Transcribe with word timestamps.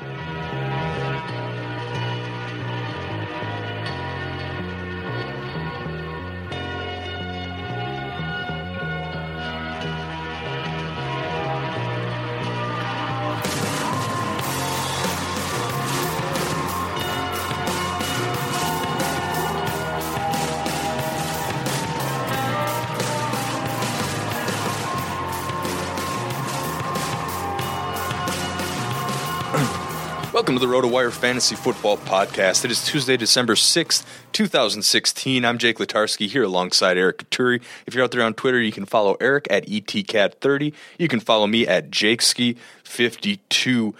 Thank 0.00 0.30
you. 0.30 0.39
Welcome 30.50 30.62
to 30.62 30.66
the 30.66 30.74
RotoWire 30.74 31.12
Fantasy 31.12 31.54
Football 31.54 31.96
Podcast. 31.96 32.64
It 32.64 32.72
is 32.72 32.84
Tuesday, 32.84 33.16
December 33.16 33.54
6th, 33.54 34.04
2016. 34.32 35.44
I'm 35.44 35.58
Jake 35.58 35.78
Latarski 35.78 36.26
here 36.26 36.42
alongside 36.42 36.98
Eric 36.98 37.18
Katuri. 37.18 37.62
If 37.86 37.94
you're 37.94 38.02
out 38.02 38.10
there 38.10 38.24
on 38.24 38.34
Twitter, 38.34 38.60
you 38.60 38.72
can 38.72 38.84
follow 38.84 39.16
Eric 39.20 39.46
at 39.48 39.68
E 39.68 39.80
ETCat30. 39.80 40.72
You 40.98 41.06
can 41.06 41.20
follow 41.20 41.46
me 41.46 41.68
at 41.68 41.92
JakeSki52. 41.92 43.94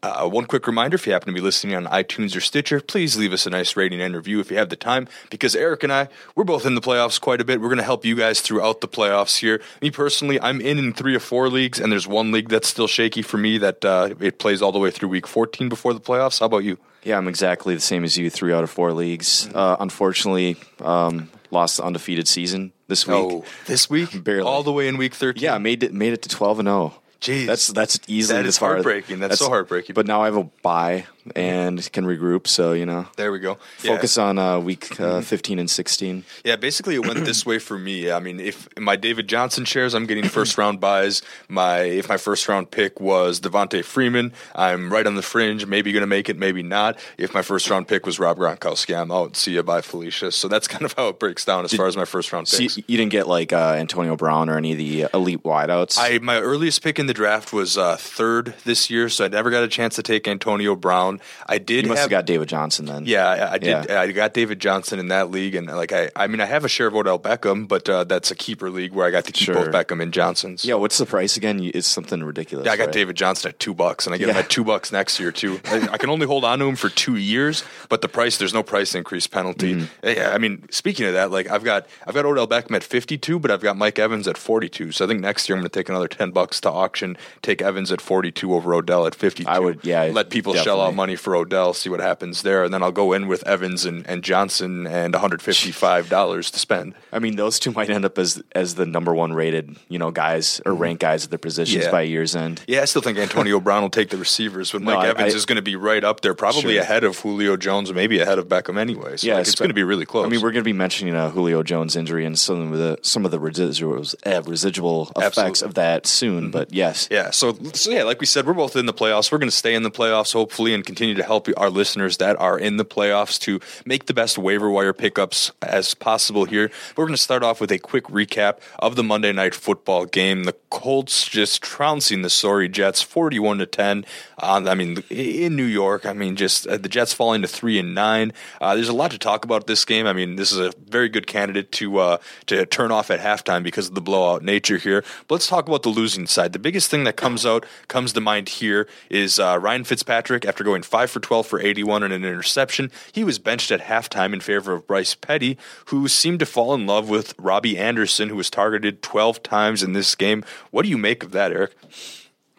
Uh, 0.00 0.28
one 0.28 0.44
quick 0.46 0.66
reminder 0.68 0.94
if 0.94 1.06
you 1.06 1.12
happen 1.12 1.26
to 1.26 1.32
be 1.34 1.40
listening 1.40 1.74
on 1.74 1.84
iTunes 1.86 2.36
or 2.36 2.40
Stitcher, 2.40 2.80
please 2.80 3.16
leave 3.16 3.32
us 3.32 3.46
a 3.46 3.50
nice 3.50 3.76
rating 3.76 4.00
and 4.00 4.14
review 4.14 4.38
if 4.38 4.48
you 4.48 4.56
have 4.56 4.68
the 4.68 4.76
time. 4.76 5.08
Because 5.28 5.56
Eric 5.56 5.82
and 5.82 5.92
I, 5.92 6.08
we're 6.36 6.44
both 6.44 6.64
in 6.64 6.76
the 6.76 6.80
playoffs 6.80 7.20
quite 7.20 7.40
a 7.40 7.44
bit. 7.44 7.60
We're 7.60 7.66
going 7.68 7.78
to 7.78 7.84
help 7.84 8.04
you 8.04 8.14
guys 8.14 8.40
throughout 8.40 8.80
the 8.80 8.86
playoffs 8.86 9.38
here. 9.38 9.60
Me 9.82 9.90
personally, 9.90 10.40
I'm 10.40 10.60
in 10.60 10.78
in 10.78 10.92
three 10.92 11.16
or 11.16 11.20
four 11.20 11.48
leagues, 11.48 11.80
and 11.80 11.90
there's 11.90 12.06
one 12.06 12.30
league 12.30 12.48
that's 12.48 12.68
still 12.68 12.86
shaky 12.86 13.22
for 13.22 13.38
me 13.38 13.58
that 13.58 13.84
uh, 13.84 14.14
it 14.20 14.38
plays 14.38 14.62
all 14.62 14.70
the 14.70 14.78
way 14.78 14.92
through 14.92 15.08
week 15.08 15.26
14 15.26 15.68
before 15.68 15.92
the 15.92 16.00
playoffs. 16.00 16.38
How 16.38 16.46
about 16.46 16.58
you? 16.58 16.78
Yeah, 17.02 17.18
I'm 17.18 17.26
exactly 17.26 17.74
the 17.74 17.80
same 17.80 18.04
as 18.04 18.16
you. 18.16 18.30
Three 18.30 18.52
out 18.52 18.62
of 18.62 18.70
four 18.70 18.92
leagues. 18.92 19.48
Uh, 19.52 19.76
unfortunately, 19.80 20.56
um, 20.80 21.28
lost 21.50 21.78
the 21.78 21.84
undefeated 21.84 22.28
season 22.28 22.72
this 22.86 23.04
week. 23.04 23.16
Oh, 23.16 23.44
this 23.66 23.90
week? 23.90 24.22
Barely. 24.22 24.42
All 24.42 24.62
the 24.62 24.72
way 24.72 24.86
in 24.86 24.96
week 24.96 25.14
13? 25.14 25.42
Yeah, 25.42 25.58
made 25.58 25.82
it 25.82 25.92
made 25.92 26.12
it 26.12 26.22
to 26.22 26.28
twelve 26.28 26.60
and 26.60 26.66
zero. 26.68 26.94
Jeez. 27.20 27.46
that's 27.46 27.68
that's 27.68 27.98
easily 28.06 28.38
That 28.38 28.46
is 28.46 28.56
heartbreaking. 28.56 29.18
That's 29.18 29.38
so 29.38 29.48
heartbreaking. 29.48 29.94
But 29.94 30.06
now 30.06 30.22
I 30.22 30.26
have 30.26 30.36
a 30.36 30.44
bye 30.44 31.06
and 31.36 31.90
can 31.92 32.04
regroup. 32.04 32.46
So 32.46 32.72
you 32.72 32.86
know, 32.86 33.06
There 33.16 33.32
we 33.32 33.38
go. 33.38 33.58
Yeah. 33.82 33.94
focus 33.94 34.18
on 34.18 34.38
uh, 34.38 34.58
week 34.58 35.00
uh, 35.00 35.20
fifteen 35.20 35.58
and 35.58 35.70
sixteen. 35.70 36.24
Yeah, 36.44 36.56
basically 36.56 36.94
it 36.94 37.06
went 37.06 37.24
this 37.24 37.44
way 37.46 37.58
for 37.58 37.78
me. 37.78 38.10
I 38.10 38.20
mean, 38.20 38.40
if 38.40 38.68
my 38.78 38.96
David 38.96 39.28
Johnson 39.28 39.64
shares, 39.64 39.94
I'm 39.94 40.06
getting 40.06 40.24
first 40.28 40.58
round 40.58 40.80
byes. 40.80 41.22
My 41.48 41.80
if 41.80 42.08
my 42.08 42.16
first 42.16 42.48
round 42.48 42.70
pick 42.70 43.00
was 43.00 43.40
Devonta 43.40 43.84
Freeman, 43.84 44.32
I'm 44.54 44.92
right 44.92 45.06
on 45.06 45.14
the 45.14 45.22
fringe. 45.22 45.66
Maybe 45.66 45.92
going 45.92 46.02
to 46.02 46.06
make 46.06 46.28
it, 46.28 46.36
maybe 46.36 46.62
not. 46.62 46.98
If 47.16 47.34
my 47.34 47.42
first 47.42 47.68
round 47.70 47.88
pick 47.88 48.06
was 48.06 48.18
Rob 48.18 48.38
Gronkowski, 48.38 48.96
I'm 49.00 49.10
out. 49.10 49.36
See 49.36 49.52
you, 49.54 49.62
bye, 49.62 49.80
Felicia. 49.80 50.32
So 50.32 50.48
that's 50.48 50.68
kind 50.68 50.84
of 50.84 50.92
how 50.94 51.08
it 51.08 51.18
breaks 51.18 51.44
down 51.44 51.64
as 51.64 51.72
far 51.72 51.86
as 51.86 51.96
my 51.96 52.04
first 52.04 52.32
round 52.32 52.48
So 52.48 52.62
you, 52.62 52.68
picks. 52.68 52.76
you 52.88 52.96
didn't 52.96 53.12
get 53.12 53.26
like 53.28 53.52
uh, 53.52 53.74
Antonio 53.76 54.16
Brown 54.16 54.48
or 54.48 54.56
any 54.56 54.72
of 54.72 54.78
the 54.78 55.06
elite 55.14 55.42
wideouts. 55.42 55.96
I 55.98 56.18
my 56.18 56.38
earliest 56.40 56.82
pick 56.82 56.98
in 56.98 57.06
the 57.06 57.14
draft 57.14 57.52
was 57.52 57.76
uh, 57.78 57.96
third 57.96 58.54
this 58.64 58.90
year, 58.90 59.08
so 59.08 59.24
I 59.24 59.28
never 59.28 59.50
got 59.50 59.62
a 59.64 59.68
chance 59.68 59.96
to 59.96 60.02
take 60.02 60.26
Antonio 60.28 60.76
Brown. 60.76 61.17
Down. 61.18 61.26
I 61.46 61.58
did 61.58 61.84
You 61.84 61.88
must 61.90 61.98
have 62.00 62.10
have 62.10 62.10
got 62.10 62.26
David 62.26 62.48
Johnson 62.48 62.86
then. 62.86 63.04
Yeah, 63.06 63.26
I, 63.28 63.52
I 63.54 63.58
did. 63.58 63.86
Yeah. 63.88 64.00
I 64.00 64.10
got 64.12 64.34
David 64.34 64.60
Johnson 64.60 64.98
in 64.98 65.08
that 65.08 65.30
league, 65.30 65.54
and 65.54 65.66
like 65.66 65.92
I, 65.92 66.10
I 66.16 66.26
mean, 66.26 66.40
I 66.40 66.46
have 66.46 66.64
a 66.64 66.68
share 66.68 66.86
of 66.86 66.94
Odell 66.94 67.18
Beckham, 67.18 67.66
but 67.68 67.88
uh, 67.88 68.04
that's 68.04 68.30
a 68.30 68.34
keeper 68.34 68.70
league 68.70 68.92
where 68.92 69.06
I 69.06 69.10
got 69.10 69.24
to 69.26 69.32
keep 69.32 69.46
Sure. 69.46 69.54
both 69.54 69.68
Beckham 69.70 70.02
and 70.02 70.12
Johnsons. 70.12 70.64
Yeah, 70.64 70.74
what's 70.74 70.98
the 70.98 71.06
price 71.06 71.36
again? 71.36 71.60
It's 71.62 71.86
something 71.86 72.22
ridiculous. 72.22 72.66
Yeah, 72.66 72.72
I 72.72 72.76
got 72.76 72.84
right? 72.86 72.92
David 72.92 73.16
Johnson 73.16 73.50
at 73.50 73.58
two 73.58 73.74
bucks, 73.74 74.06
and 74.06 74.14
I 74.14 74.18
get 74.18 74.28
him 74.28 74.36
at 74.36 74.48
two 74.50 74.64
bucks 74.64 74.92
next 74.92 75.18
year 75.20 75.32
too. 75.32 75.60
I, 75.64 75.88
I 75.92 75.98
can 75.98 76.10
only 76.10 76.26
hold 76.26 76.44
on 76.44 76.58
to 76.60 76.64
him 76.66 76.76
for 76.76 76.88
two 76.88 77.16
years, 77.16 77.64
but 77.88 78.00
the 78.02 78.08
price 78.08 78.38
there's 78.38 78.54
no 78.54 78.62
price 78.62 78.94
increase 78.94 79.26
penalty. 79.26 79.74
Mm-hmm. 79.74 80.08
Yeah, 80.08 80.30
I 80.34 80.38
mean, 80.38 80.66
speaking 80.70 81.06
of 81.06 81.14
that, 81.14 81.30
like 81.30 81.48
I've 81.50 81.64
got 81.64 81.86
I've 82.06 82.14
got 82.14 82.24
Odell 82.24 82.46
Beckham 82.48 82.74
at 82.76 82.84
52, 82.84 83.38
but 83.38 83.50
I've 83.50 83.60
got 83.62 83.76
Mike 83.76 83.98
Evans 83.98 84.26
at 84.28 84.36
42. 84.38 84.92
So 84.92 85.04
I 85.04 85.08
think 85.08 85.20
next 85.20 85.48
year 85.48 85.56
I'm 85.56 85.62
going 85.62 85.70
to 85.70 85.78
take 85.78 85.88
another 85.88 86.08
10 86.08 86.30
bucks 86.30 86.60
to 86.62 86.70
auction, 86.70 87.16
take 87.42 87.62
Evans 87.62 87.92
at 87.92 88.00
42 88.00 88.54
over 88.54 88.74
Odell 88.74 89.06
at 89.06 89.14
52. 89.14 89.48
I 89.48 89.58
would- 89.58 89.80
yeah, 89.84 90.04
let 90.12 90.30
people 90.30 90.54
shell 90.54 90.80
out 90.80 90.90
definitely. 90.90 90.96
Money 91.08 91.16
for 91.16 91.34
Odell, 91.34 91.72
see 91.72 91.88
what 91.88 92.00
happens 92.00 92.42
there, 92.42 92.64
and 92.64 92.74
then 92.74 92.82
I'll 92.82 92.92
go 92.92 93.14
in 93.14 93.28
with 93.28 93.46
Evans 93.48 93.86
and, 93.86 94.06
and 94.06 94.22
Johnson 94.22 94.86
and 94.86 95.14
155 95.14 96.08
dollars 96.10 96.50
to 96.50 96.58
spend. 96.58 96.94
I 97.12 97.18
mean, 97.18 97.36
those 97.36 97.58
two 97.58 97.70
might 97.72 97.88
end 97.88 98.04
up 98.04 98.18
as 98.18 98.42
as 98.52 98.74
the 98.74 98.84
number 98.84 99.14
one 99.14 99.32
rated, 99.32 99.76
you 99.88 99.98
know, 99.98 100.10
guys 100.10 100.60
or 100.66 100.74
ranked 100.74 101.00
guys 101.00 101.24
at 101.24 101.30
their 101.30 101.38
positions 101.38 101.84
Yeah. 101.84 101.90
by 101.90 102.02
year's 102.02 102.36
end. 102.36 102.60
Yeah, 102.68 102.82
I 102.82 102.84
still 102.84 103.00
think 103.00 103.16
Antonio 103.16 103.58
Brown 103.66 103.80
will 103.82 103.88
take 103.90 104.10
the 104.10 104.18
receivers, 104.18 104.70
but 104.72 104.82
No, 104.82 104.94
Mike 104.94 105.06
I- 105.06 105.08
Evans 105.08 105.32
I- 105.32 105.36
is 105.36 105.46
going 105.46 105.56
to 105.56 105.62
be 105.62 105.76
right 105.76 106.04
up 106.04 106.20
there, 106.20 106.34
probably 106.34 106.74
Sure. 106.74 106.82
ahead 106.82 107.04
of 107.04 107.18
Julio 107.18 107.56
Jones, 107.56 107.90
maybe 107.94 108.18
ahead 108.18 108.38
of 108.38 108.48
Beckham 108.48 108.78
anyway. 108.78 109.16
So 109.16 109.32
like, 109.32 109.40
it's 109.46 109.54
going 109.54 109.70
to 109.70 109.74
be 109.74 109.82
really 109.84 110.04
close. 110.04 110.26
I 110.26 110.28
mean, 110.28 110.42
we're 110.42 110.52
going 110.52 110.62
to 110.64 110.68
be 110.68 110.72
mentioning 110.74 111.14
uh, 111.14 111.30
Julio 111.30 111.62
Jones' 111.62 111.96
injury 111.96 112.26
and 112.26 112.38
some 112.38 112.70
of 112.72 112.78
the 112.78 112.98
some 113.02 113.24
of 113.24 113.30
the 113.30 113.38
residuals, 113.40 114.14
uh, 114.26 114.42
residual 114.42 115.10
effects 115.16 115.38
Absolutely. 115.38 115.68
of 115.68 115.74
that 115.74 116.06
soon. 116.06 116.50
But 116.50 116.72
yes, 116.74 117.08
Yeah, 117.10 117.30
so 117.30 117.56
so 117.72 117.90
yeah, 117.90 118.02
like 118.02 118.20
we 118.20 118.26
said, 118.26 118.46
we're 118.46 118.52
both 118.52 118.76
in 118.76 118.84
the 118.86 118.92
playoffs. 118.92 119.32
We're 119.32 119.38
going 119.38 119.50
to 119.50 119.56
stay 119.56 119.74
in 119.74 119.82
the 119.82 119.90
playoffs, 119.90 120.32
hopefully, 120.34 120.74
and 120.74 120.84
continue 120.88 121.14
to 121.14 121.22
help 121.22 121.48
our 121.56 121.68
listeners 121.68 122.16
that 122.16 122.40
are 122.40 122.58
in 122.58 122.78
the 122.78 122.84
playoffs 122.84 123.38
to 123.40 123.60
make 123.84 124.06
the 124.06 124.14
best 124.14 124.38
waiver 124.38 124.70
wire 124.70 124.94
pickups 124.94 125.52
as 125.60 125.92
possible 125.92 126.46
here. 126.46 126.70
We're 126.96 127.04
going 127.04 127.14
to 127.14 127.22
start 127.22 127.42
off 127.42 127.60
with 127.60 127.70
a 127.70 127.78
quick 127.78 128.04
recap 128.04 128.60
of 128.78 128.96
the 128.96 129.04
Monday 129.04 129.32
night 129.32 129.54
football 129.54 130.06
game. 130.06 130.44
The 130.44 130.56
Colts 130.70 131.28
just 131.28 131.62
trouncing 131.62 132.22
the 132.22 132.30
sorry 132.30 132.68
Jets, 132.68 133.02
forty-one 133.02 133.58
to 133.58 133.66
ten. 133.66 134.06
On, 134.38 134.66
I 134.66 134.74
mean, 134.74 135.02
in 135.10 135.56
New 135.56 135.64
York, 135.64 136.06
I 136.06 136.12
mean, 136.12 136.36
just 136.36 136.66
uh, 136.66 136.78
the 136.78 136.88
Jets 136.88 137.12
falling 137.12 137.42
to 137.42 137.48
three 137.48 137.78
and 137.78 137.94
nine. 137.94 138.32
Uh, 138.60 138.74
there's 138.74 138.88
a 138.88 138.94
lot 138.94 139.10
to 139.10 139.18
talk 139.18 139.44
about 139.44 139.66
this 139.66 139.84
game. 139.84 140.06
I 140.06 140.12
mean, 140.12 140.36
this 140.36 140.52
is 140.52 140.58
a 140.58 140.72
very 140.88 141.08
good 141.08 141.26
candidate 141.26 141.70
to 141.72 141.98
uh, 141.98 142.18
to 142.46 142.64
turn 142.66 142.92
off 142.92 143.10
at 143.10 143.20
halftime 143.20 143.62
because 143.62 143.88
of 143.88 143.94
the 143.94 144.00
blowout 144.00 144.42
nature 144.42 144.78
here. 144.78 145.04
But 145.26 145.36
let's 145.36 145.46
talk 145.46 145.68
about 145.68 145.82
the 145.82 145.90
losing 145.90 146.26
side. 146.26 146.52
The 146.52 146.58
biggest 146.58 146.90
thing 146.90 147.04
that 147.04 147.16
comes 147.16 147.44
out 147.44 147.66
comes 147.88 148.12
to 148.14 148.20
mind 148.20 148.48
here 148.48 148.88
is 149.10 149.38
uh, 149.38 149.58
Ryan 149.60 149.84
Fitzpatrick 149.84 150.44
after 150.44 150.64
going 150.64 150.77
five 150.82 151.10
for 151.10 151.20
twelve 151.20 151.46
for 151.46 151.60
eighty 151.60 151.82
one 151.82 152.02
and 152.02 152.12
an 152.12 152.24
interception. 152.24 152.90
He 153.12 153.24
was 153.24 153.38
benched 153.38 153.70
at 153.70 153.80
halftime 153.80 154.32
in 154.32 154.40
favor 154.40 154.72
of 154.72 154.86
Bryce 154.86 155.14
Petty, 155.14 155.56
who 155.86 156.08
seemed 156.08 156.40
to 156.40 156.46
fall 156.46 156.74
in 156.74 156.86
love 156.86 157.08
with 157.08 157.34
Robbie 157.38 157.78
Anderson, 157.78 158.28
who 158.28 158.36
was 158.36 158.50
targeted 158.50 159.02
twelve 159.02 159.42
times 159.42 159.82
in 159.82 159.92
this 159.92 160.14
game. 160.14 160.44
What 160.70 160.82
do 160.82 160.88
you 160.88 160.98
make 160.98 161.22
of 161.22 161.32
that, 161.32 161.52
Eric? 161.52 161.72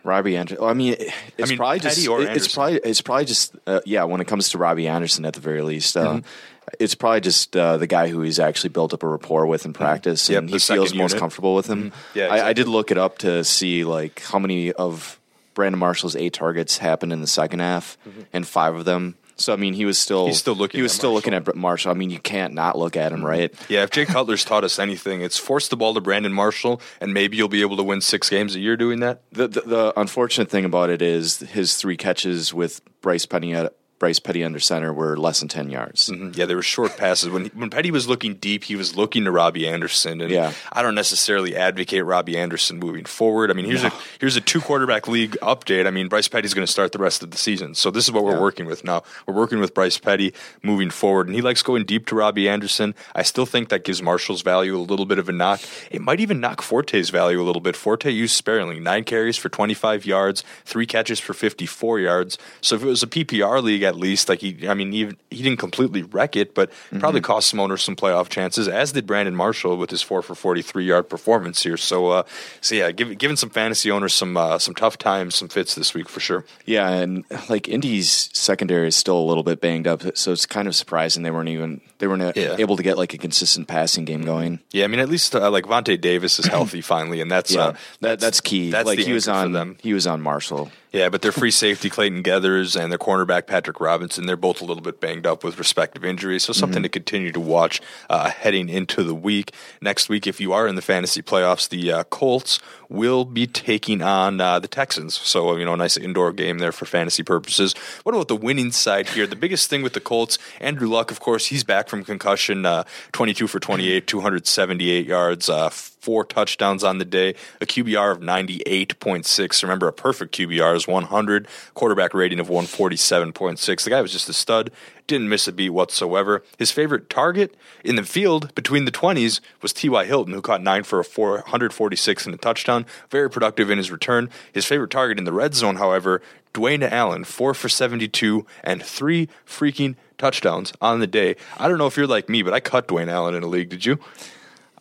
Robbie 0.04 0.38
Anderson. 0.38 0.64
I 0.64 0.74
mean, 0.74 0.96
it's 1.38 1.50
mean, 1.50 1.58
probably 1.58 1.80
Petty 1.82 2.04
just 2.06 2.10
it's 2.36 2.54
probably 2.54 2.80
it's 2.84 3.02
probably 3.02 3.26
just 3.26 3.56
uh, 3.68 3.82
yeah. 3.86 4.06
When 4.06 4.22
it 4.22 4.28
comes 4.28 4.50
to 4.50 4.58
Robbie 4.58 4.88
Anderson, 4.88 5.26
at 5.26 5.34
the 5.34 5.42
very 5.42 5.62
least, 5.62 5.98
uh, 5.98 6.06
Mm-hmm. 6.14 6.74
it's 6.80 6.96
probably 6.96 7.20
just 7.20 7.56
uh, 7.56 7.76
the 7.78 7.86
guy 7.86 8.08
who 8.08 8.22
he's 8.22 8.40
actually 8.40 8.70
built 8.70 8.94
up 8.94 9.04
a 9.04 9.08
rapport 9.08 9.46
with 9.46 9.66
in 9.66 9.74
practice, 9.74 10.24
Mm-hmm. 10.24 10.34
Yep, 10.34 10.40
and 10.44 10.50
he 10.52 10.60
feels 10.60 10.94
most 10.94 11.12
unit. 11.12 11.20
comfortable 11.20 11.54
with 11.54 11.68
him. 11.70 11.92
Mm-hmm. 11.92 12.18
Yeah, 12.18 12.28
I, 12.28 12.48
I 12.50 12.54
did 12.54 12.70
look 12.70 12.92
it 12.92 12.98
up 12.98 13.18
to 13.20 13.44
see 13.44 13.84
like 13.84 14.22
how 14.22 14.40
many 14.40 14.72
of 14.72 15.20
Brandon 15.54 15.80
Marshall's 15.80 16.16
eight 16.16 16.34
targets 16.34 16.78
happened 16.78 17.12
in 17.14 17.22
the 17.22 17.28
second 17.28 17.60
half, 17.60 17.98
and 18.34 18.48
five 18.48 18.76
of 18.76 18.86
them. 18.86 19.16
So 19.36 19.54
I 19.54 19.56
mean, 19.56 19.74
he 19.74 19.86
was 19.86 19.98
still 19.98 20.24
Mm-hmm. 20.24 20.28
He's 20.30 20.38
still 20.38 20.54
looking 20.56 20.78
He 20.80 20.82
was 20.82 20.92
at 20.92 20.96
still 20.98 21.12
Marshall. 21.14 21.30
Mm-hmm. 21.32 21.36
looking 21.38 21.48
at 21.50 21.56
Marshall. 21.56 21.92
I 21.92 21.94
mean, 21.94 22.10
you 22.10 22.20
can't 22.20 22.54
not 22.54 22.78
look 22.78 22.98
at 22.98 23.14
him, 23.14 23.24
right? 23.24 23.54
Yeah, 23.70 23.84
if 23.84 23.90
Jay 23.90 24.06
Cutler's 24.06 24.44
taught 24.44 24.66
us 24.66 24.80
anything, 24.80 25.22
it's 25.22 25.38
force 25.38 25.70
the 25.70 25.78
ball 25.78 25.94
to 25.94 26.02
Brandon 26.02 26.34
Marshall, 26.34 26.82
and 27.00 27.14
maybe 27.14 27.38
you'll 27.38 27.48
be 27.48 27.62
able 27.62 27.78
to 27.78 27.84
win 27.84 28.02
six 28.02 28.30
games 28.30 28.56
a 28.56 28.60
year 28.60 28.76
doing 28.76 29.00
that. 29.00 29.22
The, 29.32 29.48
the 29.48 29.62
the 29.62 29.94
unfortunate 29.98 30.50
thing 30.50 30.66
about 30.66 30.90
it 30.90 31.02
is 31.02 31.40
his 31.40 31.78
three 31.78 31.96
catches 31.96 32.54
with 32.54 32.82
Bryce 33.02 33.26
at 33.32 33.74
Bryce 34.00 34.20
Petty 34.20 34.44
under 34.44 34.60
center 34.60 34.92
were 34.94 35.18
less 35.18 35.40
than 35.40 35.50
ten 35.50 35.70
yards. 35.70 36.10
Mhm. 36.10 36.36
Yeah, 36.36 36.46
there 36.46 36.56
were 36.56 36.62
short 36.64 36.98
passes. 36.98 37.30
When 37.30 37.48
when 37.48 37.70
Petty 37.70 37.92
was 37.92 38.08
looking 38.08 38.36
deep, 38.36 38.64
he 38.64 38.76
was 38.76 38.96
looking 38.96 39.26
to 39.26 39.32
Robbie 39.32 39.68
Anderson, 39.68 40.22
and 40.22 40.32
Yeah. 40.32 40.54
I 40.72 40.82
don't 40.82 40.96
necessarily 40.96 41.56
advocate 41.56 42.06
Robbie 42.06 42.38
Anderson 42.38 42.80
moving 42.80 43.06
forward. 43.06 43.52
I 43.52 43.54
mean, 43.54 43.66
here's 43.66 43.84
a 43.84 43.92
here's 44.20 44.36
a 44.38 44.42
two 44.42 44.62
quarterback 44.62 45.08
league 45.08 45.38
update. 45.42 45.86
I 45.86 45.92
mean, 45.92 46.08
Bryce 46.08 46.28
Petty's 46.30 46.54
going 46.54 46.66
to 46.66 46.72
start 46.72 46.92
the 46.94 46.98
rest 47.00 47.22
of 47.24 47.32
the 47.32 47.38
season, 47.38 47.76
so 47.76 47.92
this 47.92 48.06
is 48.06 48.12
what 48.12 48.24
we're 48.24 48.40
working 48.40 48.66
with 48.66 48.84
now. 48.84 49.04
We're 49.28 49.34
working 49.36 49.60
with 49.60 49.74
Bryce 49.74 49.98
Petty 49.98 50.34
moving 50.64 50.90
forward, 50.90 51.28
and 51.28 51.36
he 51.36 51.42
likes 51.42 51.62
going 51.62 51.84
deep 51.86 52.06
to 52.08 52.16
Robbie 52.16 52.48
Anderson. 52.48 52.96
I 53.14 53.24
still 53.24 53.46
think 53.46 53.70
that 53.70 53.84
gives 53.84 54.02
Marshall's 54.02 54.42
value 54.42 54.78
a 54.78 54.80
little 54.80 55.06
bit 55.06 55.20
of 55.20 55.28
a 55.28 55.34
knock. 55.34 55.60
It 55.92 56.02
might 56.02 56.20
even 56.22 56.40
knock 56.40 56.62
Forte's 56.62 57.10
value 57.10 57.42
a 57.42 57.44
little 57.44 57.62
bit. 57.62 57.76
Forte 57.76 58.10
used 58.10 58.36
sparingly, 58.36 58.80
nine 58.80 59.04
carries 59.04 59.36
for 59.36 59.50
25 59.50 60.06
yards, 60.06 60.44
three 60.66 60.86
catches 60.86 61.20
for 61.20 61.34
54 61.34 62.00
yards. 62.00 62.38
So 62.62 62.76
if 62.76 62.84
it 62.84 62.88
was 62.88 63.04
a 63.04 63.08
PPR 63.08 63.62
league, 63.62 63.84
at 63.90 63.96
least 63.98 64.30
like 64.30 64.40
he, 64.40 64.68
I 64.70 64.74
mean, 64.74 64.94
even 64.94 65.18
he 65.30 65.44
didn't 65.44 65.60
completely 65.60 66.04
wreck 66.04 66.36
it, 66.38 66.56
but 66.56 66.72
probably 67.00 67.20
cost 67.22 67.50
some 67.50 67.60
owners 67.60 67.84
some 67.84 67.96
playoff 67.98 68.30
chances. 68.30 68.68
As 68.70 68.94
did 68.94 69.06
Brandon 69.06 69.36
Marshall 69.36 69.76
with 69.78 69.90
his 69.90 70.02
four 70.02 70.22
for 70.22 70.36
43 70.36 70.86
yard 70.86 71.10
performance 71.10 71.64
here. 71.64 71.76
So, 71.78 72.08
uh, 72.08 72.24
so 72.62 72.76
yeah, 72.76 72.92
give, 72.92 73.18
giving 73.18 73.36
some 73.36 73.50
fantasy 73.50 73.92
owners 73.92 74.14
some 74.14 74.38
uh, 74.38 74.58
some 74.60 74.74
tough 74.76 74.98
times, 74.98 75.36
some 75.36 75.50
fits 75.50 75.76
this 75.76 75.94
week 75.94 76.08
for 76.08 76.20
sure. 76.22 76.46
Yeah, 76.66 76.90
and 76.90 77.26
like 77.50 77.68
Indy's 77.68 78.30
secondary 78.34 78.88
is 78.88 78.96
still 78.96 79.18
a 79.18 79.26
little 79.28 79.44
bit 79.44 79.60
banged 79.60 79.88
up, 79.88 80.04
so 80.18 80.32
it's 80.32 80.46
kind 80.46 80.68
of 80.68 80.76
surprising 80.76 81.24
they 81.24 81.32
weren't 81.32 81.50
even 81.50 81.82
they 81.98 82.08
weren't 82.08 82.38
Yeah. 82.38 82.56
able 82.60 82.78
to 82.78 82.84
get 82.84 82.98
like 82.98 83.14
a 83.14 83.18
consistent 83.18 83.68
passing 83.68 84.06
game 84.06 84.22
going. 84.22 84.60
Yeah, 84.72 84.86
I 84.86 84.88
mean, 84.88 85.00
at 85.02 85.10
least 85.10 85.36
uh, 85.36 85.50
like 85.52 85.66
Vontae 85.66 86.00
Davis 86.00 86.40
is 86.40 86.46
healthy 86.56 86.82
finally, 86.82 87.20
and 87.22 87.30
that's 87.32 87.52
Yeah, 87.54 87.62
uh, 87.62 87.74
that, 88.02 88.20
that's 88.20 88.40
key. 88.40 88.70
That's 88.72 88.86
like 88.86 89.00
the 89.00 89.06
he 89.06 89.14
was 89.14 89.28
on 89.28 89.52
them. 89.52 89.78
he 89.82 89.94
was 89.94 90.06
on 90.08 90.22
Marshall. 90.22 90.72
Yeah, 90.92 91.10
but 91.10 91.22
their 91.22 91.32
free 91.32 91.52
safety 91.52 91.88
Clayton 91.88 92.24
Geathers 92.24 92.80
and 92.80 92.92
their 92.92 92.98
cornerback 92.98 93.46
Patrick 93.46 93.80
Robinson, 93.80 94.26
they're 94.26 94.36
both 94.36 94.60
a 94.60 94.66
little 94.66 94.82
bit 94.82 95.00
banged 95.00 95.28
up 95.28 95.44
with 95.44 95.60
respective 95.60 96.04
injuries. 96.04 96.44
So 96.44 96.54
something 96.54 96.82
to 96.82 96.90
continue 96.90 97.32
to 97.32 97.40
watch 97.40 97.80
uh, 98.10 98.32
heading 98.32 98.70
into 98.70 99.04
the 99.04 99.14
week. 99.14 99.54
Next 99.82 100.10
week, 100.10 100.26
if 100.26 100.42
you 100.42 100.52
are 100.52 100.68
in 100.68 100.74
the 100.74 100.82
fantasy 100.82 101.22
playoffs, 101.22 101.70
the 101.70 101.92
uh, 101.92 102.04
Colts 102.06 102.60
will 102.90 103.24
be 103.24 103.46
taking 103.46 104.02
on 104.02 104.42
uh, 104.42 104.58
the 104.58 104.68
Texans. 104.68 105.14
So 105.14 105.56
you 105.58 105.66
know, 105.66 105.74
a 105.74 105.78
nice 105.78 105.96
indoor 105.96 106.34
game 106.34 106.58
there 106.58 106.72
for 106.72 106.86
fantasy 106.86 107.22
purposes. 107.22 107.74
What 108.02 108.16
about 108.16 108.28
the 108.28 108.36
winning 108.36 108.72
side 108.72 109.10
here? 109.10 109.28
The 109.28 109.36
biggest 109.36 109.70
thing 109.70 109.84
with 109.84 109.94
the 109.94 110.00
Colts, 110.00 110.40
Andrew 110.60 110.88
Luck, 110.88 111.12
of 111.12 111.20
course, 111.20 111.46
he's 111.46 111.64
back 111.64 111.88
from 111.88 112.04
concussion, 112.04 112.66
uh, 112.66 112.84
22 113.12 113.46
for 113.46 113.60
28, 113.60 114.08
278 114.08 115.06
yards. 115.06 115.50
Uh, 115.50 115.70
four 116.10 116.26
touchdowns 116.26 116.84
on 116.84 116.98
the 116.98 117.06
day, 117.06 117.36
a 117.62 117.68
QBR 117.68 118.12
of 118.12 118.20
98.6. 118.20 119.62
Remember, 119.62 119.88
a 119.88 119.94
perfect 119.94 120.36
QBR 120.36 120.76
is 120.76 120.88
100, 120.88 121.48
quarterback 121.76 122.16
rating 122.16 122.40
of 122.40 122.48
147.6. 122.48 123.84
The 123.84 123.90
guy 123.92 124.02
was 124.02 124.12
just 124.12 124.28
a 124.28 124.34
stud, 124.34 124.72
didn't 125.06 125.30
miss 125.30 125.48
a 125.48 125.52
beat 125.52 125.70
whatsoever. 125.70 126.44
His 126.58 126.72
favorite 126.72 127.12
target 127.12 127.54
in 127.84 127.96
the 127.96 128.02
field 128.02 128.56
between 128.56 128.86
the 128.86 128.92
20s 128.92 129.40
was 129.62 129.72
T.Y. 129.72 130.06
Hilton, 130.06 130.34
who 130.34 130.42
caught 130.42 130.64
nine 130.64 130.82
for 130.82 131.00
a 131.00 131.04
446 131.04 132.26
and 132.26 132.34
a 132.34 132.40
touchdown. 132.40 132.88
Very 133.12 133.30
productive 133.30 133.70
in 133.70 133.78
his 133.78 133.92
return. 133.92 134.32
His 134.52 134.66
favorite 134.66 134.90
target 134.90 135.20
in 135.20 135.26
the 135.26 135.32
red 135.32 135.54
zone, 135.54 135.76
however, 135.76 136.24
Dwayne 136.56 136.82
Allen, 136.82 137.24
four 137.24 137.54
for 137.54 137.70
72 137.70 138.48
and 138.64 138.82
three 138.82 139.30
freaking 139.46 139.96
touchdowns 140.18 140.74
on 140.82 141.02
the 141.02 141.06
day. 141.06 141.36
I 141.60 141.68
don't 141.68 141.78
know 141.78 141.86
if 141.86 141.98
you're 141.98 142.08
like 142.08 142.30
me, 142.30 142.42
but 142.42 142.56
I 142.56 142.60
cut 142.60 142.88
Dwayne 142.88 143.10
Allen 143.10 143.36
in 143.36 143.44
a 143.44 143.48
league. 143.48 143.70
Did 143.70 143.86
you? 143.86 144.00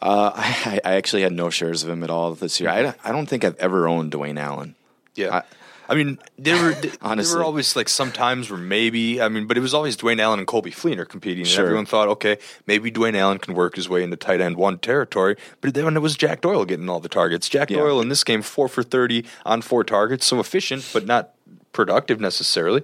Uh, 0.00 0.32
I, 0.36 0.80
I 0.84 0.94
actually 0.94 1.22
had 1.22 1.32
no 1.32 1.50
shares 1.50 1.82
of 1.82 1.88
him 1.90 2.02
at 2.04 2.10
all 2.10 2.34
this 2.34 2.60
year. 2.60 2.70
I, 2.70 2.82
don't- 2.82 2.96
I 3.04 3.12
don't 3.12 3.26
think 3.26 3.44
I've 3.44 3.56
ever 3.56 3.88
owned 3.88 4.12
Dwayne 4.12 4.38
Allen. 4.38 4.74
Yeah. 5.14 5.36
I- 5.38 5.42
I, 5.90 5.94
mean, 5.94 6.18
there 6.38 6.62
were 6.62 6.74
honestly 7.00 7.30
there 7.32 7.38
were 7.38 7.44
always 7.46 7.74
like 7.74 7.88
some 7.88 8.12
times 8.12 8.50
where 8.50 8.58
maybe 8.60 9.22
I 9.22 9.30
mean, 9.30 9.46
but 9.46 9.56
it 9.56 9.60
was 9.60 9.72
always 9.72 9.96
Dwayne 9.96 10.20
Allen 10.20 10.38
and 10.38 10.46
Colby 10.46 10.70
Fleener 10.70 11.08
competing. 11.08 11.46
And 11.46 11.58
everyone 11.58 11.86
thought, 11.86 12.08
okay, 12.08 12.36
maybe 12.66 12.90
Dwayne 12.92 13.14
Allen 13.16 13.38
can 13.38 13.54
work 13.54 13.74
his 13.74 13.88
way 13.88 14.02
into 14.02 14.18
tight 14.18 14.42
end 14.42 14.58
one 14.58 14.78
territory. 14.80 15.36
But 15.62 15.72
then 15.72 15.96
it 15.96 16.00
was 16.00 16.14
Jack 16.14 16.42
Doyle 16.42 16.66
getting 16.66 16.90
all 16.90 17.00
the 17.00 17.08
targets. 17.08 17.48
Jack 17.48 17.70
Yeah. 17.70 17.78
Doyle 17.78 18.02
in 18.02 18.10
this 18.10 18.22
game 18.22 18.42
four 18.42 18.68
for 18.68 18.82
thirty 18.82 19.24
on 19.46 19.62
four 19.62 19.82
targets, 19.82 20.26
so 20.26 20.40
efficient 20.40 20.86
but 20.92 21.06
not 21.06 21.30
productive 21.72 22.20
necessarily. 22.20 22.82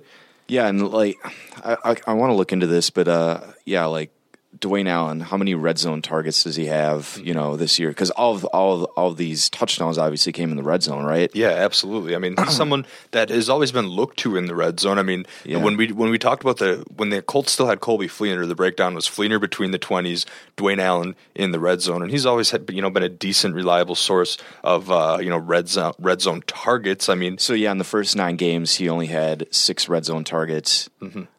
Yeah, 0.49 0.66
and 0.66 0.88
like 0.90 1.16
I, 1.62 1.76
I, 1.85 1.97
I 2.06 2.12
want 2.14 2.30
to 2.30 2.35
look 2.35 2.52
into 2.54 2.66
this, 2.66 2.88
but 2.88 3.06
uh, 3.06 3.40
yeah, 3.66 3.85
like 3.85 4.12
Dwayne 4.58 4.88
Allen, 4.88 5.20
how 5.20 5.37
many 5.37 5.54
red 5.54 5.78
zone 5.78 6.00
targets 6.00 6.44
does 6.44 6.56
he 6.56 6.66
have? 6.66 7.20
You 7.23 7.34
know, 7.34 7.56
this 7.56 7.78
year 7.78 7.88
because 7.88 8.11
all 8.12 8.34
of 8.34 8.44
all 8.46 8.75
of, 8.75 8.84
all 8.96 9.08
of 9.11 9.16
these 9.16 9.50
touchdowns 9.50 9.99
obviously 9.99 10.32
came 10.32 10.50
in 10.50 10.56
the 10.56 10.62
red 10.62 10.82
zone, 10.82 11.04
right? 11.04 11.30
Yeah, 11.34 11.49
absolutely. 11.50 12.14
I 12.14 12.18
mean, 12.18 12.34
he's 12.38 12.54
someone 12.56 12.87
that 13.11 13.28
has 13.30 13.49
always 13.49 13.73
been 13.73 13.88
looked 13.88 14.18
to 14.20 14.37
in 14.37 14.46
the 14.46 14.54
red 14.54 14.78
zone. 14.80 14.99
I 14.99 15.02
mean, 15.02 15.26
Yeah. 15.44 15.58
when 15.58 15.76
we 15.76 15.92
when 15.92 16.11
we 16.11 16.18
talked 16.18 16.42
about 16.42 16.58
the 16.58 16.84
when 16.96 17.11
the 17.11 17.20
Colts 17.23 17.52
still 17.52 17.66
had 17.66 17.80
Colby 17.80 18.06
Fleener, 18.06 18.46
the 18.46 18.54
breakdown 18.54 18.94
was 18.94 19.06
Fleener 19.08 19.40
between 19.40 19.70
the 19.73 19.78
twenties, 19.78 20.25
Dwayne 20.56 20.78
Allen 20.78 21.16
in 21.34 21.50
the 21.52 21.61
red 21.61 21.80
zone, 21.80 22.02
and 22.02 22.11
he's 22.11 22.25
always 22.26 22.50
had 22.50 22.70
you 22.70 22.80
know 22.82 22.90
been 22.90 23.02
a 23.02 23.08
decent, 23.08 23.54
reliable 23.54 23.94
source 23.96 24.38
of 24.62 24.90
uh, 24.90 25.18
you 25.20 25.30
know 25.30 25.38
red 25.38 25.68
zone 25.68 25.92
red 25.99 26.20
zone 26.20 26.42
targets. 26.46 27.08
I 27.08 27.14
mean, 27.14 27.38
So 27.38 27.54
yeah, 27.54 27.73
in 27.73 27.78
the 27.78 27.84
first 27.84 28.16
nine 28.16 28.37
games, 28.37 28.76
he 28.76 28.88
only 28.88 29.06
had 29.06 29.46
six 29.50 29.88
red 29.88 30.04
zone 30.04 30.25
targets, 30.25 30.88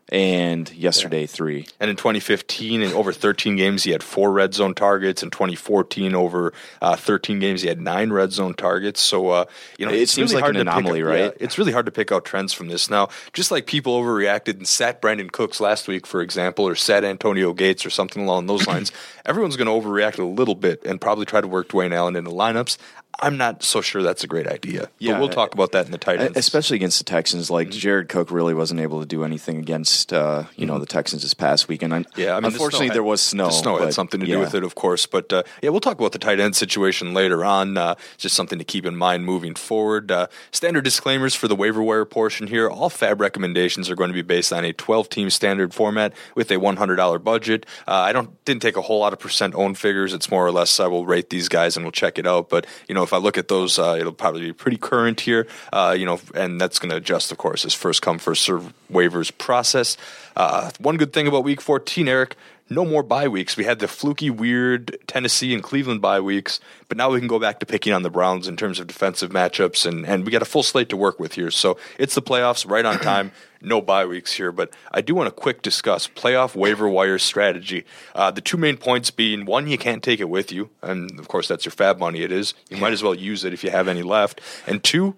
and 0.10 0.72
yesterday 0.72 1.26
three. 1.26 1.68
And 1.80 1.90
in 1.90 1.96
2015, 1.96 2.82
in 2.82 2.94
over 2.94 3.12
13 3.12 3.56
games, 3.56 3.84
he 3.84 3.92
had 3.92 4.04
four 4.04 4.32
red 4.32 4.54
zone 4.54 4.76
targets. 4.76 5.24
In 5.24 5.32
2014, 5.32 6.14
over 6.14 6.54
uh, 6.82 6.96
13 6.96 7.40
games, 7.40 7.62
he 7.64 7.68
had 7.68 7.82
nine 7.82 8.14
red 8.14 8.32
zone 8.32 8.54
targets. 8.54 9.02
So, 9.02 9.30
uh, 9.30 9.46
you 9.80 9.86
know, 9.86 9.92
It 9.92 10.02
it's 10.04 10.12
seems 10.12 10.32
really 10.32 10.36
like 10.36 10.44
hard 10.44 10.56
an 10.58 10.62
anomaly, 10.68 11.02
right? 11.02 11.20
yeah, 11.20 11.32
it's 11.40 11.58
really 11.58 11.72
hard 11.72 11.88
to 11.88 11.92
pick 11.92 12.12
out 12.12 12.24
trends 12.24 12.54
from 12.54 12.68
this. 12.68 12.90
Now, 12.90 13.10
just 13.34 13.50
like 13.50 13.66
people 13.66 14.00
overreacted 14.00 14.58
and 14.58 14.68
sat 14.68 15.02
Brandin 15.02 15.32
Cooks 15.32 15.60
last 15.60 15.88
week, 15.88 16.06
for 16.06 16.22
example, 16.22 16.68
or 16.68 16.76
sat 16.76 17.04
Antonio 17.04 17.54
Gates 17.54 17.86
or 17.86 17.90
something 17.90 18.24
along 18.24 18.46
those 18.46 18.68
lines, 18.68 18.92
everyone's 19.26 19.58
going 19.58 19.68
to 19.68 19.88
overreact 19.88 20.20
a 20.20 20.24
little 20.24 20.56
bit 20.56 20.84
and 20.86 21.02
probably 21.02 21.26
try 21.26 21.42
to 21.42 21.48
work 21.48 21.70
Dwayne 21.70 21.94
Allen 21.94 22.16
into 22.16 22.30
lineups. 22.32 22.78
I'm 23.20 23.38
not 23.38 23.64
so 23.64 23.82
sure 23.82 24.04
that's 24.04 24.24
a 24.24 24.28
great 24.28 24.48
idea. 24.48 24.90
Yeah, 25.00 25.14
but 25.14 25.20
we'll 25.20 25.30
talk 25.30 25.54
about 25.54 25.72
that 25.72 25.86
in 25.86 25.92
the 25.92 25.98
tight 25.98 26.20
ends. 26.20 26.38
Especially 26.38 26.76
against 26.76 26.98
the 26.98 27.04
Texans, 27.04 27.50
like 27.50 27.70
Jared 27.70 28.10
Cook 28.10 28.32
really 28.32 28.54
wasn't 28.54 28.80
able 28.82 29.00
to 29.00 29.06
do 29.06 29.24
anything 29.24 29.58
against 29.58 30.14
uh, 30.14 30.44
you 30.56 30.66
know 30.66 30.80
the 30.80 30.86
Texans 30.86 31.22
this 31.22 31.34
past 31.34 31.68
weekend. 31.68 31.94
I, 31.94 32.06
Yeah, 32.16 32.32
I 32.32 32.36
mean, 32.36 32.44
the 32.44 32.48
unfortunately 32.48 32.88
snow 32.88 32.92
had- 32.92 32.96
there 32.96 33.04
was 33.04 33.22
snow. 33.22 33.46
The 33.46 33.52
snow 33.52 33.78
had 33.78 33.94
something 33.94 34.20
to 34.20 34.28
yeah. 34.28 34.36
do 34.36 34.40
with 34.40 34.56
it, 34.56 34.64
of 34.64 34.76
course. 34.76 35.06
But 35.06 35.32
uh, 35.32 35.44
yeah, 35.62 35.70
we'll 35.70 35.80
talk 35.80 35.98
about 35.98 36.12
the 36.12 36.20
tight 36.20 36.40
end 36.40 36.56
situation 36.56 37.14
later 37.14 37.46
on. 37.46 37.78
Uh, 37.78 37.96
just 38.18 38.36
something 38.36 38.60
to 38.60 38.66
keep 38.66 38.86
in 38.86 38.96
mind 38.96 39.26
moving 39.26 39.56
forward. 39.56 40.12
Uh, 40.12 40.28
standard 40.52 40.84
disclaimers 40.84 41.36
for 41.36 41.48
the 41.48 41.56
waiver 41.56 41.82
wire 41.82 42.06
portion 42.06 42.48
here: 42.48 42.70
all 42.70 42.90
Fab 42.90 43.22
recommendations 43.22 43.90
are 43.90 43.96
going 43.96 44.10
to 44.10 44.14
be 44.14 44.22
based 44.22 44.52
on 44.52 44.66
a 44.66 44.74
12-team 44.74 45.30
standard 45.30 45.74
format 45.74 46.14
with 46.36 46.52
a 46.52 46.56
$100 46.56 47.24
budget. 47.24 47.66
Uh, 47.88 47.92
I 47.94 48.14
don't 48.14 48.44
didn't 48.46 48.62
take 48.62 48.78
a 48.78 48.82
whole 48.82 49.00
lot 49.00 49.14
of 49.14 49.20
percent 49.20 49.56
owned 49.56 49.78
figures. 49.78 50.14
It's 50.14 50.30
more 50.30 50.46
or 50.46 50.52
less 50.52 50.80
I 50.80 50.88
will 50.88 51.06
rate 51.06 51.30
these 51.30 51.50
guys 51.50 51.76
and 51.78 51.86
we'll 51.86 51.92
check 51.92 52.20
it 52.20 52.28
out. 52.28 52.50
But 52.50 52.66
you 52.88 52.96
know, 52.96 53.05
if 53.06 53.14
I 53.14 53.18
look 53.18 53.38
at 53.38 53.48
those, 53.48 53.80
uh, 53.80 53.96
it'll 53.98 54.12
probably 54.12 54.42
be 54.42 54.54
pretty 54.54 54.78
current 54.78 55.22
here. 55.22 55.48
Uh, 55.72 55.96
you 55.98 56.06
know, 56.06 56.20
and 56.34 56.60
that's 56.60 56.80
going 56.80 56.90
to 56.90 56.98
adjust, 56.98 57.32
of 57.32 57.38
course, 57.38 57.64
as 57.64 57.74
first 57.74 58.02
come 58.02 58.18
first 58.18 58.42
serve 58.42 58.74
waivers 58.92 59.36
process. 59.38 59.96
Uh, 60.36 60.72
one 60.80 60.98
good 60.98 61.14
thing 61.14 61.28
about 61.28 61.44
Week 61.46 61.62
14, 61.62 62.08
Eric 62.10 62.36
no 62.70 62.84
more 62.84 63.04
bye 63.04 63.28
weeks. 63.28 63.56
We 63.56 63.64
had 63.64 63.80
the 63.80 63.88
fluky, 63.88 64.30
weird 64.30 64.98
Tennessee 65.08 65.54
and 65.54 65.62
Cleveland 65.62 66.02
bye 66.02 66.20
weeks, 66.20 66.60
but 66.88 66.98
now 66.98 67.12
we 67.12 67.20
can 67.20 67.28
go 67.28 67.40
back 67.40 67.60
to 67.60 67.66
picking 67.66 67.94
on 67.94 68.04
the 68.04 68.10
Browns 68.10 68.48
in 68.48 68.58
terms 68.58 68.80
of 68.80 68.88
defensive 68.88 69.30
matchups, 69.30 69.86
and, 69.86 70.06
and 70.06 70.26
we 70.26 70.32
got 70.32 70.42
a 70.42 70.46
full 70.46 70.64
slate 70.64 70.90
to 70.90 70.98
work 70.98 71.20
with 71.20 71.34
here. 71.34 71.52
So 71.52 71.78
it's 72.00 72.16
the 72.16 72.22
playoffs 72.22 72.70
right 72.70 72.86
on 72.86 73.00
time. 73.00 73.32
No 73.62 73.82
bye 73.82 74.06
weeks 74.06 74.34
here, 74.34 74.52
but 74.52 74.72
I 74.92 75.02
do 75.02 75.16
want 75.16 75.26
to 75.26 75.32
quick 75.32 75.64
discuss 75.64 76.08
playoff 76.08 76.56
waiver 76.56 76.88
wire 76.88 77.18
strategy. 77.18 77.84
Uh, 78.14 78.30
the 78.30 78.42
two 78.42 78.58
main 78.58 78.78
points 78.78 79.10
being 79.10 79.46
one, 79.46 79.68
you 79.68 79.80
can't 79.80 80.04
take 80.04 80.20
it 80.20 80.30
with 80.30 80.52
you, 80.52 80.70
and 80.84 81.18
of 81.18 81.28
course 81.28 81.48
that's 81.48 81.66
your 81.66 81.72
fab 81.72 81.98
money. 81.98 82.22
It 82.22 82.32
is. 82.32 82.54
You 82.70 82.78
might 82.78 82.94
as 82.94 83.02
well 83.02 83.16
use 83.16 83.44
it 83.44 83.54
if 83.54 83.64
you 83.64 83.72
have 83.72 83.88
any 83.88 84.04
left. 84.04 84.40
And 84.68 84.84
two, 84.84 85.16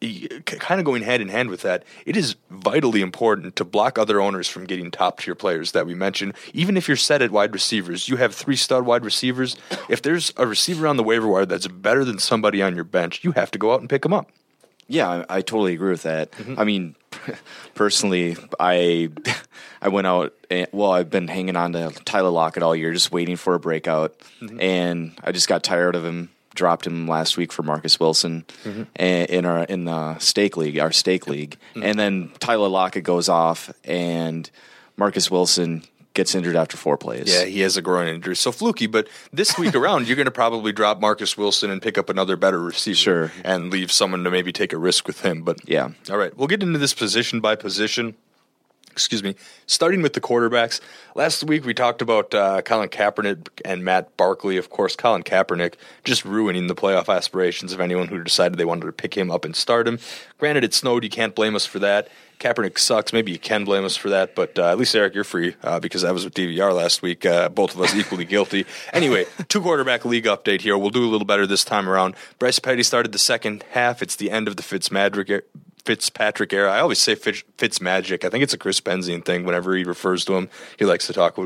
kind 0.00 0.78
of 0.80 0.84
going 0.84 1.02
hand 1.02 1.22
in 1.22 1.28
hand 1.28 1.48
with 1.50 1.62
that, 1.62 1.84
it 2.04 2.16
is 2.16 2.36
vitally 2.50 3.00
important 3.00 3.56
to 3.56 3.64
block 3.64 3.98
other 3.98 4.20
owners 4.20 4.48
from 4.48 4.64
getting 4.64 4.90
top 4.90 5.20
tier 5.20 5.34
players 5.34 5.72
that 5.72 5.86
we 5.86 5.94
mentioned. 5.94 6.34
Even 6.52 6.76
if 6.76 6.86
you're 6.88 6.96
set 6.96 7.22
at 7.22 7.30
wide 7.30 7.52
receivers, 7.54 8.08
you 8.08 8.16
have 8.16 8.34
three 8.34 8.56
stud 8.56 8.84
wide 8.84 9.04
receivers. 9.04 9.56
If 9.88 10.02
there's 10.02 10.32
a 10.36 10.46
receiver 10.46 10.86
on 10.86 10.96
the 10.96 11.02
waiver 11.02 11.26
wire 11.26 11.46
that's 11.46 11.66
better 11.66 12.04
than 12.04 12.18
somebody 12.18 12.60
on 12.62 12.74
your 12.74 12.84
bench, 12.84 13.24
you 13.24 13.32
have 13.32 13.50
to 13.52 13.58
go 13.58 13.72
out 13.72 13.80
and 13.80 13.88
pick 13.88 14.02
them 14.02 14.12
up. 14.12 14.30
Yeah, 14.88 15.24
I, 15.28 15.38
I 15.38 15.40
totally 15.40 15.74
agree 15.74 15.90
with 15.90 16.02
that. 16.04 16.30
Mm-hmm. 16.32 16.60
I 16.60 16.64
mean, 16.64 16.94
personally, 17.74 18.36
I 18.60 19.10
I 19.82 19.88
went 19.88 20.06
out. 20.06 20.32
And, 20.50 20.68
well, 20.72 20.92
I've 20.92 21.10
been 21.10 21.26
hanging 21.28 21.56
on 21.56 21.72
to 21.72 21.90
Tyler 22.04 22.30
Lockett 22.30 22.62
all 22.62 22.76
year, 22.76 22.92
just 22.92 23.10
waiting 23.10 23.36
for 23.36 23.54
a 23.54 23.58
breakout, 23.60 24.14
Mm-hmm. 24.40 24.60
and 24.60 25.18
I 25.24 25.32
just 25.32 25.48
got 25.48 25.64
tired 25.64 25.96
of 25.96 26.04
him. 26.04 26.28
Dropped 26.56 26.86
him 26.86 27.06
last 27.06 27.36
week 27.36 27.52
for 27.52 27.62
Marcus 27.62 28.00
Wilson 28.00 28.44
Mm-hmm. 28.64 28.82
in 28.98 29.44
our 29.46 29.62
in 29.64 29.84
the 29.84 30.18
stake 30.18 30.56
league, 30.56 30.78
our 30.80 30.90
stake 30.90 31.26
league, 31.28 31.56
Mm-hmm. 31.74 31.82
and 31.84 31.98
then 31.98 32.30
Tyler 32.40 32.68
Lockett 32.68 33.04
goes 33.04 33.28
off, 33.28 33.70
and 33.84 34.50
Marcus 34.96 35.30
Wilson 35.30 35.84
gets 36.14 36.34
injured 36.34 36.56
after 36.56 36.78
four 36.78 36.96
plays. 36.96 37.30
Yeah, 37.30 37.44
he 37.44 37.60
has 37.60 37.76
a 37.76 37.82
groin 37.82 38.08
injury, 38.08 38.34
so 38.34 38.50
fluky. 38.50 38.86
But 38.86 39.06
this 39.34 39.58
week 39.58 39.74
around, 39.80 40.06
you're 40.08 40.16
going 40.16 40.24
to 40.24 40.30
probably 40.30 40.72
drop 40.72 40.98
Marcus 40.98 41.36
Wilson 41.36 41.70
and 41.70 41.82
pick 41.82 41.98
up 41.98 42.08
another 42.08 42.36
better 42.36 42.58
receiver, 42.58 42.96
Sure. 42.96 43.32
and 43.44 43.70
leave 43.70 43.92
someone 43.92 44.24
to 44.24 44.30
maybe 44.30 44.50
take 44.50 44.72
a 44.72 44.78
risk 44.78 45.06
with 45.06 45.20
him. 45.20 45.42
But 45.42 45.58
Yeah. 45.68 45.90
all 46.10 46.16
right, 46.16 46.34
we'll 46.34 46.48
get 46.48 46.62
into 46.62 46.78
this 46.78 46.94
position 46.94 47.40
by 47.40 47.54
position. 47.54 48.14
Excuse 48.96 49.22
me. 49.22 49.34
Starting 49.66 50.00
with 50.00 50.14
the 50.14 50.22
quarterbacks, 50.22 50.80
last 51.14 51.44
week 51.44 51.66
we 51.66 51.74
talked 51.74 52.00
about 52.00 52.32
uh, 52.32 52.62
Colin 52.62 52.88
Kaepernick 52.88 53.48
and 53.62 53.84
Matt 53.84 54.16
Barkley. 54.16 54.56
Of 54.56 54.70
course, 54.70 54.96
Colin 54.96 55.22
Kaepernick 55.22 55.74
just 56.02 56.24
ruining 56.24 56.66
the 56.66 56.74
playoff 56.74 57.14
aspirations 57.14 57.74
of 57.74 57.80
anyone 57.80 58.08
who 58.08 58.24
decided 58.24 58.56
they 58.56 58.64
wanted 58.64 58.86
to 58.86 58.92
pick 58.92 59.14
him 59.14 59.30
up 59.30 59.44
and 59.44 59.54
start 59.54 59.86
him. 59.86 59.98
Granted, 60.38 60.64
it 60.64 60.72
snowed. 60.72 61.04
You 61.04 61.10
can't 61.10 61.34
blame 61.34 61.54
us 61.54 61.66
for 61.66 61.78
that. 61.80 62.08
Kaepernick 62.40 62.78
sucks. 62.78 63.12
Maybe 63.12 63.32
you 63.32 63.38
can 63.38 63.64
blame 63.64 63.84
us 63.84 63.96
for 63.96 64.08
that, 64.08 64.34
but 64.34 64.58
uh, 64.58 64.70
at 64.70 64.78
least 64.78 64.94
Eric, 64.94 65.14
you're 65.14 65.24
free 65.24 65.56
uh, 65.62 65.78
because 65.78 66.02
I 66.04 66.12
was 66.12 66.24
with 66.24 66.32
DVR 66.32 66.74
last 66.74 67.02
week. 67.02 67.26
Uh, 67.26 67.50
both 67.50 67.74
of 67.74 67.80
us 67.82 67.94
equally 67.96 68.24
guilty. 68.24 68.64
Anyway, 68.94 69.26
two 69.48 69.60
quarterback 69.60 70.06
league 70.06 70.24
update 70.24 70.62
here. 70.62 70.78
We'll 70.78 70.88
do 70.88 71.04
a 71.04 71.10
little 71.10 71.26
better 71.26 71.46
this 71.46 71.64
time 71.64 71.86
around. 71.86 72.14
Bryce 72.38 72.58
Petty 72.58 72.82
started 72.82 73.12
the 73.12 73.18
second 73.18 73.62
half. 73.72 74.00
It's 74.00 74.16
the 74.16 74.30
end 74.30 74.48
of 74.48 74.56
the 74.56 74.62
Fitzmagic. 74.62 75.42
Fitzpatrick 75.86 76.52
era. 76.52 76.70
I 76.72 76.80
always 76.80 76.98
say 76.98 77.14
Fitz, 77.14 77.44
Fitz 77.56 77.80
Magic. 77.80 78.24
I 78.24 78.28
think 78.28 78.42
it's 78.42 78.52
a 78.52 78.58
Chris 78.58 78.80
Benzine 78.80 79.24
thing. 79.24 79.44
Whenever 79.44 79.74
he 79.76 79.84
refers 79.84 80.24
to 80.26 80.34
him, 80.36 80.48
he 80.78 80.84
likes 80.84 81.06
to 81.06 81.12
talk 81.12 81.36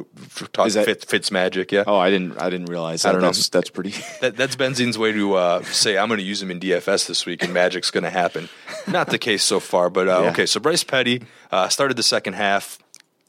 talk 0.52 0.66
Is 0.66 0.74
that- 0.74 0.86
Fitz, 0.86 1.04
Fitz 1.04 1.30
Magic. 1.30 1.70
Yeah, 1.70 1.84
Oh, 1.86 1.96
I 1.98 2.10
didn't. 2.10 2.40
I 2.40 2.48
didn't 2.50 2.66
realize. 2.70 3.02
That. 3.02 3.10
I 3.10 3.12
don't 3.12 3.20
know. 3.20 3.28
That's, 3.28 3.48
that's 3.50 3.70
pretty. 3.70 3.94
that, 4.20 4.36
that's 4.36 4.56
Benzine's 4.56 4.96
way 4.98 5.12
to 5.12 5.34
uh, 5.34 5.62
say 5.64 5.98
I'm 5.98 6.08
going 6.08 6.18
to 6.18 6.24
use 6.24 6.42
him 6.42 6.50
in 6.50 6.58
DFS 6.58 7.06
this 7.06 7.26
week, 7.26 7.42
and 7.44 7.52
Magic's 7.54 7.90
going 7.90 8.04
to 8.04 8.10
happen. 8.10 8.48
Not 8.88 9.08
the 9.08 9.18
case 9.18 9.42
so 9.44 9.60
far, 9.60 9.90
but 9.90 10.08
uh, 10.08 10.20
Yeah. 10.22 10.30
okay. 10.30 10.46
So 10.46 10.58
Bryce 10.58 10.82
Petty 10.84 11.22
uh, 11.52 11.68
started 11.68 11.96
the 11.96 12.02
second 12.02 12.32
half. 12.34 12.78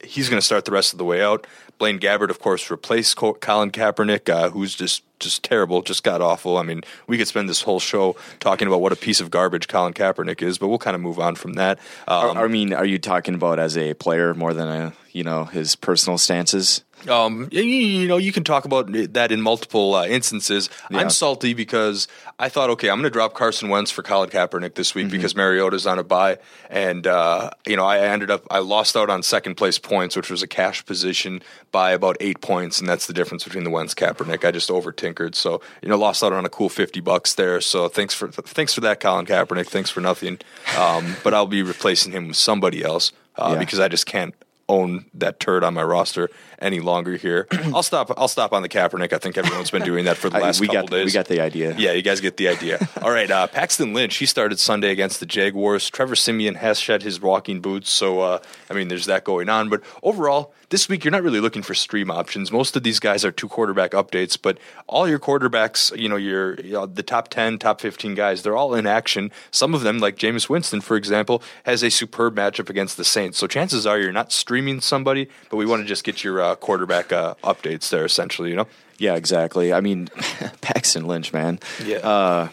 He's 0.02 0.28
going 0.28 0.38
to 0.38 0.44
start 0.44 0.64
the 0.64 0.72
rest 0.72 0.92
of 0.92 0.98
the 0.98 1.04
way 1.04 1.22
out. 1.22 1.46
Blaine 1.78 1.98
Gabbert, 1.98 2.30
of 2.30 2.38
course, 2.38 2.70
replaced 2.70 3.16
Colin 3.16 3.70
Kaepernick, 3.70 4.28
uh, 4.28 4.50
who's 4.50 4.74
just 4.74 5.02
just 5.18 5.42
terrible, 5.42 5.82
just 5.82 6.02
got 6.02 6.20
awful. 6.20 6.58
I 6.58 6.62
mean, 6.62 6.82
we 7.06 7.16
could 7.16 7.28
spend 7.28 7.48
this 7.48 7.62
whole 7.62 7.80
show 7.80 8.16
talking 8.40 8.66
about 8.66 8.80
what 8.80 8.92
a 8.92 8.96
piece 8.96 9.20
of 9.20 9.30
garbage 9.30 9.68
Colin 9.68 9.92
Kaepernick 9.92 10.42
is, 10.42 10.58
but 10.58 10.68
we'll 10.68 10.78
kind 10.78 10.94
of 10.94 11.00
move 11.00 11.18
on 11.18 11.36
from 11.36 11.54
that. 11.54 11.78
Um, 12.08 12.36
I 12.36 12.46
mean, 12.48 12.72
are 12.72 12.84
you 12.84 12.98
talking 12.98 13.34
about 13.34 13.58
as 13.58 13.78
a 13.78 13.94
player 13.94 14.34
more 14.34 14.52
than 14.52 14.68
a 14.68 14.92
you 15.12 15.24
know 15.24 15.44
his 15.44 15.76
personal 15.76 16.18
stances? 16.18 16.84
Um, 17.08 17.42
y- 17.52 17.58
y- 17.58 17.60
you 17.62 18.08
know, 18.08 18.16
you 18.16 18.32
can 18.32 18.44
talk 18.44 18.64
about 18.64 18.90
that 19.12 19.32
in 19.32 19.40
multiple 19.40 19.94
uh, 19.94 20.06
instances. 20.06 20.70
Yeah. 20.90 20.98
I'm 20.98 21.10
salty 21.10 21.54
because 21.54 22.08
I 22.38 22.48
thought, 22.48 22.70
okay, 22.70 22.88
I'm 22.90 22.96
going 22.96 23.04
to 23.04 23.10
drop 23.10 23.34
Carson 23.34 23.68
Wentz 23.68 23.90
for 23.90 24.02
Colin 24.02 24.30
Kaepernick 24.30 24.74
this 24.74 24.90
Mm-hmm. 24.90 24.98
week 24.98 25.10
because 25.10 25.34
Mariota's 25.34 25.86
on 25.86 25.98
a 25.98 26.04
bye, 26.04 26.38
and 26.70 27.06
uh, 27.06 27.50
you 27.66 27.76
know, 27.76 27.84
I 27.84 27.98
ended 28.00 28.30
up 28.30 28.44
I 28.50 28.58
lost 28.58 28.96
out 28.96 29.08
on 29.10 29.22
second 29.22 29.56
place 29.56 29.78
points, 29.78 30.16
which 30.16 30.30
was 30.30 30.42
a 30.42 30.46
cash 30.46 30.84
position 30.86 31.42
by 31.70 31.92
about 31.92 32.16
eight 32.20 32.40
points, 32.40 32.78
and 32.80 32.88
that's 32.88 33.06
the 33.06 33.12
difference 33.12 33.44
between 33.44 33.64
the 33.64 33.70
Wentz 33.70 33.94
Kaepernick. 33.94 34.44
I 34.44 34.50
just 34.50 34.70
over 34.70 34.92
tinkered, 34.92 35.34
so 35.34 35.60
you 35.82 35.88
know, 35.88 35.96
lost 35.96 36.22
out 36.22 36.32
on 36.32 36.44
a 36.44 36.48
cool 36.50 36.68
fifty 36.68 37.00
bucks 37.00 37.34
there. 37.34 37.60
So 37.60 37.88
thanks 37.88 38.14
for 38.14 38.28
thanks 38.30 38.74
for 38.74 38.80
that, 38.82 39.00
Colin 39.00 39.26
Kaepernick. 39.26 39.66
Thanks 39.68 39.90
for 39.90 40.00
nothing. 40.00 40.38
Um, 40.78 41.16
but 41.24 41.32
I'll 41.34 41.46
be 41.46 41.62
replacing 41.62 42.12
him 42.12 42.28
with 42.28 42.36
somebody 42.36 42.82
else 42.84 43.12
uh, 43.36 43.50
Yeah. 43.54 43.58
because 43.58 43.80
I 43.80 43.88
just 43.88 44.06
can't 44.06 44.34
own 44.68 45.04
that 45.14 45.40
turd 45.40 45.64
on 45.64 45.74
my 45.74 45.82
roster 45.82 46.30
any 46.62 46.80
longer 46.80 47.16
here. 47.16 47.46
I'll 47.74 47.82
stop. 47.82 48.10
I'll 48.16 48.28
stop 48.28 48.52
on 48.52 48.62
the 48.62 48.68
Kaepernick. 48.68 49.12
I 49.12 49.18
think 49.18 49.36
everyone's 49.36 49.70
been 49.70 49.82
doing 49.84 50.04
that 50.06 50.16
for 50.16 50.30
the 50.30 50.36
I- 50.38 50.40
last 50.40 50.60
we 50.60 50.66
couple 50.66 50.82
got 50.82 50.90
days. 50.90 51.04
we 51.06 51.12
got 51.12 51.26
the 51.26 51.40
idea. 51.40 51.74
Yeah, 51.76 51.92
you 51.92 52.02
guys 52.02 52.20
get 52.20 52.36
the 52.36 52.48
idea. 52.48 52.88
All 53.02 53.10
right, 53.10 53.30
uh, 53.30 53.46
Paxton 53.46 53.92
Lynch. 53.94 54.16
He 54.16 54.26
started 54.26 54.58
Sunday 54.58 54.90
against 54.90 55.20
the 55.20 55.26
Jaguars. 55.26 55.90
Trevor 55.90 56.16
Siemian 56.16 56.56
has 56.56 56.78
shed 56.78 57.02
his 57.02 57.20
walking 57.20 57.60
boots, 57.60 57.90
so 57.90 58.20
uh, 58.20 58.38
I 58.70 58.74
mean, 58.74 58.88
there's 58.88 59.06
that 59.06 59.24
going 59.24 59.48
on. 59.48 59.68
But 59.68 59.82
overall, 60.02 60.52
this 60.70 60.88
week 60.88 61.04
you're 61.04 61.10
not 61.12 61.22
really 61.22 61.40
looking 61.40 61.62
for 61.62 61.74
stream 61.74 62.10
options. 62.10 62.50
Most 62.52 62.76
of 62.76 62.82
these 62.82 62.98
guys 62.98 63.24
are 63.24 63.32
two 63.32 63.48
quarterback 63.48 63.90
updates, 63.92 64.38
but 64.40 64.58
all 64.86 65.08
your 65.08 65.18
quarterbacks, 65.18 65.96
you 65.98 66.08
know, 66.08 66.16
your 66.16 66.54
you 66.60 66.72
know, 66.72 66.86
the 66.86 67.02
top 67.02 67.28
ten, 67.28 67.58
top 67.58 67.80
fifteen 67.80 68.14
guys, 68.14 68.42
they're 68.42 68.56
all 68.56 68.74
in 68.74 68.86
action. 68.86 69.30
Some 69.50 69.74
of 69.74 69.82
them, 69.82 69.98
like 69.98 70.16
Jameis 70.16 70.48
Winston, 70.48 70.80
for 70.80 70.96
example, 70.96 71.42
has 71.64 71.82
a 71.82 71.90
superb 71.90 72.36
matchup 72.36 72.70
against 72.70 72.96
the 72.96 73.04
Saints. 73.04 73.38
So 73.38 73.46
chances 73.46 73.86
are 73.86 73.98
you're 73.98 74.12
not 74.12 74.32
streaming 74.32 74.80
somebody, 74.80 75.28
but 75.50 75.56
we 75.56 75.66
want 75.66 75.82
to 75.82 75.86
just 75.88 76.04
get 76.04 76.24
your 76.24 76.40
uh, 76.40 76.51
quarterback 76.56 77.12
uh, 77.12 77.34
updates 77.44 77.90
there, 77.90 78.04
essentially. 78.04 78.50
You 78.50 78.56
know. 78.56 78.66
Yeah, 78.98 79.14
exactly. 79.16 79.72
I 79.72 79.80
mean, 79.80 80.08
Paxton 80.60 81.06
Lynch, 81.06 81.32
man. 81.32 81.58
Yeah. 81.84 81.96
Uh, 81.98 82.48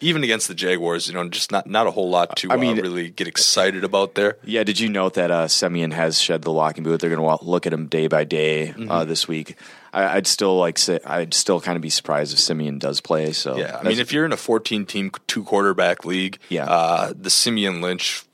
even 0.00 0.24
against 0.24 0.48
the 0.48 0.54
Jaguars, 0.54 1.06
you 1.06 1.14
know, 1.14 1.28
just 1.28 1.52
not 1.52 1.66
not 1.68 1.86
a 1.86 1.92
whole 1.92 2.10
lot 2.10 2.36
to 2.38 2.50
I 2.50 2.56
mean- 2.56 2.78
uh, 2.78 2.82
really 2.82 3.08
get 3.08 3.28
excited 3.28 3.84
about 3.84 4.14
there. 4.16 4.36
Yeah, 4.44 4.64
did 4.64 4.80
you 4.80 4.88
note 4.88 5.14
that 5.14 5.30
uh, 5.30 5.46
Siemian 5.46 5.92
has 5.92 6.20
shed 6.20 6.42
the 6.42 6.50
locking 6.50 6.82
boot? 6.82 7.00
They're 7.00 7.14
going 7.14 7.38
to 7.38 7.44
look 7.44 7.66
at 7.68 7.72
him 7.72 7.86
day 7.86 8.08
by 8.08 8.24
day 8.24 8.68
Mm-hmm. 8.76 8.90
uh, 8.90 9.04
this 9.04 9.28
week. 9.28 9.56
I, 9.92 10.16
I'd 10.16 10.26
still 10.26 10.56
like 10.58 10.78
say 10.78 10.98
I'd 11.06 11.34
still 11.34 11.60
kind 11.60 11.76
of 11.76 11.82
be 11.82 11.90
surprised 11.90 12.32
if 12.32 12.40
Siemian 12.40 12.78
does 12.80 13.00
play. 13.00 13.32
So 13.32 13.56
Yeah, 13.56 13.76
I 13.78 13.84
mean, 13.84 14.00
if 14.00 14.12
you're 14.12 14.24
in 14.24 14.32
a 14.32 14.36
14 14.36 14.86
team, 14.86 15.12
two 15.28 15.44
quarterback 15.44 16.04
league, 16.04 16.38
Yeah. 16.48 16.64
uh, 16.64 17.12
the 17.16 17.30
Siemian 17.30 17.80
Lynch, 17.80 18.24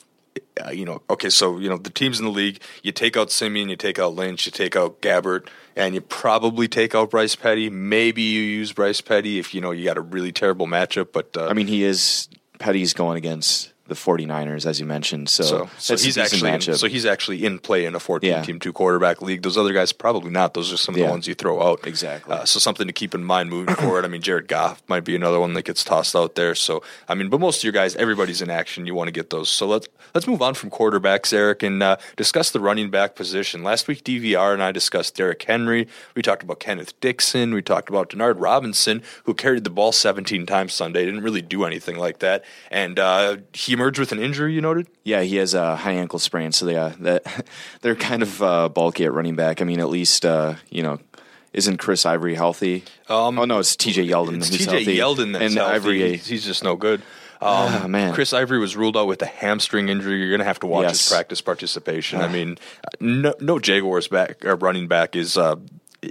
uh, 0.59 0.71
you 0.71 0.85
know, 0.85 1.03
okay, 1.11 1.31
so, 1.31 1.59
you 1.59 1.69
know, 1.69 1.79
the 1.79 1.91
teams 1.91 2.19
in 2.19 2.25
the 2.25 2.31
league, 2.31 2.61
you 2.83 2.93
take 2.93 3.17
out 3.17 3.31
Siemian, 3.31 3.69
you 3.69 3.77
take 3.77 3.99
out 3.99 4.15
Lynch, 4.15 4.47
you 4.47 4.53
take 4.53 4.77
out 4.77 5.01
Gabbert, 5.01 5.49
and 5.77 5.95
you 5.95 6.01
probably 6.01 6.69
take 6.69 6.95
out 6.95 7.11
Bryce 7.11 7.37
Petty. 7.37 7.71
Maybe 7.71 8.23
you 8.23 8.41
use 8.41 8.73
Bryce 8.73 9.01
Petty 9.01 9.39
if, 9.39 9.55
you 9.55 9.61
know, 9.61 9.71
you 9.71 9.85
got 9.85 9.97
a 9.97 10.03
really 10.03 10.33
terrible 10.33 10.67
matchup, 10.67 11.09
but. 11.13 11.37
Uh, 11.37 11.47
I 11.47 11.53
mean, 11.53 11.67
he 11.67 11.85
is 11.85 12.29
Petty's 12.59 12.93
going 12.93 13.17
against 13.17 13.73
the 13.89 13.95
49ers, 13.95 14.67
as 14.67 14.79
you 14.81 14.87
mentioned. 14.87 15.29
So, 15.29 15.43
so, 15.45 15.69
so 15.79 15.97
he's 15.97 16.17
actually 16.19 16.51
matchup. 16.51 16.77
so 16.79 16.87
he's 16.89 17.07
actually 17.07 17.45
in 17.45 17.59
play 17.59 17.85
in 17.85 17.95
a 17.95 18.01
14 18.01 18.29
Yeah. 18.31 18.43
team 18.43 18.59
two 18.61 18.73
quarterback 18.73 19.21
league. 19.23 19.43
Those 19.43 19.57
other 19.57 19.73
guys 19.73 19.93
probably 19.93 20.31
not. 20.31 20.55
Those 20.55 20.73
are 20.73 20.77
some 20.77 20.95
of 20.95 20.99
Yeah. 21.01 21.07
the 21.07 21.11
ones 21.13 21.27
you 21.27 21.35
throw 21.35 21.63
out. 21.63 21.87
Exactly. 21.87 22.35
Uh, 22.35 22.45
so 22.45 22.59
something 22.59 22.87
to 22.87 22.93
keep 22.93 23.15
in 23.15 23.25
mind 23.25 23.51
moving 23.51 23.75
forward. 23.83 24.05
I 24.05 24.09
mean, 24.09 24.23
Jared 24.23 24.47
Goff 24.49 24.83
might 24.89 25.05
be 25.05 25.17
another 25.17 25.41
one 25.41 25.55
that 25.55 25.65
gets 25.65 25.83
tossed 25.83 26.15
out 26.15 26.35
there. 26.35 26.55
So 26.55 26.83
I 27.09 27.15
mean, 27.15 27.29
but 27.29 27.41
most 27.41 27.59
of 27.59 27.65
your 27.65 27.73
guys, 27.73 27.97
everybody's 27.97 28.43
in 28.43 28.51
action. 28.51 28.87
You 28.87 28.95
want 28.95 29.09
to 29.09 29.13
get 29.13 29.31
those. 29.31 29.49
So 29.49 29.67
let's 29.67 29.89
let's 30.15 30.27
move 30.27 30.43
on 30.43 30.55
from 30.55 30.71
quarterbacks, 30.71 31.33
Eric, 31.33 31.63
and 31.63 31.83
uh, 31.83 31.97
discuss 32.17 32.51
the 32.51 32.61
running 32.61 32.91
back 32.91 33.15
position. 33.15 33.63
Last 33.63 33.89
week, 33.89 34.05
DVR 34.05 34.53
and 34.53 34.63
I 34.63 34.71
discussed 34.73 35.15
Derrick 35.17 35.43
Henry. 35.43 35.89
We 36.15 36.23
talked 36.23 36.43
about 36.43 36.61
Kenneth 36.61 36.99
Dixon. 37.01 37.55
We 37.55 37.63
talked 37.63 37.89
about 37.89 38.11
Denard 38.11 38.35
Robinson, 38.39 39.03
who 39.25 39.35
carried 39.35 39.65
the 39.65 39.71
ball 39.71 39.93
17 39.93 40.45
times 40.47 40.73
Sunday. 40.75 41.05
Didn't 41.05 41.23
really 41.23 41.43
do 41.43 41.65
anything 41.65 41.97
like 41.97 42.19
that, 42.19 42.45
and 42.71 42.99
uh, 42.99 43.37
he 43.53 43.77
emerged 43.79 43.99
with 43.99 44.13
an 44.13 44.19
injury. 44.19 44.53
You 44.55 44.61
noted. 44.61 44.89
Yeah, 45.05 45.23
he 45.23 45.37
has 45.37 45.55
a 45.55 45.77
high 45.77 45.93
ankle 45.93 46.19
sprain, 46.19 46.53
so 46.53 46.67
they 46.67 46.77
uh, 46.77 46.93
that 47.01 47.47
they're 47.83 47.95
kind 47.97 48.23
of 48.23 48.43
uh, 48.43 48.69
bulky 48.69 49.05
at 49.05 49.13
running 49.13 49.37
back. 49.37 49.61
I 49.61 49.65
mean, 49.65 49.81
at 49.81 49.89
least 49.89 50.27
uh, 50.27 50.55
you 50.71 50.83
know, 50.83 50.99
isn't 51.53 51.77
Chris 51.79 52.05
Ivory 52.05 52.35
healthy? 52.35 52.85
Um, 53.09 53.39
oh 53.39 53.45
no, 53.45 53.59
it's 53.61 53.77
T.J. 53.77 54.07
Yeldon. 54.07 54.39
It's 54.39 54.51
TJ. 54.51 54.85
Yeldon 54.97 55.33
that's 55.33 55.45
and 55.45 55.55
healthy. 55.55 55.75
Ivory. 55.75 56.11
He's, 56.17 56.27
he's 56.27 56.45
just 56.45 56.65
no 56.65 56.75
good. 56.77 57.01
Um, 57.41 57.49
Ah, 57.51 57.87
man. 57.89 58.15
Chris 58.15 58.33
Ivory 58.33 58.59
was 58.59 58.77
ruled 58.77 58.97
out 58.97 59.07
with 59.07 59.23
a 59.23 59.27
hamstring 59.27 59.89
injury. 59.89 60.19
You're 60.19 60.31
going 60.31 60.41
to 60.41 60.45
have 60.45 60.59
to 60.61 60.67
watch 60.67 60.89
his 60.89 60.99
Yes. 60.99 61.13
Ah. 61.13 61.15
practice 61.15 61.41
participation. 61.41 62.21
I 62.21 62.27
mean, 62.27 62.59
no, 62.99 63.33
no 63.39 63.61
Jaguars 63.61 64.09
back 64.09 64.45
or 64.45 64.57
running 64.57 64.89
back 64.89 65.15
is 65.15 65.37
uh, 65.39 65.55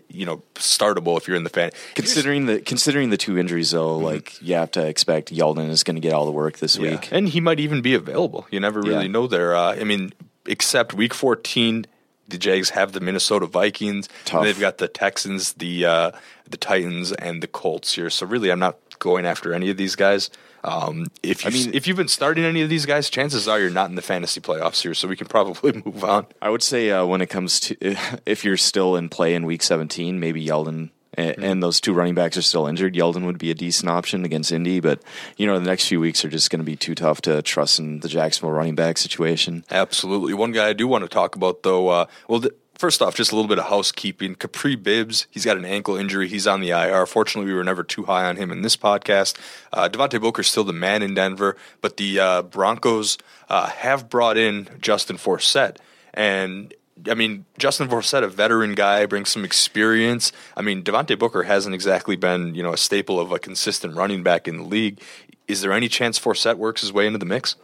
you 0.09 0.25
know 0.25 0.41
startable 0.55 1.17
if 1.17 1.27
you're 1.27 1.37
in 1.37 1.43
the 1.43 1.49
fan. 1.49 1.71
Considering 1.95 2.45
the 2.45 2.59
considering 2.59 3.09
the 3.09 3.17
two 3.17 3.37
injuries, 3.37 3.71
though, 3.71 3.97
like 3.97 4.41
you 4.41 4.55
have 4.55 4.71
to 4.71 4.85
expect 4.85 5.33
Yeldon 5.33 5.69
is 5.69 5.83
going 5.83 5.95
to 5.95 6.01
get 6.01 6.13
all 6.13 6.25
the 6.25 6.31
work 6.31 6.57
this 6.57 6.75
Mm-hmm. 6.75 6.85
Yeah. 6.85 6.91
week. 6.91 7.09
and 7.11 7.29
he 7.29 7.39
might 7.39 7.59
even 7.59 7.81
be 7.81 7.93
available. 7.93 8.45
You 8.51 8.59
never 8.59 8.81
really 8.81 9.05
Yeah. 9.05 9.11
know 9.11 9.27
there. 9.27 9.55
Uh, 9.55 9.73
I 9.79 9.83
mean, 9.83 10.13
except 10.45 10.93
week 10.93 11.13
14. 11.13 11.85
The 12.29 12.37
Jags 12.37 12.71
have 12.71 12.91
the 12.91 12.99
Minnesota 12.99 13.45
Vikings. 13.45 14.09
Tough. 14.25 14.43
They've 14.43 14.59
got 14.59 14.79
the 14.79 14.89
Texans, 14.89 15.53
the 15.53 15.85
uh, 15.85 16.11
the 16.49 16.57
Titans, 16.57 17.13
and 17.13 17.41
the 17.41 17.47
Colts 17.47 17.93
here. 17.93 18.09
So 18.09 18.25
really, 18.25 18.51
I'm 18.51 18.59
not 18.59 18.75
going 18.99 19.25
after 19.25 19.53
any 19.53 19.69
of 19.69 19.77
these 19.77 19.95
guys. 19.95 20.29
Um, 20.63 21.05
if 21.23 21.43
you, 21.45 21.49
I 21.49 21.53
mean- 21.53 21.73
if 21.73 21.87
you've 21.87 21.97
been 21.97 22.07
starting 22.07 22.43
any 22.43 22.61
of 22.61 22.69
these 22.69 22.85
guys, 22.85 23.09
chances 23.09 23.47
are 23.47 23.59
you're 23.59 23.69
not 23.69 23.89
in 23.89 23.95
the 23.95 24.01
fantasy 24.01 24.41
playoffs 24.41 24.81
here. 24.81 24.93
So 24.93 25.07
we 25.07 25.15
can 25.15 25.27
probably 25.27 25.71
move 25.85 26.03
on. 26.03 26.27
I 26.41 26.49
would 26.49 26.63
say 26.63 26.89
uh, 26.91 27.05
when 27.05 27.21
it 27.21 27.27
comes 27.27 27.59
to 27.61 27.75
if 28.25 28.43
you're 28.43 28.57
still 28.57 28.95
in 28.95 29.09
play 29.09 29.33
in 29.35 29.45
week 29.45 29.63
17, 29.63 30.19
maybe 30.19 30.45
Yeldon 30.45 30.77
and, 30.77 30.91
Mm-hmm. 31.17 31.43
and 31.43 31.63
those 31.63 31.81
two 31.81 31.93
running 31.93 32.13
backs 32.13 32.37
are 32.37 32.43
still 32.43 32.67
injured. 32.67 32.93
Yeldon 32.93 33.25
would 33.25 33.39
be 33.39 33.49
a 33.49 33.55
decent 33.55 33.89
option 33.89 34.23
against 34.23 34.51
Indy, 34.51 34.79
but 34.79 35.01
you 35.35 35.47
know 35.47 35.57
the 35.57 35.65
next 35.65 35.87
few 35.87 35.99
weeks 35.99 36.23
are 36.23 36.29
just 36.29 36.51
going 36.51 36.59
to 36.59 36.65
be 36.65 36.75
too 36.75 36.93
tough 36.93 37.21
to 37.21 37.41
trust 37.41 37.79
in 37.79 38.01
the 38.01 38.07
Jacksonville 38.07 38.51
running 38.51 38.75
back 38.75 38.99
situation. 38.99 39.65
Absolutely. 39.71 40.35
One 40.35 40.51
guy 40.51 40.67
I 40.67 40.73
do 40.73 40.87
want 40.87 41.03
to 41.05 41.07
talk 41.07 41.35
about, 41.35 41.63
though. 41.63 41.87
Uh, 41.87 42.05
well, 42.27 42.41
th- 42.41 42.53
first 42.77 43.01
off, 43.01 43.15
just 43.15 43.31
a 43.31 43.35
little 43.35 43.49
bit 43.49 43.59
of 43.59 43.65
housekeeping. 43.65 44.35
Kapri 44.35 44.81
Bibbs, 44.81 45.27
he's 45.29 45.45
got 45.45 45.57
an 45.57 45.65
ankle 45.65 45.95
injury. 45.95 46.27
He's 46.27 46.47
on 46.47 46.61
the 46.61 46.69
IR. 46.69 47.05
Fortunately, 47.05 47.51
we 47.51 47.57
were 47.57 47.63
never 47.63 47.83
too 47.83 48.05
high 48.05 48.25
on 48.25 48.35
him 48.37 48.51
in 48.51 48.61
this 48.61 48.77
podcast. 48.77 49.37
Uh, 49.73 49.89
Devontae 49.89 50.21
Booker's 50.21 50.47
still 50.47 50.63
the 50.63 50.73
man 50.73 51.01
in 51.01 51.13
Denver, 51.13 51.57
but 51.81 51.97
the 51.97 52.19
uh, 52.19 52.41
Broncos 52.43 53.17
uh, 53.49 53.67
have 53.67 54.09
brought 54.09 54.37
in 54.37 54.69
Justin 54.81 55.17
Forsett. 55.17 55.77
And 56.13 56.73
I 57.09 57.13
mean, 57.13 57.45
Justin 57.57 57.87
Forsett, 57.87 58.23
a 58.23 58.27
veteran 58.27 58.73
guy, 58.75 59.05
brings 59.05 59.29
some 59.29 59.45
experience. 59.45 60.31
I 60.55 60.61
mean, 60.61 60.83
Devontae 60.83 61.17
Booker 61.17 61.43
hasn't 61.43 61.75
exactly 61.75 62.15
been, 62.15 62.55
you 62.55 62.63
know, 62.63 62.73
a 62.73 62.77
staple 62.77 63.19
of 63.19 63.31
a 63.31 63.39
consistent 63.39 63.95
running 63.95 64.23
back 64.23 64.47
in 64.47 64.57
the 64.57 64.63
league. 64.63 65.01
Is 65.47 65.61
there 65.61 65.71
any 65.71 65.87
chance 65.87 66.19
Forsett 66.19 66.57
works 66.57 66.81
his 66.81 66.91
way 66.91 67.07
into 67.07 67.19
the 67.19 67.25
mix? 67.25 67.55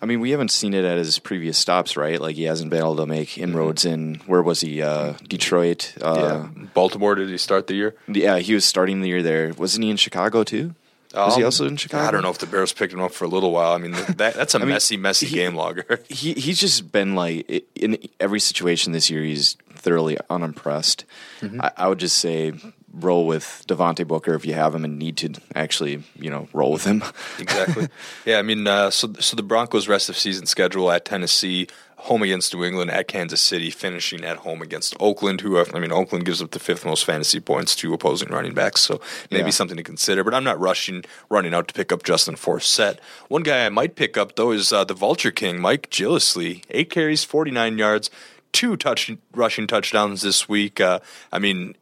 I 0.00 0.06
mean, 0.06 0.20
we 0.20 0.30
haven't 0.30 0.50
seen 0.50 0.74
it 0.74 0.84
at 0.84 0.98
his 0.98 1.18
previous 1.18 1.56
stops, 1.58 1.96
right? 1.96 2.20
Like 2.20 2.36
he 2.36 2.44
hasn't 2.44 2.70
been 2.70 2.80
able 2.80 2.96
to 2.96 3.06
make 3.06 3.38
inroads 3.38 3.84
in 3.84 4.16
where 4.26 4.42
was 4.42 4.60
he? 4.60 4.82
Uh, 4.82 5.14
Detroit. 5.26 5.94
Uh, 6.00 6.48
yeah. 6.54 6.64
Baltimore, 6.74 7.14
did 7.14 7.28
he 7.28 7.38
start 7.38 7.66
the 7.66 7.74
year? 7.74 7.94
yeah. 8.06 8.38
he 8.38 8.54
was 8.54 8.64
starting 8.64 9.00
the 9.00 9.08
year 9.08 9.22
there. 9.22 9.52
Wasn't 9.54 9.82
he 9.82 9.90
in 9.90 9.96
Chicago 9.96 10.44
too? 10.44 10.74
was 11.14 11.34
he 11.36 11.42
Um, 11.42 11.46
also 11.46 11.66
in 11.66 11.76
Chicago? 11.78 12.06
I 12.06 12.10
don't 12.10 12.22
know 12.22 12.28
if 12.30 12.36
the 12.38 12.46
Bears 12.46 12.74
picked 12.74 12.92
him 12.92 13.00
up 13.00 13.12
for 13.12 13.24
a 13.24 13.28
little 13.28 13.50
while. 13.50 13.72
I 13.72 13.78
mean, 13.78 13.92
that, 13.92 14.34
that's 14.34 14.54
a 14.54 14.58
mean, 14.60 14.68
messy, 14.68 14.98
messy 14.98 15.24
he- 15.26 15.36
game 15.36 15.54
logger. 15.54 16.00
he 16.10 16.34
he's 16.34 16.58
just 16.60 16.92
been 16.92 17.14
like 17.14 17.64
in 17.74 17.96
every 18.20 18.40
situation 18.40 18.92
this 18.92 19.08
year. 19.08 19.22
He's 19.22 19.56
thoroughly 19.72 20.18
unimpressed. 20.28 21.06
Mm-hmm. 21.40 21.60
I, 21.62 21.72
I 21.76 21.88
would 21.88 21.98
just 22.00 22.18
say 22.18 22.52
roll 22.98 23.26
with 23.26 23.64
Devontae 23.68 24.06
Booker 24.06 24.34
if 24.34 24.44
you 24.46 24.54
have 24.54 24.74
him 24.74 24.84
and 24.84 24.98
need 24.98 25.16
to 25.18 25.34
actually 25.54 26.02
you 26.18 26.30
know 26.30 26.48
roll 26.52 26.72
with 26.72 26.84
him. 26.84 27.02
exactly. 27.38 27.88
Yeah, 28.24 28.38
I 28.38 28.42
mean, 28.42 28.66
uh, 28.66 28.90
so 28.90 29.12
so 29.20 29.36
the 29.36 29.42
Broncos' 29.42 29.88
rest 29.88 30.08
of 30.08 30.16
season 30.16 30.46
schedule 30.46 30.90
at 30.90 31.04
Tennessee, 31.04 31.66
home 31.98 32.22
against 32.22 32.54
New 32.54 32.64
England, 32.64 32.90
at 32.90 33.08
Kansas 33.08 33.40
City, 33.40 33.70
finishing 33.70 34.24
at 34.24 34.38
home 34.38 34.62
against 34.62 34.96
Oakland. 35.00 35.40
Who 35.42 35.58
I 35.58 35.78
mean, 35.78 35.92
Oakland 35.92 36.24
gives 36.24 36.40
up 36.42 36.50
the 36.52 36.58
fifth 36.58 36.84
most 36.84 37.04
fantasy 37.04 37.40
points 37.40 37.74
to 37.76 37.92
opposing 37.92 38.28
running 38.30 38.54
backs, 38.54 38.80
so 38.80 39.00
maybe 39.30 39.44
Yeah. 39.44 39.50
something 39.50 39.76
to 39.76 39.82
consider. 39.82 40.24
But 40.24 40.34
I'm 40.34 40.44
not 40.44 40.58
rushing, 40.58 41.04
running 41.28 41.54
out 41.54 41.68
to 41.68 41.74
pick 41.74 41.92
up 41.92 42.02
Justin 42.02 42.34
Forsett. 42.36 42.98
One 43.28 43.42
guy 43.42 43.66
I 43.66 43.68
might 43.68 43.94
pick 43.96 44.16
up 44.16 44.36
though 44.36 44.52
is 44.52 44.72
uh, 44.72 44.84
the 44.84 44.94
Vulture 44.94 45.30
King, 45.30 45.60
Mike 45.60 45.90
Gillislee. 45.90 46.62
Eight 46.70 46.90
carries, 46.90 47.24
49 47.24 47.78
yards. 47.78 48.10
Two 48.52 48.76
touch 48.76 49.10
rushing 49.34 49.66
touchdowns 49.66 50.22
this 50.22 50.48
week. 50.48 50.80
Uh, 50.80 51.00
I 51.30 51.38
mean, 51.38 51.76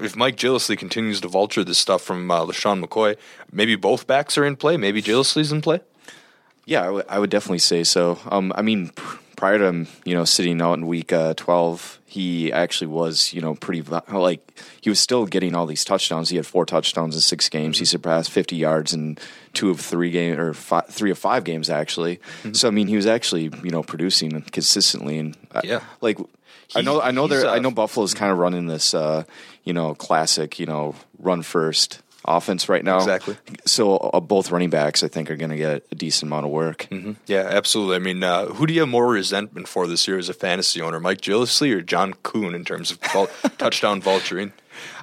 if 0.00 0.14
Mike 0.16 0.36
Gillislee 0.36 0.78
continues 0.78 1.20
to 1.20 1.28
vulture 1.28 1.64
this 1.64 1.78
stuff 1.78 2.02
from 2.02 2.30
uh, 2.30 2.44
LeSean 2.46 2.84
McCoy, 2.84 3.16
maybe 3.50 3.76
both 3.76 4.06
backs 4.06 4.36
are 4.38 4.44
in 4.44 4.56
play. 4.56 4.76
Maybe 4.76 5.02
Gillislee's 5.02 5.52
in 5.52 5.60
play. 5.60 5.80
Yeah, 6.66 7.00
I 7.08 7.18
would- 7.18 7.30
definitely 7.30 7.58
say 7.58 7.82
so. 7.84 8.18
Um, 8.30 8.52
I 8.56 8.62
mean, 8.62 8.90
pr- 8.90 9.16
prior 9.36 9.58
to 9.58 9.64
him, 9.64 9.88
you 10.04 10.14
know, 10.14 10.24
sitting 10.24 10.62
out 10.62 10.74
in 10.74 10.86
week 10.86 11.12
uh, 11.12 11.34
twelve, 11.34 11.98
he 12.06 12.52
actually 12.52 12.86
was, 12.86 13.32
you 13.32 13.40
know, 13.40 13.54
pretty 13.56 13.82
like 14.12 14.40
he 14.80 14.88
was 14.88 15.00
still 15.00 15.26
getting 15.26 15.56
all 15.56 15.66
these 15.66 15.84
touchdowns. 15.84 16.28
He 16.28 16.36
had 16.36 16.46
four 16.46 16.64
touchdowns 16.64 17.16
in 17.16 17.20
six 17.20 17.48
games. 17.48 17.80
He 17.80 17.84
surpassed 17.84 18.30
fifty 18.30 18.54
yards 18.54 18.92
in 18.94 19.18
two 19.54 19.70
of 19.70 19.80
three 19.80 20.12
games 20.12 20.38
or 20.38 20.54
three 20.54 21.10
of 21.10 21.18
five 21.18 21.42
games 21.42 21.68
actually. 21.68 22.20
So 22.52 22.68
I 22.68 22.70
mean, 22.70 22.86
he 22.86 22.94
was 22.94 23.06
actually, 23.06 23.50
you 23.64 23.70
know, 23.70 23.82
producing 23.82 24.40
consistently 24.42 25.18
and 25.18 25.36
I- 25.52 25.62
Yeah. 25.64 25.80
Like. 26.74 26.82
I 26.82 26.84
know, 26.84 27.00
I 27.00 27.10
know, 27.10 27.26
there. 27.26 27.46
uh, 27.46 27.54
I 27.54 27.58
know 27.58 27.70
Buffalo's 27.70 28.14
kind 28.14 28.30
of 28.32 28.38
running 28.38 28.66
this, 28.66 28.94
uh, 28.94 29.24
you 29.64 29.72
know, 29.72 29.94
classic, 29.94 30.58
you 30.58 30.66
know, 30.66 30.94
run 31.18 31.42
first 31.42 32.00
offense 32.24 32.68
right 32.68 32.84
now. 32.84 32.98
Exactly. 32.98 33.36
So 33.66 33.96
uh, 33.96 34.20
both 34.20 34.50
running 34.52 34.70
backs, 34.70 35.02
I 35.02 35.08
think, 35.08 35.30
are 35.30 35.36
going 35.36 35.50
to 35.50 35.56
get 35.56 35.84
a 35.90 35.94
decent 35.94 36.28
amount 36.28 36.46
of 36.46 36.52
work. 36.52 36.86
Yeah, 37.26 37.40
absolutely. 37.50 37.96
I 37.96 37.98
mean, 37.98 38.22
uh, 38.22 38.46
who 38.46 38.66
do 38.66 38.72
you 38.72 38.80
have 38.80 38.88
more 38.88 39.08
resentment 39.08 39.66
for 39.68 39.86
this 39.88 40.06
year 40.06 40.18
as 40.18 40.28
a 40.28 40.34
fantasy 40.34 40.80
owner, 40.80 41.00
Mike 41.00 41.20
Gillislee 41.20 41.74
or 41.74 41.80
John 41.82 42.14
Kuhn 42.22 42.54
in 42.54 42.64
terms 42.64 42.90
of 42.92 42.98
vul- 43.12 43.26
touchdown 43.58 44.00
vulturing? 44.00 44.52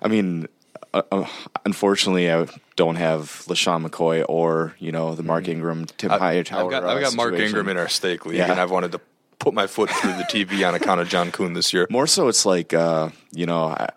I 0.01 0.08
mean, 0.08 0.47
uh, 0.93 1.01
uh, 1.12 1.25
unfortunately, 1.65 2.32
I 2.32 2.47
don't 2.75 2.95
have 2.95 3.43
LeSean 3.47 3.86
McCoy 3.86 4.23
or 4.27 4.73
you 4.79 4.91
know 4.91 5.13
the 5.13 5.23
Mark 5.23 5.47
Ingram, 5.47 5.86
Tim 5.97 6.10
Mm-hmm. 6.10 6.23
I- 6.23 6.34
Hightower. 6.36 6.63
I've 6.65 6.71
got, 6.71 6.84
uh, 6.84 6.88
I've 6.95 7.01
got 7.01 7.15
Mark. 7.15 7.34
Ingram 7.36 7.67
in 7.69 7.77
our 7.77 7.89
stake 7.89 8.25
league, 8.25 8.38
Yeah. 8.38 8.49
and 8.51 8.60
I've 8.60 8.71
wanted 8.71 8.93
to 8.93 9.01
put 9.39 9.54
my 9.54 9.67
foot 9.67 9.89
through 9.89 10.13
the 10.13 10.23
TV 10.23 10.67
on 10.67 10.75
account 10.75 11.02
of 11.02 11.08
John 11.08 11.32
Kuhn 11.32 11.54
this 11.54 11.73
year. 11.73 11.88
More 11.89 12.08
so, 12.08 12.28
it's 12.28 12.45
like 12.45 12.73
uh, 12.73 13.10
you 13.32 13.45
know, 13.45 13.65
I, 13.65 13.89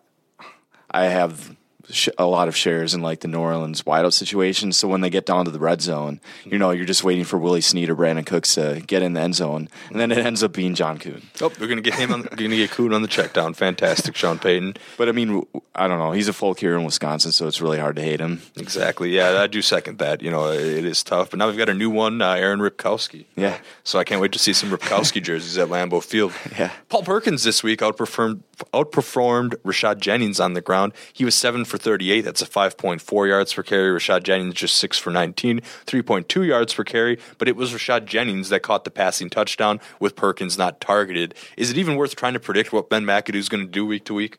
I 0.91 1.05
have 1.05 1.55
sh- 1.91 2.09
a 2.19 2.27
lot 2.27 2.49
of 2.49 2.57
shares 2.57 2.95
in 2.95 3.03
like 3.03 3.21
the 3.21 3.29
New 3.29 3.41
Orleans 3.41 3.83
wideout 3.83 4.13
situation. 4.13 4.73
So 4.73 4.89
when 4.89 5.01
they 5.01 5.11
get 5.11 5.27
down 5.27 5.45
to 5.45 5.51
the 5.51 5.59
red 5.59 5.81
zone, 5.81 6.21
you 6.45 6.59
know, 6.59 6.71
you're 6.71 6.87
just 6.87 7.05
waiting 7.05 7.25
for 7.25 7.39
Willie 7.39 7.61
Snead 7.61 7.91
or 7.91 7.97
Brandin 7.97 8.27
Cooks 8.27 8.55
to 8.55 8.83
get 8.87 9.03
in 9.03 9.15
the 9.15 9.21
end 9.21 9.35
zone, 9.35 9.69
and 9.91 9.99
then 10.01 10.11
it 10.13 10.19
ends 10.19 10.43
up 10.43 10.53
being 10.53 10.75
John 10.75 10.99
Kuhn. 10.99 11.23
Oh, 11.41 11.51
we're 11.61 11.67
gonna 11.67 11.81
get 11.81 11.95
him. 11.95 12.13
On, 12.13 12.23
we're 12.23 12.37
gonna 12.37 12.57
get 12.57 12.71
Kuhn 12.71 12.93
on 12.93 13.03
the 13.03 13.09
check 13.09 13.33
down. 13.33 13.55
Fantastic, 13.55 14.17
Sean 14.17 14.39
Payton. 14.39 14.75
But 14.97 15.09
I 15.09 15.13
mean, 15.13 15.45
I 15.75 15.89
don't 15.89 15.99
know. 15.99 16.13
He's 16.13 16.29
a 16.29 16.33
folk 16.33 16.59
here 16.61 16.77
in 16.77 16.85
Wisconsin, 16.85 17.33
so 17.33 17.47
it's 17.47 17.61
really 17.61 17.79
hard 17.79 17.97
to 17.97 18.03
hate 18.03 18.21
him. 18.21 18.43
Exactly. 18.57 19.11
Yeah, 19.15 19.41
I 19.41 19.47
do 19.47 19.63
second 19.63 19.99
that. 19.99 20.23
You 20.23 20.31
know, 20.31 20.51
it 20.53 20.85
is 20.85 21.03
tough. 21.03 21.31
But 21.31 21.39
now 21.39 21.49
we've 21.49 21.57
got 21.59 21.69
a 21.69 21.75
new 21.75 21.91
one, 21.91 22.21
uh, 22.23 22.33
Aaron 22.35 22.61
Ripkowski. 22.61 23.25
Yeah. 23.37 23.59
So 23.85 23.99
I 23.99 24.05
can't 24.05 24.21
wait 24.21 24.33
to 24.33 24.39
see 24.39 24.53
some 24.53 24.71
Ripkowski 24.71 25.23
jerseys 25.25 25.59
at 25.59 25.69
Lambeau 25.69 26.03
Field. 26.03 26.33
Yeah. 26.59 26.71
Paul 26.89 27.03
Perkins 27.03 27.45
this 27.45 27.63
week 27.63 27.81
outperformed 27.81 28.41
outperformed 28.73 29.55
Rashad 29.65 29.99
Jennings 29.99 30.41
on 30.41 30.53
the 30.55 30.61
ground. 30.61 30.93
He 31.13 31.25
was 31.25 31.35
seven 31.35 31.65
for 31.73 31.79
38. 31.79 32.21
That's 32.21 32.43
a 32.43 32.47
5.4 32.47 33.29
yards 33.29 33.55
per 33.55 33.63
carry. 33.63 33.99
Rashad 33.99 34.25
Jennings 34.25 34.53
just 34.53 34.77
6 34.77 34.99
for 34.99 35.11
19, 35.11 35.61
3.2 35.87 36.47
yards 36.47 36.75
per 36.75 36.85
carry. 36.85 37.19
But 37.39 37.49
it 37.49 37.57
was 37.57 37.73
Rashad 37.73 38.05
Jennings 38.05 38.51
that 38.51 38.61
caught 38.61 38.85
the 38.85 38.91
passing 38.91 39.31
touchdown 39.31 39.81
with 39.99 40.15
Perkins 40.15 40.59
not 40.59 40.83
targeted. 40.83 41.35
Is 41.57 41.71
it 41.71 41.79
even 41.79 41.97
worth 41.97 42.15
trying 42.15 42.35
to 42.35 42.41
predict 42.41 42.75
what 42.75 42.91
Ben 42.91 43.05
McAdoo 43.05 43.37
is 43.37 43.49
going 43.49 43.65
to 43.65 43.71
do 43.71 43.87
week 43.87 44.05
to 44.05 44.15
week? 44.15 44.37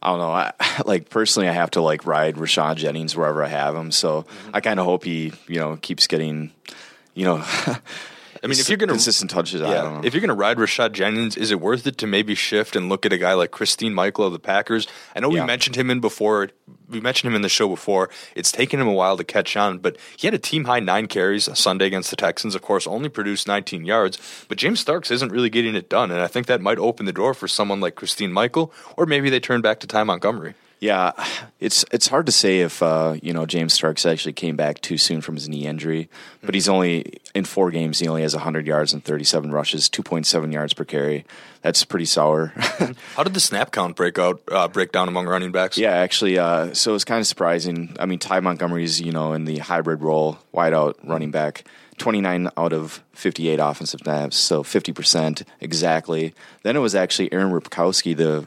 I 0.00 0.10
don't 0.10 0.18
know. 0.20 0.30
I, 0.30 0.52
like 0.86 1.10
personally, 1.10 1.48
I 1.48 1.52
have 1.52 1.72
to 1.72 1.80
like 1.80 2.06
ride 2.06 2.36
Rashad 2.36 2.76
Jennings 2.76 3.16
wherever 3.16 3.42
I 3.42 3.48
have 3.48 3.74
him. 3.74 3.90
So 3.90 4.22
mm-hmm. 4.22 4.50
I 4.54 4.60
kind 4.60 4.78
of 4.78 4.86
hope 4.86 5.02
he, 5.02 5.32
you 5.48 5.58
know, 5.58 5.76
keeps 5.78 6.06
getting, 6.06 6.52
you 7.14 7.24
know, 7.24 7.44
I 8.42 8.46
mean, 8.46 8.58
if 8.58 8.68
you're 8.68 8.78
going 8.78 8.88
to 8.88 8.94
consistent 8.94 9.30
touches, 9.30 9.60
yeah, 9.60 10.00
if 10.04 10.14
you're 10.14 10.20
going 10.20 10.28
to 10.28 10.34
ride 10.34 10.56
Rashad 10.58 10.92
Jennings, 10.92 11.36
is 11.36 11.50
it 11.50 11.60
worth 11.60 11.86
it 11.86 11.98
to 11.98 12.06
maybe 12.06 12.34
shift 12.34 12.76
and 12.76 12.88
look 12.88 13.06
at 13.06 13.12
a 13.12 13.18
guy 13.18 13.34
like 13.34 13.50
Christine 13.50 13.94
Michael 13.94 14.26
of 14.26 14.32
the 14.32 14.38
Packers? 14.38 14.86
I 15.14 15.20
know 15.20 15.28
we 15.28 15.40
mentioned 15.42 15.76
him 15.76 15.90
in 15.90 16.00
before. 16.00 16.50
We 16.88 17.00
mentioned 17.00 17.30
him 17.30 17.36
in 17.36 17.42
the 17.42 17.48
show 17.48 17.68
before. 17.68 18.10
It's 18.34 18.52
taken 18.52 18.80
him 18.80 18.86
a 18.86 18.92
while 18.92 19.16
to 19.16 19.24
catch 19.24 19.56
on, 19.56 19.78
but 19.78 19.96
he 20.16 20.26
had 20.26 20.34
a 20.34 20.38
team 20.38 20.64
high 20.64 20.80
nine 20.80 21.06
carries 21.06 21.48
Sunday 21.58 21.86
against 21.86 22.10
the 22.10 22.16
Texans. 22.16 22.54
Of 22.54 22.62
course, 22.62 22.86
only 22.86 23.08
produced 23.08 23.48
19 23.48 23.84
yards, 23.84 24.18
but 24.48 24.58
James 24.58 24.80
Starks 24.80 25.10
isn't 25.10 25.32
really 25.32 25.50
getting 25.50 25.74
it 25.74 25.88
done, 25.88 26.10
and 26.10 26.20
I 26.20 26.26
think 26.26 26.46
that 26.46 26.60
might 26.60 26.78
open 26.78 27.06
the 27.06 27.12
door 27.12 27.34
for 27.34 27.48
someone 27.48 27.80
like 27.80 27.94
Christine 27.94 28.32
Michael, 28.32 28.72
or 28.96 29.06
maybe 29.06 29.30
they 29.30 29.40
turn 29.40 29.60
back 29.60 29.80
to 29.80 29.86
Ty 29.86 30.04
Montgomery. 30.04 30.54
Yeah, 30.78 31.12
it's 31.58 31.86
it's 31.90 32.08
hard 32.08 32.26
to 32.26 32.32
say 32.32 32.60
if 32.60 32.82
uh, 32.82 33.16
you 33.22 33.32
know 33.32 33.46
James 33.46 33.72
Starks 33.72 34.04
actually 34.04 34.34
came 34.34 34.56
back 34.56 34.80
too 34.82 34.98
soon 34.98 35.22
from 35.22 35.34
his 35.34 35.48
knee 35.48 35.66
injury, 35.66 36.10
but 36.42 36.54
he's 36.54 36.68
only 36.68 37.14
in 37.34 37.44
four 37.44 37.70
games. 37.70 37.98
He 37.98 38.08
only 38.08 38.22
has 38.22 38.34
100 38.34 38.66
yards 38.66 38.92
and 38.92 39.02
37 39.02 39.52
rushes, 39.52 39.88
2.7 39.88 40.52
yards 40.52 40.74
per 40.74 40.84
carry. 40.84 41.24
That's 41.62 41.82
pretty 41.84 42.04
sour. 42.04 42.48
How 43.16 43.22
did 43.22 43.32
the 43.32 43.40
snap 43.40 43.72
count 43.72 43.96
break 43.96 44.18
out 44.18 44.42
uh, 44.48 44.68
break 44.68 44.92
down 44.92 45.08
among 45.08 45.26
running 45.26 45.50
backs? 45.50 45.78
Yeah, 45.78 45.92
actually, 45.92 46.38
uh, 46.38 46.74
so 46.74 46.94
it's 46.94 47.04
kind 47.04 47.20
of 47.20 47.26
surprising. 47.26 47.96
I 47.98 48.04
mean, 48.04 48.18
Ty 48.18 48.40
Montgomery's 48.40 49.00
you 49.00 49.12
know 49.12 49.32
in 49.32 49.46
the 49.46 49.58
hybrid 49.58 50.02
role, 50.02 50.38
wideout 50.54 50.94
running 51.02 51.30
back. 51.30 51.64
29 51.98 52.50
out 52.58 52.74
of 52.74 53.02
58 53.14 53.58
offensive 53.58 54.00
snaps, 54.04 54.36
so 54.36 54.62
50% 54.62 55.44
exactly. 55.62 56.34
Then 56.62 56.76
it 56.76 56.80
was 56.80 56.94
actually 56.94 57.32
Aaron 57.32 57.50
Ripkowski, 57.50 58.14
the 58.14 58.46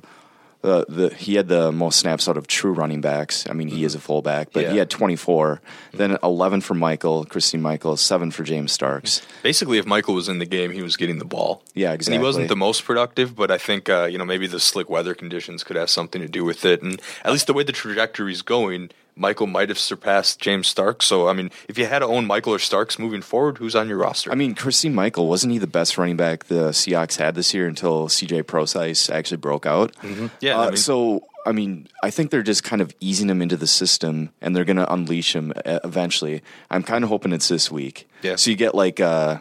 uh, 0.64 0.84
the 0.90 1.14
he 1.14 1.36
had 1.36 1.48
the 1.48 1.72
most 1.72 2.00
snaps 2.00 2.28
out 2.28 2.36
of 2.36 2.48
true 2.48 2.72
running 2.72 3.00
backs. 3.00 3.48
I 3.50 3.54
mean, 3.54 3.70
he 3.70 3.86
is 3.86 3.96
a 3.96 4.00
fullback, 4.00 4.52
but 4.52 4.64
yeah. 4.64 4.72
he 4.72 4.78
had 4.78 4.90
24. 4.90 5.62
Then 5.94 6.18
11 6.22 6.62
for 6.62 6.74
Michael, 6.74 7.26
Christine 7.26 7.62
Michael, 7.62 7.96
seven 7.96 8.30
for 8.30 8.44
James 8.44 8.72
Starks. 8.72 9.22
Basically, 9.42 9.78
if 9.78 9.86
Michael 9.86 10.16
was 10.16 10.28
in 10.28 10.40
the 10.40 10.46
game, 10.46 10.72
he 10.72 10.82
was 10.82 10.98
getting 10.98 11.18
the 11.18 11.26
ball. 11.26 11.64
Yeah, 11.74 11.94
exactly. 11.94 12.16
And 12.16 12.22
he 12.22 12.26
wasn't 12.26 12.50
the 12.50 12.58
most 12.58 12.84
productive, 12.84 13.36
but 13.36 13.52
I 13.52 13.58
think 13.58 13.90
uh, 13.90 14.06
you 14.06 14.18
know 14.18 14.26
maybe 14.26 14.48
the 14.48 14.60
slick 14.60 14.90
weather 14.90 15.14
conditions 15.14 15.64
could 15.64 15.78
have 15.78 15.90
something 15.90 16.22
to 16.22 16.28
do 16.28 16.44
with 16.44 16.66
it, 16.66 16.82
and 16.82 17.02
at 17.24 17.32
least 17.32 17.48
the 17.48 17.54
way 17.54 17.64
the 17.64 17.72
trajectory 17.72 18.34
is 18.34 18.42
going 18.42 18.92
Michael 19.20 19.48
might 19.48 19.70
have 19.70 19.78
surpassed 19.78 20.40
James 20.40 20.68
Starks. 20.68 21.06
So, 21.06 21.28
I 21.28 21.34
mean, 21.34 21.52
if 21.68 21.78
you 21.78 21.86
had 21.86 22.00
to 22.00 22.06
own 22.06 22.26
Michael 22.26 22.54
or 22.54 22.60
Starks 22.60 22.98
moving 22.98 23.22
forward, 23.22 23.58
who's 23.58 23.76
on 23.76 23.90
your 23.90 23.98
roster? 23.98 24.32
I 24.32 24.36
mean, 24.36 24.56
Christine 24.56 24.96
Michael, 24.96 25.28
wasn't 25.28 25.54
he 25.54 25.60
the 25.60 25.68
best 25.68 25.98
running 25.98 26.16
back 26.18 26.46
the 26.46 26.70
Seahawks 26.70 27.18
had 27.18 27.36
this 27.36 27.54
year 27.54 27.68
until 27.68 28.08
CJ 28.08 28.48
Prosise 28.48 29.10
actually 29.10 29.38
broke 29.38 29.66
out? 29.66 29.94
Mm-hmm. 29.98 30.28
Yeah. 30.40 30.58
Uh, 30.58 30.62
I 30.62 30.68
mean, 30.70 30.78
so, 30.78 31.28
I 31.46 31.52
mean, 31.52 31.88
I 32.02 32.10
think 32.10 32.32
they're 32.32 32.44
just 32.44 32.64
kind 32.64 32.82
of 32.82 32.96
easing 33.02 33.30
him 33.30 33.42
into 33.42 33.58
the 33.58 33.68
system 33.68 34.32
and 34.42 34.56
they're 34.56 34.66
going 34.66 34.78
to 34.78 34.92
unleash 34.92 35.36
him 35.36 35.52
uh, 35.66 35.80
eventually. 35.84 36.42
I'm 36.72 36.84
kind 36.84 37.04
of 37.04 37.10
hoping 37.10 37.34
it's 37.34 37.50
this 37.50 37.70
week. 37.70 38.10
Yeah. 38.22 38.38
So 38.38 38.52
you 38.52 38.56
get 38.56 38.74
like, 38.74 39.02
uh, 39.02 39.40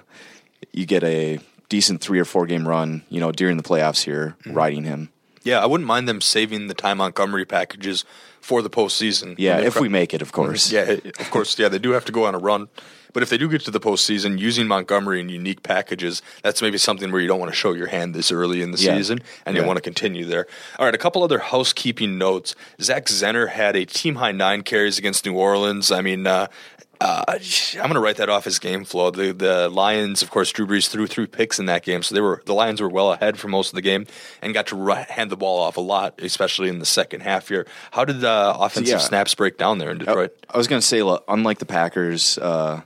you 0.72 0.86
get 0.86 1.04
a 1.04 1.38
decent 1.68 2.00
three 2.00 2.18
or 2.18 2.24
four 2.24 2.46
game 2.46 2.66
run, 2.66 3.02
you 3.10 3.20
know, 3.20 3.30
during 3.30 3.56
the 3.56 3.62
playoffs 3.62 4.02
here, 4.02 4.36
mm-hmm. 4.40 4.54
riding 4.54 4.84
him. 4.84 5.10
Yeah, 5.48 5.60
I 5.60 5.66
wouldn't 5.66 5.86
mind 5.86 6.06
them 6.06 6.20
saving 6.20 6.66
the 6.66 6.74
Ty 6.74 6.92
Montgomery 6.94 7.46
packages 7.46 8.04
for 8.40 8.60
the 8.60 8.68
postseason. 8.68 9.34
Yeah, 9.38 9.58
if 9.58 9.80
we 9.80 9.88
make 9.88 10.12
it, 10.12 10.20
of 10.20 10.32
course. 10.32 10.70
Yeah, 10.78 10.96
of 11.18 11.30
course. 11.30 11.58
Yeah, 11.58 11.68
they 11.68 11.78
do 11.78 11.92
have 11.92 12.04
to 12.04 12.12
go 12.12 12.24
on 12.24 12.34
a 12.34 12.38
run. 12.38 12.68
But 13.14 13.22
if 13.22 13.30
they 13.30 13.38
do 13.38 13.48
get 13.48 13.62
to 13.62 13.70
the 13.70 13.80
postseason, 13.80 14.38
using 14.38 14.68
Montgomery 14.68 15.20
in 15.20 15.30
unique 15.30 15.62
packages, 15.62 16.20
that's 16.42 16.60
maybe 16.60 16.76
something 16.76 17.10
where 17.10 17.22
you 17.22 17.26
don't 17.26 17.40
want 17.40 17.50
to 17.50 17.56
show 17.56 17.72
your 17.72 17.86
hand 17.86 18.14
this 18.14 18.30
early 18.30 18.60
in 18.60 18.70
the 18.70 18.78
yeah. 18.78 18.96
season, 18.96 19.20
and 19.46 19.56
yeah. 19.56 19.62
you 19.62 19.66
want 19.66 19.78
to 19.78 19.82
continue 19.82 20.26
there. 20.26 20.46
All 20.78 20.84
right, 20.84 20.94
a 20.94 20.98
couple 20.98 21.24
other 21.24 21.38
housekeeping 21.38 22.18
notes. 22.18 22.54
Zach 22.82 23.06
Zenner 23.06 23.48
had 23.48 23.74
a 23.74 23.86
team 23.86 24.16
high 24.16 24.32
nine 24.32 24.62
carries 24.62 24.98
against 24.98 25.24
New 25.24 25.34
Orleans. 25.34 25.90
I 25.90 26.02
mean, 26.02 26.26
uh, 26.26 26.48
uh, 27.00 27.24
I'm 27.28 27.80
going 27.80 27.94
to 27.94 28.00
write 28.00 28.16
that 28.16 28.28
off 28.28 28.46
as 28.46 28.58
game 28.58 28.84
flow. 28.84 29.10
The 29.10 29.32
the 29.32 29.68
Lions, 29.68 30.22
of 30.22 30.30
course, 30.30 30.50
Drew 30.50 30.66
Brees 30.66 30.88
threw 30.88 31.06
three 31.06 31.26
picks 31.26 31.58
in 31.58 31.66
that 31.66 31.84
game, 31.84 32.02
so 32.02 32.14
they 32.14 32.20
were 32.20 32.42
the 32.44 32.54
Lions 32.54 32.80
were 32.80 32.88
well 32.88 33.12
ahead 33.12 33.38
for 33.38 33.48
most 33.48 33.68
of 33.68 33.74
the 33.74 33.82
game 33.82 34.06
and 34.42 34.52
got 34.52 34.66
to 34.68 34.94
hand 35.08 35.30
the 35.30 35.36
ball 35.36 35.60
off 35.60 35.76
a 35.76 35.80
lot, 35.80 36.20
especially 36.20 36.68
in 36.68 36.80
the 36.80 36.86
second 36.86 37.20
half 37.20 37.48
here. 37.48 37.66
How 37.92 38.04
did 38.04 38.20
the 38.20 38.54
offensive 38.58 38.92
yeah. 38.92 38.98
snaps 38.98 39.34
break 39.34 39.58
down 39.58 39.78
there 39.78 39.90
in 39.90 39.98
Detroit? 39.98 40.36
I, 40.48 40.54
I 40.54 40.58
was 40.58 40.66
going 40.66 40.80
to 40.80 40.86
say, 40.86 41.00
unlike 41.28 41.58
the 41.58 41.66
Packers, 41.66 42.36
uh, 42.38 42.82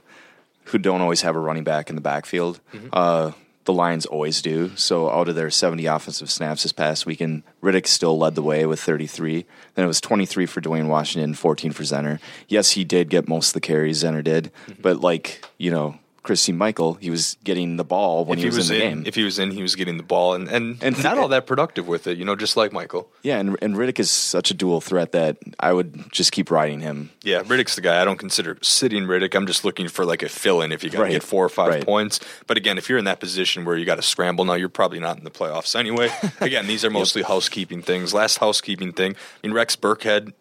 who 0.65 0.77
don't 0.77 1.01
always 1.01 1.21
have 1.21 1.35
a 1.35 1.39
running 1.39 1.63
back 1.63 1.89
in 1.89 1.95
the 1.95 2.01
backfield, 2.01 2.59
mm-hmm. 2.71 3.33
The 3.65 3.73
Lions 3.73 4.05
always 4.05 4.41
do. 4.41 4.71
So 4.75 5.09
out 5.09 5.29
of 5.29 5.35
their 5.35 5.49
70 5.49 5.85
offensive 5.85 6.29
snaps 6.29 6.63
this 6.63 6.71
past 6.71 7.05
weekend, 7.05 7.43
Riddick 7.61 7.87
still 7.87 8.17
led 8.17 8.35
the 8.35 8.41
way 8.41 8.65
with 8.65 8.79
33. 8.79 9.45
Then 9.75 9.85
it 9.85 9.87
was 9.87 10.01
23 10.01 10.45
for 10.45 10.61
Dwayne 10.61 10.87
Washington, 10.87 11.33
14 11.33 11.71
for 11.71 11.83
Zenner. 11.83 12.19
Yes, 12.47 12.71
he 12.71 12.83
did 12.83 13.09
get 13.09 13.27
most 13.27 13.49
of 13.49 13.53
the 13.53 13.61
carries, 13.61 14.03
Zenner 14.03 14.23
did, 14.23 14.51
mm-hmm. 14.67 14.81
but 14.81 15.01
like, 15.01 15.45
you 15.57 15.71
know, 15.71 15.97
Christine 16.23 16.57
Michael, 16.57 16.93
he 16.95 17.09
was 17.09 17.35
getting 17.43 17.75
the 17.75 17.83
ball 17.83 18.23
when 18.23 18.37
he, 18.37 18.45
he, 18.45 18.49
was, 18.49 18.69
in 18.69 18.77
the 18.77 18.81
game. 18.81 19.03
If 19.05 19.15
he 19.15 19.23
was 19.23 19.39
in, 19.39 19.51
he 19.51 19.61
was 19.61 19.75
getting 19.75 19.97
the 19.97 20.03
ball, 20.03 20.33
and 20.33 20.47
and, 20.47 20.81
and 20.81 21.03
not 21.03 21.17
all 21.17 21.27
that 21.27 21.45
productive 21.45 21.85
with 21.85 22.07
it, 22.07 22.17
you 22.17 22.23
know, 22.23 22.37
just 22.37 22.55
like 22.55 22.71
Michael. 22.71 23.09
Yeah, 23.23 23.39
and 23.39 23.57
and 23.61 23.75
Riddick 23.75 23.99
is 23.99 24.09
such 24.09 24.49
a 24.49 24.53
dual 24.53 24.79
threat 24.79 25.11
that 25.11 25.37
I 25.59 25.73
would 25.73 26.11
just 26.13 26.31
keep 26.31 26.49
riding 26.49 26.79
him. 26.79 27.11
Yeah, 27.23 27.43
Riddick's 27.43 27.75
the 27.75 27.81
guy. 27.81 28.01
I 28.01 28.05
don't 28.05 28.17
consider 28.17 28.57
sitting 28.61 29.03
Riddick. 29.03 29.35
I'm 29.35 29.45
just 29.45 29.65
looking 29.65 29.89
for 29.89 30.05
like 30.05 30.23
a 30.23 30.29
fill 30.29 30.61
in 30.61 30.71
if 30.71 30.81
you 30.83 30.89
got 30.89 30.99
to 30.99 31.03
right. 31.03 31.11
get 31.11 31.23
four 31.23 31.43
or 31.43 31.49
five 31.49 31.69
right. 31.69 31.85
points. 31.85 32.21
But 32.47 32.55
again, 32.55 32.77
if 32.77 32.87
you're 32.87 32.99
in 32.99 33.05
that 33.05 33.19
position 33.19 33.65
where 33.65 33.75
you 33.75 33.85
got 33.85 33.95
to 33.95 34.01
scramble 34.01 34.45
now, 34.45 34.53
you're 34.53 34.69
probably 34.69 34.99
not 34.99 35.17
in 35.17 35.25
the 35.25 35.31
playoffs 35.31 35.75
anyway. 35.75 36.09
again, 36.39 36.67
these 36.67 36.85
are 36.85 36.89
mostly 36.89 37.21
yep. 37.21 37.27
housekeeping 37.27 37.81
things. 37.81 38.13
Last 38.13 38.37
housekeeping 38.37 38.93
thing. 38.93 39.13
I 39.13 39.47
mean, 39.47 39.53
Rex 39.53 39.75
Burkhead 39.75 40.31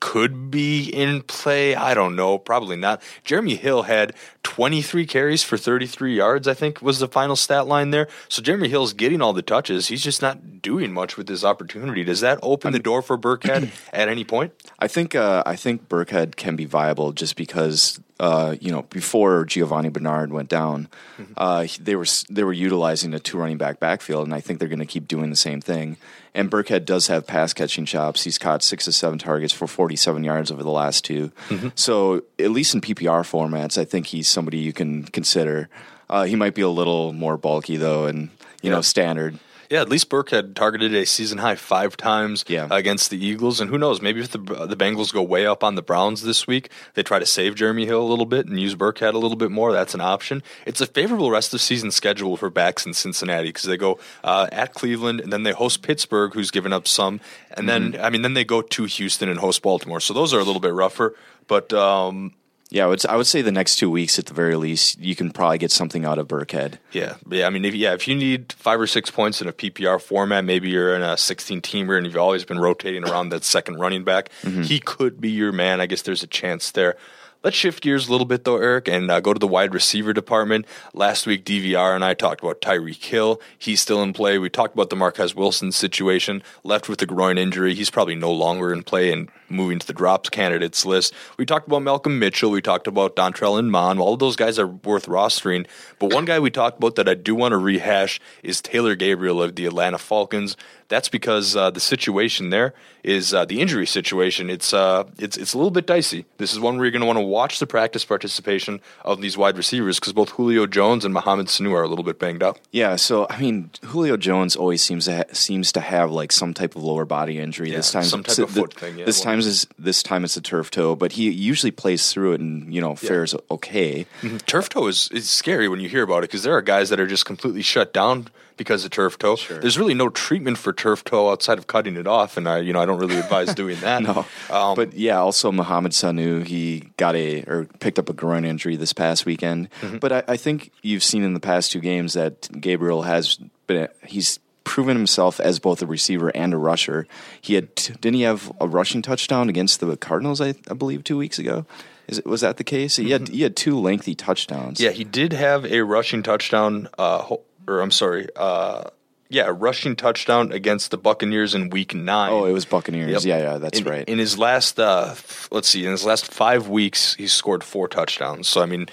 could 0.00 0.50
be 0.50 0.88
in 0.88 1.22
play. 1.22 1.74
I 1.74 1.94
don't 1.94 2.16
know. 2.16 2.38
Probably 2.38 2.76
not. 2.76 3.02
Jeremy 3.24 3.56
Hill 3.56 3.82
had 3.82 4.14
23 4.48 5.04
carries 5.04 5.42
for 5.42 5.58
33 5.58 6.16
yards, 6.16 6.48
I 6.48 6.54
think 6.54 6.80
was 6.80 7.00
the 7.00 7.06
final 7.06 7.36
stat 7.36 7.66
line 7.66 7.90
there. 7.90 8.08
So 8.30 8.40
Jeremy 8.40 8.70
Hill's 8.70 8.94
getting 8.94 9.20
all 9.20 9.34
the 9.34 9.42
touches. 9.42 9.88
He's 9.88 10.02
just 10.02 10.22
not 10.22 10.62
doing 10.62 10.90
much 10.90 11.18
with 11.18 11.28
his 11.28 11.44
opportunity. 11.44 12.02
Does 12.02 12.20
that 12.20 12.38
open 12.42 12.72
the 12.72 12.78
door 12.78 13.02
for 13.02 13.18
Burkhead 13.18 13.70
at 13.92 14.08
any 14.08 14.24
point? 14.24 14.54
I 14.78 14.88
think 14.88 15.14
uh, 15.14 15.42
I 15.44 15.54
think 15.54 15.90
Burkhead 15.90 16.36
can 16.36 16.56
be 16.56 16.64
viable 16.64 17.12
just 17.12 17.36
because 17.36 18.00
uh, 18.20 18.56
you 18.60 18.72
know, 18.72 18.82
before 18.82 19.44
Giovani 19.44 19.90
Bernard 19.90 20.32
went 20.32 20.48
down, 20.48 20.88
mm-hmm. 21.18 21.32
uh, 21.36 21.66
they 21.80 21.94
were 21.94 22.06
they 22.28 22.42
were 22.42 22.52
utilizing 22.52 23.14
a 23.14 23.20
two 23.20 23.38
running 23.38 23.58
back 23.58 23.78
backfield, 23.78 24.24
and 24.24 24.34
I 24.34 24.40
think 24.40 24.58
they're 24.58 24.68
going 24.68 24.80
to 24.80 24.86
keep 24.86 25.06
doing 25.06 25.30
the 25.30 25.36
same 25.36 25.60
thing. 25.60 25.98
And 26.34 26.50
Burkhead 26.50 26.84
does 26.84 27.06
have 27.06 27.26
pass 27.26 27.52
catching 27.52 27.84
chops. 27.84 28.24
He's 28.24 28.38
caught 28.38 28.62
six 28.62 28.84
to 28.84 28.92
seven 28.92 29.18
targets 29.18 29.52
for 29.52 29.66
47 29.66 30.22
yards 30.24 30.50
over 30.50 30.62
the 30.62 30.70
last 30.70 31.04
2 31.04 31.32
mm-hmm. 31.48 31.68
So 31.74 32.22
at 32.38 32.50
least 32.50 32.74
in 32.74 32.80
PPR 32.80 33.22
formats, 33.22 33.78
I 33.78 33.84
think 33.84 34.06
he's 34.06 34.28
somebody 34.38 34.58
you 34.58 34.72
can 34.72 35.02
consider. 35.02 35.68
Uh, 36.08 36.22
he 36.22 36.36
might 36.36 36.54
be 36.54 36.62
a 36.62 36.68
little 36.68 37.12
more 37.12 37.36
bulky 37.36 37.76
though, 37.76 38.06
and 38.06 38.30
you 38.62 38.70
yeah. 38.70 38.76
know, 38.76 38.82
standard. 38.82 39.36
Yeah, 39.68 39.80
at 39.80 39.88
least 39.88 40.08
Burkhead 40.08 40.54
targeted 40.54 40.94
a 40.94 41.04
season 41.04 41.38
high 41.38 41.56
five 41.56 41.96
times 41.96 42.44
yeah. 42.46 42.68
against 42.70 43.10
the 43.10 43.22
Eagles, 43.22 43.60
and 43.60 43.68
who 43.68 43.76
knows? 43.76 44.00
Maybe 44.00 44.20
if 44.20 44.30
the 44.30 44.38
the 44.38 44.76
Bengals 44.76 45.12
go 45.12 45.24
way 45.24 45.44
up 45.44 45.64
on 45.64 45.74
the 45.74 45.82
Browns 45.82 46.22
this 46.22 46.46
week, 46.46 46.70
they 46.94 47.02
try 47.02 47.18
to 47.18 47.26
save 47.26 47.56
Jeremy 47.56 47.84
Hill 47.84 48.00
a 48.00 48.06
little 48.06 48.26
bit 48.26 48.46
and 48.46 48.60
use 48.60 48.76
Burkhead 48.76 49.12
a 49.12 49.18
little 49.18 49.36
bit 49.36 49.50
more. 49.50 49.72
That's 49.72 49.92
an 49.92 50.00
option. 50.00 50.44
It's 50.64 50.80
a 50.80 50.86
favorable 50.86 51.32
rest 51.32 51.52
of 51.52 51.60
season 51.60 51.90
schedule 51.90 52.36
for 52.36 52.48
backs 52.48 52.86
in 52.86 52.94
Cincinnati 52.94 53.48
because 53.48 53.64
they 53.64 53.76
go 53.76 53.98
uh, 54.22 54.46
at 54.52 54.72
Cleveland 54.72 55.20
and 55.20 55.32
then 55.32 55.42
they 55.42 55.52
host 55.52 55.82
Pittsburgh, 55.82 56.32
who's 56.32 56.52
given 56.52 56.72
up 56.72 56.86
some, 56.86 57.20
and 57.50 57.68
mm-hmm. 57.68 57.90
then 57.90 58.00
I 58.00 58.10
mean 58.10 58.22
then 58.22 58.34
they 58.34 58.44
go 58.44 58.62
to 58.62 58.84
Houston 58.84 59.28
and 59.28 59.40
host 59.40 59.62
Baltimore. 59.62 59.98
So 59.98 60.14
those 60.14 60.32
are 60.32 60.38
a 60.38 60.44
little 60.44 60.60
bit 60.60 60.72
rougher. 60.72 61.16
But 61.48 61.72
um, 61.72 62.34
yeah, 62.70 62.84
I 62.84 62.86
would, 62.86 63.06
I 63.06 63.16
would 63.16 63.26
say 63.26 63.40
the 63.40 63.50
next 63.50 63.76
two 63.76 63.90
weeks 63.90 64.18
at 64.18 64.26
the 64.26 64.34
very 64.34 64.54
least, 64.56 64.98
you 65.00 65.16
can 65.16 65.30
probably 65.30 65.56
get 65.58 65.70
something 65.70 66.04
out 66.04 66.18
of 66.18 66.28
Burkhead. 66.28 66.74
Yeah, 66.92 67.14
yeah. 67.30 67.46
I 67.46 67.50
mean, 67.50 67.64
if, 67.64 67.74
yeah, 67.74 67.94
if 67.94 68.06
you 68.06 68.14
need 68.14 68.52
five 68.52 68.78
or 68.78 68.86
six 68.86 69.10
points 69.10 69.40
in 69.40 69.48
a 69.48 69.52
PPR 69.52 70.00
format, 70.00 70.44
maybe 70.44 70.68
you're 70.68 70.94
in 70.94 71.02
a 71.02 71.16
16 71.16 71.62
teamer 71.62 71.96
and 71.96 72.04
you've 72.04 72.16
always 72.16 72.44
been 72.44 72.58
rotating 72.58 73.08
around 73.08 73.30
that 73.30 73.44
second 73.44 73.78
running 73.78 74.04
back. 74.04 74.28
Mm-hmm. 74.42 74.62
He 74.62 74.80
could 74.80 75.20
be 75.20 75.30
your 75.30 75.52
man. 75.52 75.80
I 75.80 75.86
guess 75.86 76.02
there's 76.02 76.22
a 76.22 76.26
chance 76.26 76.70
there. 76.70 76.96
Let's 77.44 77.56
shift 77.56 77.84
gears 77.84 78.08
a 78.08 78.10
little 78.10 78.26
bit, 78.26 78.42
though, 78.42 78.56
Eric, 78.56 78.88
and 78.88 79.08
uh, 79.10 79.20
go 79.20 79.32
to 79.32 79.38
the 79.38 79.46
wide 79.46 79.72
receiver 79.72 80.12
department. 80.12 80.66
Last 80.92 81.24
week, 81.24 81.44
DVR 81.44 81.94
and 81.94 82.04
I 82.04 82.14
talked 82.14 82.42
about 82.42 82.60
Tyreek 82.60 83.02
Hill. 83.02 83.40
He's 83.56 83.80
still 83.80 84.02
in 84.02 84.12
play. 84.12 84.38
We 84.38 84.50
talked 84.50 84.74
about 84.74 84.90
the 84.90 84.96
Marquess 84.96 85.36
Wilson 85.36 85.70
situation, 85.70 86.42
left 86.64 86.88
with 86.88 87.00
a 87.00 87.06
groin 87.06 87.38
injury. 87.38 87.74
He's 87.74 87.90
probably 87.90 88.16
no 88.16 88.32
longer 88.32 88.72
in 88.72 88.82
play 88.82 89.12
and 89.12 89.30
moving 89.48 89.78
to 89.78 89.86
the 89.86 89.92
drops 89.92 90.28
candidates 90.28 90.84
list. 90.84 91.14
We 91.36 91.46
talked 91.46 91.66
about 91.66 91.82
Malcolm 91.82 92.18
Mitchell. 92.18 92.50
We 92.50 92.62
talked 92.62 92.86
about 92.86 93.16
Dontrelle 93.16 93.58
Inman. 93.58 93.98
All 93.98 94.14
of 94.14 94.18
those 94.18 94.36
guys 94.36 94.58
are 94.58 94.66
worth 94.66 95.06
rostering. 95.06 95.66
But 95.98 96.12
one 96.12 96.24
guy 96.24 96.38
we 96.38 96.50
talked 96.50 96.78
about 96.78 96.96
that 96.96 97.08
I 97.08 97.14
do 97.14 97.34
want 97.34 97.52
to 97.52 97.58
rehash 97.58 98.20
is 98.42 98.60
Taylor 98.60 98.94
Gabriel 98.94 99.42
of 99.42 99.56
the 99.56 99.66
Atlanta 99.66 99.98
Falcons 99.98 100.56
that's 100.88 101.08
because 101.08 101.54
uh, 101.54 101.70
the 101.70 101.80
situation 101.80 102.50
there 102.50 102.72
is 103.04 103.32
uh, 103.32 103.44
the 103.44 103.60
injury 103.60 103.86
situation. 103.86 104.50
It's 104.50 104.72
uh, 104.72 105.04
it's 105.18 105.36
it's 105.36 105.52
a 105.52 105.58
little 105.58 105.70
bit 105.70 105.86
dicey. 105.86 106.24
This 106.38 106.52
is 106.52 106.60
one 106.60 106.76
where 106.76 106.86
you're 106.86 106.90
going 106.90 107.00
to 107.02 107.06
want 107.06 107.18
to 107.18 107.24
watch 107.24 107.58
the 107.58 107.66
practice 107.66 108.04
participation 108.04 108.80
of 109.04 109.20
these 109.20 109.36
wide 109.36 109.56
receivers 109.56 110.00
because 110.00 110.12
both 110.12 110.30
Julio 110.30 110.66
Jones 110.66 111.04
and 111.04 111.12
Mohamed 111.14 111.46
Sanu 111.46 111.72
are 111.72 111.82
a 111.82 111.88
little 111.88 112.04
bit 112.04 112.18
banged 112.18 112.42
up. 112.42 112.58
Yeah, 112.72 112.96
so 112.96 113.26
I 113.28 113.38
mean, 113.38 113.70
Julio 113.84 114.16
Jones 114.16 114.56
always 114.56 114.82
seems 114.82 115.04
to 115.04 115.18
ha- 115.18 115.32
seems 115.32 115.72
to 115.72 115.80
have 115.80 116.10
like 116.10 116.32
some 116.32 116.54
type 116.54 116.74
of 116.74 116.82
lower 116.82 117.04
body 117.04 117.38
injury. 117.38 117.70
Yeah, 117.70 117.76
this 117.76 117.92
time, 117.92 118.04
some 118.04 118.22
type 118.22 118.36
so 118.36 118.44
of 118.44 118.54
the- 118.54 118.60
foot 118.62 118.74
thing, 118.74 118.98
yeah, 118.98 119.04
this 119.04 119.20
one- 119.20 119.34
time 119.44 119.48
is 119.48 119.66
this 119.78 120.02
time 120.02 120.24
it's 120.24 120.36
a 120.36 120.40
turf 120.40 120.70
toe, 120.70 120.94
but 120.94 121.12
he 121.12 121.30
usually 121.30 121.70
plays 121.70 122.12
through 122.12 122.32
it 122.32 122.40
and 122.40 122.72
you 122.72 122.80
know 122.80 122.94
fares 122.94 123.34
okay. 123.50 124.06
Turf 124.46 124.68
toe 124.68 124.86
is, 124.86 125.08
is 125.12 125.28
scary 125.28 125.68
when 125.68 125.80
you 125.80 125.88
hear 125.88 126.02
about 126.02 126.18
it 126.18 126.22
because 126.22 126.42
there 126.42 126.54
are 126.54 126.62
guys 126.62 126.90
that 126.90 127.00
are 127.00 127.06
just 127.06 127.24
completely 127.26 127.62
shut 127.62 127.92
down 127.92 128.28
because 128.56 128.84
of 128.84 128.90
turf 128.90 129.18
toe. 129.18 129.36
There's 129.36 129.78
really 129.78 129.94
no 129.94 130.08
treatment 130.08 130.58
for 130.58 130.72
turf 130.72 131.04
toe 131.04 131.30
outside 131.30 131.58
of 131.58 131.66
cutting 131.66 131.96
it 131.96 132.06
off, 132.06 132.36
and 132.36 132.48
I, 132.48 132.58
you 132.58 132.72
know, 132.72 132.80
I 132.80 132.86
don't 132.86 132.98
really 132.98 133.16
advise 133.16 133.54
doing 133.54 133.78
that. 133.80 133.98
No, 134.08 134.26
um, 134.50 134.74
but 134.74 134.94
yeah, 134.94 135.18
also 135.18 135.52
Mohamed 135.52 135.92
Sanu, 135.92 136.46
he 136.46 136.88
got 136.96 137.14
a 137.14 137.42
or 137.42 137.66
picked 137.78 137.98
up 137.98 138.08
a 138.08 138.12
groin 138.12 138.44
injury 138.44 138.76
this 138.76 138.92
past 138.92 139.26
weekend. 139.26 139.70
Mm-hmm. 139.80 139.98
But 139.98 140.12
I, 140.12 140.22
I 140.28 140.36
think 140.36 140.72
you've 140.82 141.02
seen 141.02 141.24
in 141.24 141.34
the 141.34 141.40
past 141.40 141.72
two 141.72 141.80
games 141.80 142.14
that 142.14 142.48
Gabriel 142.58 143.02
has 143.02 143.38
been 143.66 143.88
he's 144.06 144.38
proven 144.68 144.96
himself 144.96 145.40
as 145.40 145.58
both 145.58 145.82
a 145.82 145.86
receiver 145.86 146.28
and 146.28 146.52
a 146.52 146.58
rusher. 146.58 147.06
He 147.40 147.54
had 147.54 147.74
didn't 147.74 148.14
he 148.14 148.22
have 148.22 148.52
a 148.60 148.68
rushing 148.68 149.02
touchdown 149.02 149.48
against 149.48 149.80
the 149.80 149.96
Cardinals? 149.96 150.40
I, 150.40 150.54
I 150.70 150.74
believe 150.74 151.02
two 151.02 151.16
weeks 151.16 151.38
ago. 151.38 151.66
Is 152.06 152.18
it 152.18 152.26
was 152.26 152.42
that 152.42 152.58
the 152.58 152.64
case? 152.64 152.96
He 152.96 153.10
had 153.10 153.28
he 153.28 153.42
had 153.42 153.56
two 153.56 153.78
lengthy 153.78 154.14
touchdowns. 154.14 154.78
Mm-hmm. 154.78 154.84
yeah, 154.84 154.90
he 154.90 155.04
did 155.04 155.32
have 155.32 155.64
a 155.64 155.80
rushing 155.80 156.22
touchdown. 156.22 156.88
Uh, 156.98 157.36
or 157.66 157.80
I'm 157.80 157.90
sorry. 157.90 158.28
Uh, 158.36 158.84
yeah, 159.30 159.46
a 159.46 159.52
rushing 159.52 159.94
touchdown 159.94 160.52
against 160.52 160.90
the 160.90 160.96
Buccaneers 160.96 161.54
in 161.54 161.68
Week 161.68 161.94
Nine. 161.94 162.32
Oh, 162.32 162.46
it 162.46 162.52
was 162.52 162.64
Buccaneers. 162.64 163.10
Yep. 163.10 163.22
Yeah, 163.24 163.52
yeah, 163.52 163.58
that's 163.58 163.80
in, 163.80 163.84
right. 163.84 164.08
In 164.08 164.18
his 164.18 164.38
last, 164.38 164.80
uh, 164.80 165.14
let's 165.50 165.68
see, 165.68 165.84
in 165.84 165.90
his 165.90 166.04
last 166.06 166.32
five 166.32 166.68
weeks, 166.68 167.14
he 167.14 167.26
scored 167.26 167.62
four 167.62 167.88
touchdowns. 167.88 168.48
So 168.48 168.62
I 168.62 168.66
mean, 168.66 168.88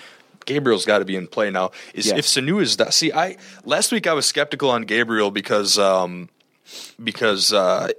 Gabriel's 0.45 0.85
got 0.85 0.99
to 0.99 1.05
be 1.05 1.15
in 1.15 1.27
play 1.27 1.49
now. 1.51 1.71
Is 1.93 2.07
Yeah. 2.07 2.17
if 2.17 2.25
Sanu 2.25 2.61
is 2.61 2.77
that? 2.77 2.93
See, 2.93 3.11
I 3.11 3.37
last 3.65 3.91
week 3.91 4.07
I 4.07 4.13
was 4.13 4.25
skeptical 4.25 4.69
on 4.69 4.83
Gabriel 4.83 5.31
because. 5.31 5.77
Um, 5.77 6.29
because 7.03 7.53
uh, 7.53 7.89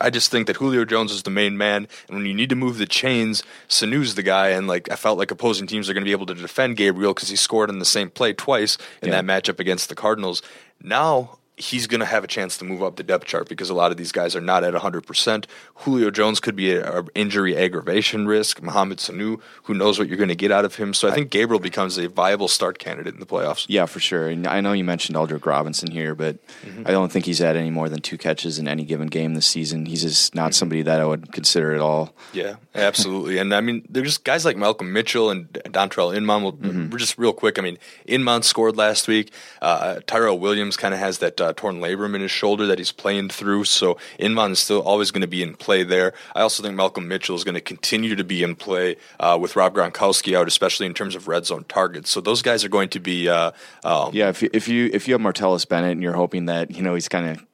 I 0.00 0.10
just 0.10 0.30
think 0.30 0.46
that 0.46 0.54
Julio 0.56 0.84
Jones 0.84 1.10
is 1.10 1.24
the 1.24 1.30
main 1.30 1.58
man, 1.58 1.88
and 2.06 2.16
when 2.16 2.24
you 2.26 2.34
need 2.34 2.50
to 2.50 2.54
move 2.54 2.78
the 2.78 2.86
chains, 2.86 3.42
Sanu's 3.68 4.14
the 4.14 4.22
guy. 4.22 4.50
And 4.50 4.68
like 4.68 4.88
I 4.92 4.94
felt 4.94 5.18
like 5.18 5.32
opposing 5.32 5.66
teams 5.66 5.90
are 5.90 5.92
going 5.92 6.04
to 6.04 6.08
be 6.08 6.12
able 6.12 6.26
to 6.26 6.34
defend 6.34 6.76
Gabriel 6.76 7.14
because 7.14 7.30
he 7.30 7.34
scored 7.36 7.68
in 7.68 7.80
the 7.80 7.84
same 7.84 8.08
play 8.10 8.32
twice 8.32 8.78
in 9.02 9.08
Yeah. 9.08 9.20
that 9.20 9.24
matchup 9.24 9.58
against 9.58 9.88
the 9.88 9.96
Cardinals. 9.96 10.40
Now 10.80 11.38
he's 11.56 11.86
going 11.86 12.00
to 12.00 12.06
have 12.06 12.22
a 12.22 12.26
chance 12.26 12.58
to 12.58 12.64
move 12.64 12.82
up 12.82 12.96
the 12.96 13.02
depth 13.02 13.24
chart 13.24 13.48
because 13.48 13.70
a 13.70 13.74
lot 13.74 13.90
of 13.90 13.96
these 13.96 14.12
guys 14.12 14.36
are 14.36 14.40
not 14.42 14.62
at 14.62 14.74
100%. 14.74 15.44
Julio 15.76 16.10
Jones 16.10 16.38
could 16.38 16.54
be 16.54 16.72
a, 16.72 17.00
a 17.00 17.04
injury 17.14 17.56
aggravation 17.56 18.26
risk. 18.26 18.62
Mohamed 18.62 18.98
Sanu, 18.98 19.40
who 19.62 19.72
knows 19.74 19.98
what 19.98 20.06
you're 20.08 20.18
going 20.18 20.28
to 20.28 20.34
get 20.34 20.52
out 20.52 20.64
of 20.66 20.74
him. 20.76 20.92
So 20.92 21.08
I 21.08 21.12
think 21.12 21.30
Gabriel 21.30 21.58
becomes 21.60 21.96
a 21.98 22.08
viable 22.08 22.48
start 22.48 22.78
candidate 22.78 23.14
in 23.14 23.20
the 23.20 23.26
playoffs. 23.26 23.64
Yeah, 23.68 23.86
for 23.86 24.00
sure. 24.00 24.28
And 24.28 24.46
I 24.46 24.60
know 24.60 24.72
you 24.72 24.84
mentioned 24.84 25.16
Aldrick 25.16 25.46
Robinson 25.46 25.90
here, 25.90 26.14
but 26.14 26.36
Mm-hmm. 26.66 26.82
I 26.86 26.90
don't 26.90 27.10
think 27.12 27.24
he's 27.26 27.38
had 27.38 27.56
any 27.56 27.70
more 27.70 27.88
than 27.88 28.00
two 28.00 28.18
catches 28.18 28.58
in 28.58 28.66
any 28.66 28.84
given 28.84 29.06
game 29.08 29.34
this 29.34 29.46
season. 29.46 29.86
He's 29.86 30.02
just 30.02 30.34
not 30.34 30.52
somebody 30.54 30.82
that 30.82 31.00
I 31.00 31.04
would 31.04 31.32
consider 31.32 31.72
at 31.74 31.80
all. 31.80 32.14
Yeah, 32.32 32.56
absolutely. 32.74 33.38
and 33.38 33.54
I 33.54 33.60
mean, 33.60 33.86
there's 33.88 34.08
just 34.08 34.24
guys 34.24 34.44
like 34.44 34.56
Malcolm 34.56 34.92
Mitchell 34.92 35.30
and 35.30 35.48
Dontrelle 35.52 36.14
Inman. 36.16 36.42
Will, 36.42 36.52
We're 36.90 36.98
just 36.98 37.18
real 37.18 37.32
quick. 37.32 37.58
I 37.58 37.62
mean, 37.62 37.78
Inman 38.06 38.42
scored 38.42 38.76
last 38.76 39.06
week. 39.08 39.32
Uh, 39.62 40.00
Tyrell 40.06 40.38
Williams 40.38 40.76
kind 40.76 40.92
of 40.92 41.00
has 41.00 41.18
that 41.18 41.40
uh, 41.40 41.45
torn 41.52 41.80
labrum 41.80 42.14
in 42.14 42.20
his 42.20 42.30
shoulder 42.30 42.66
that 42.66 42.78
he's 42.78 42.92
playing 42.92 43.28
through. 43.28 43.64
So 43.64 43.98
Inman 44.18 44.52
is 44.52 44.58
still 44.58 44.82
always 44.82 45.10
going 45.10 45.22
to 45.22 45.26
be 45.26 45.42
in 45.42 45.54
play 45.54 45.82
there. 45.82 46.12
I 46.34 46.40
also 46.40 46.62
think 46.62 46.74
Malcolm 46.74 47.08
Mitchell 47.08 47.36
is 47.36 47.44
going 47.44 47.54
to 47.54 47.60
continue 47.60 48.16
to 48.16 48.24
be 48.24 48.42
in 48.42 48.56
play 48.56 48.96
uh, 49.20 49.38
with 49.40 49.56
Rob 49.56 49.74
Gronkowski 49.74 50.36
out, 50.36 50.48
especially 50.48 50.86
in 50.86 50.94
terms 50.94 51.14
of 51.14 51.28
red 51.28 51.46
zone 51.46 51.64
targets. 51.68 52.10
So 52.10 52.20
those 52.20 52.42
guys 52.42 52.64
are 52.64 52.68
going 52.68 52.88
to 52.90 53.00
be. 53.00 53.28
Uh, 53.28 53.52
um, 53.84 54.10
Yeah, 54.12 54.28
if 54.28 54.42
you, 54.42 54.50
if 54.52 54.68
you 54.68 54.90
if 54.92 55.08
you 55.08 55.14
have 55.14 55.20
Martellus 55.20 55.68
Bennett 55.68 55.92
and 55.92 56.02
you're 56.02 56.14
hoping 56.14 56.46
that 56.46 56.70
you 56.70 56.82
know 56.82 56.94
he's 56.94 57.08
kind 57.08 57.28
of 57.28 57.46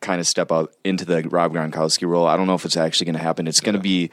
kind 0.00 0.20
of 0.20 0.26
step 0.26 0.52
out 0.52 0.74
into 0.84 1.04
the 1.04 1.22
Rob 1.22 1.52
Gronkowski 1.52 2.08
role, 2.08 2.26
I 2.26 2.36
don't 2.36 2.46
know 2.46 2.54
if 2.54 2.64
it's 2.64 2.76
actually 2.76 3.06
going 3.06 3.16
to 3.16 3.22
happen. 3.22 3.46
It's 3.46 3.60
going 3.60 3.74
to 3.74 3.80
be. 3.80 4.10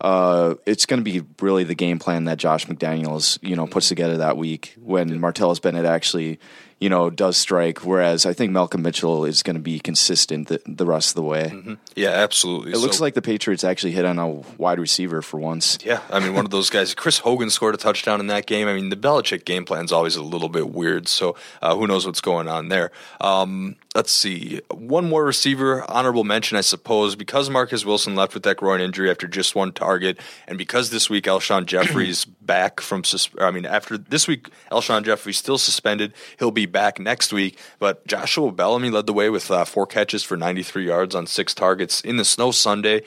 Uh, 0.00 0.54
it's 0.64 0.86
going 0.86 1.02
to 1.02 1.04
be 1.04 1.26
really 1.40 1.64
the 1.64 1.74
game 1.74 1.98
plan 1.98 2.26
that 2.26 2.38
Josh 2.38 2.66
McDaniels, 2.68 3.36
you 3.42 3.56
know, 3.56 3.66
puts 3.66 3.88
together 3.88 4.18
that 4.18 4.36
week 4.36 4.76
when 4.78 5.10
Martellus 5.18 5.60
Bennett 5.60 5.86
actually, 5.86 6.38
you 6.80 6.88
know, 6.88 7.10
does 7.10 7.36
strike. 7.36 7.84
Whereas 7.84 8.24
I 8.26 8.32
think 8.32 8.52
Malcolm 8.52 8.82
Mitchell 8.82 9.24
is 9.24 9.42
going 9.42 9.56
to 9.56 9.62
be 9.62 9.80
consistent 9.80 10.48
the, 10.48 10.60
the 10.66 10.86
rest 10.86 11.10
of 11.10 11.14
the 11.16 11.22
way. 11.22 11.76
yeah, 11.96 12.10
absolutely. 12.10 12.72
It 12.72 12.78
looks 12.78 13.00
like 13.00 13.14
the 13.14 13.22
Patriots 13.22 13.64
actually 13.64 13.92
hit 13.92 14.04
on 14.04 14.18
a 14.18 14.28
wide 14.58 14.78
receiver 14.78 15.22
for 15.22 15.38
once. 15.40 15.78
Yeah, 15.84 16.00
I 16.10 16.20
mean, 16.20 16.34
one 16.34 16.44
of 16.44 16.50
those 16.50 16.70
guys. 16.70 16.94
Chris 16.94 17.18
Hogan 17.18 17.50
scored 17.50 17.74
a 17.74 17.78
touchdown 17.78 18.20
in 18.20 18.28
that 18.28 18.46
game. 18.46 18.68
I 18.68 18.74
mean, 18.74 18.90
the 18.90 18.96
Belichick 18.96 19.44
game 19.44 19.64
plan 19.64 19.84
is 19.84 19.92
always 19.92 20.16
a 20.16 20.22
little 20.22 20.48
bit 20.48 20.70
weird, 20.70 21.08
so 21.08 21.36
uh, 21.62 21.74
who 21.74 21.86
knows 21.86 22.06
what's 22.06 22.20
going 22.20 22.48
on 22.48 22.68
there. 22.68 22.90
Um, 23.20 23.76
let's 23.94 24.12
see. 24.12 24.60
One 24.70 25.08
more 25.08 25.24
receiver, 25.24 25.84
honorable 25.90 26.22
mention, 26.24 26.56
I 26.56 26.60
suppose, 26.60 27.16
because 27.16 27.50
Marcus 27.50 27.84
Wilson 27.84 28.14
left 28.14 28.34
with 28.34 28.44
that 28.44 28.56
groin 28.56 28.80
injury 28.80 29.10
after 29.10 29.26
just 29.26 29.54
one 29.56 29.72
target, 29.72 30.20
and 30.46 30.56
because 30.56 30.90
this 30.90 31.10
week 31.10 31.24
Alshon 31.24 31.66
Jeffery's 31.66 32.24
back 32.40 32.80
from, 32.80 33.02
sus- 33.02 33.30
I 33.40 33.50
mean, 33.50 33.66
after 33.66 33.98
this 33.98 34.28
week, 34.28 34.48
Alshon 34.70 35.04
Jeffery's 35.04 35.38
still 35.38 35.58
suspended. 35.58 36.12
He'll 36.38 36.52
be 36.52 36.67
back 36.68 36.98
next 36.98 37.32
week, 37.32 37.58
but 37.78 38.06
Joshua 38.06 38.52
Bellamy 38.52 38.90
led 38.90 39.06
the 39.06 39.12
way 39.12 39.30
with 39.30 39.50
uh, 39.50 39.64
four 39.64 39.86
catches 39.86 40.22
for 40.22 40.36
93 40.36 40.86
yards 40.86 41.14
on 41.14 41.26
six 41.26 41.54
targets 41.54 42.00
in 42.00 42.16
the 42.16 42.24
snow 42.24 42.50
Sunday 42.50 43.02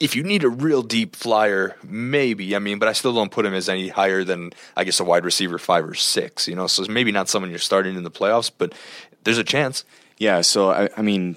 if 0.00 0.16
you 0.16 0.22
need 0.22 0.44
a 0.44 0.48
real 0.48 0.82
deep 0.82 1.14
flyer, 1.14 1.76
maybe. 1.82 2.56
I 2.56 2.58
mean, 2.58 2.78
but 2.78 2.88
I 2.88 2.92
still 2.92 3.14
don't 3.14 3.30
put 3.30 3.46
him 3.46 3.54
as 3.54 3.68
any 3.68 3.88
higher 3.88 4.24
than 4.24 4.52
I 4.76 4.84
guess 4.84 5.00
a 5.00 5.04
wide 5.04 5.24
receiver 5.24 5.58
five 5.58 5.84
or 5.84 5.94
six. 5.94 6.48
You 6.48 6.56
know, 6.56 6.66
so 6.66 6.84
maybe 6.88 7.12
not 7.12 7.28
someone 7.28 7.50
you're 7.50 7.58
starting 7.58 7.96
in 7.96 8.02
the 8.02 8.10
playoffs, 8.10 8.50
but 8.56 8.72
there's 9.24 9.38
a 9.38 9.44
chance. 9.44 9.84
Yeah, 10.18 10.40
so 10.42 10.70
I, 10.70 10.88
I 10.96 11.02
mean, 11.02 11.36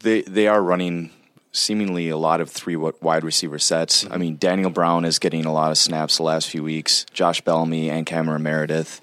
they 0.00 0.22
they 0.22 0.48
are 0.48 0.62
running 0.62 1.10
seemingly 1.52 2.08
a 2.08 2.16
lot 2.16 2.40
of 2.40 2.50
three 2.50 2.76
wide 2.76 3.24
receiver 3.24 3.58
sets. 3.58 4.06
I 4.10 4.16
mean, 4.16 4.36
Daniel 4.36 4.70
Brown 4.70 5.04
is 5.04 5.18
getting 5.18 5.44
a 5.44 5.52
lot 5.52 5.70
of 5.70 5.78
snaps 5.78 6.18
the 6.18 6.22
last 6.22 6.48
few 6.48 6.62
weeks. 6.62 7.04
Josh 7.12 7.40
Bellamy 7.40 7.90
and 7.90 8.06
Cameron 8.06 8.42
Meredith. 8.42 9.00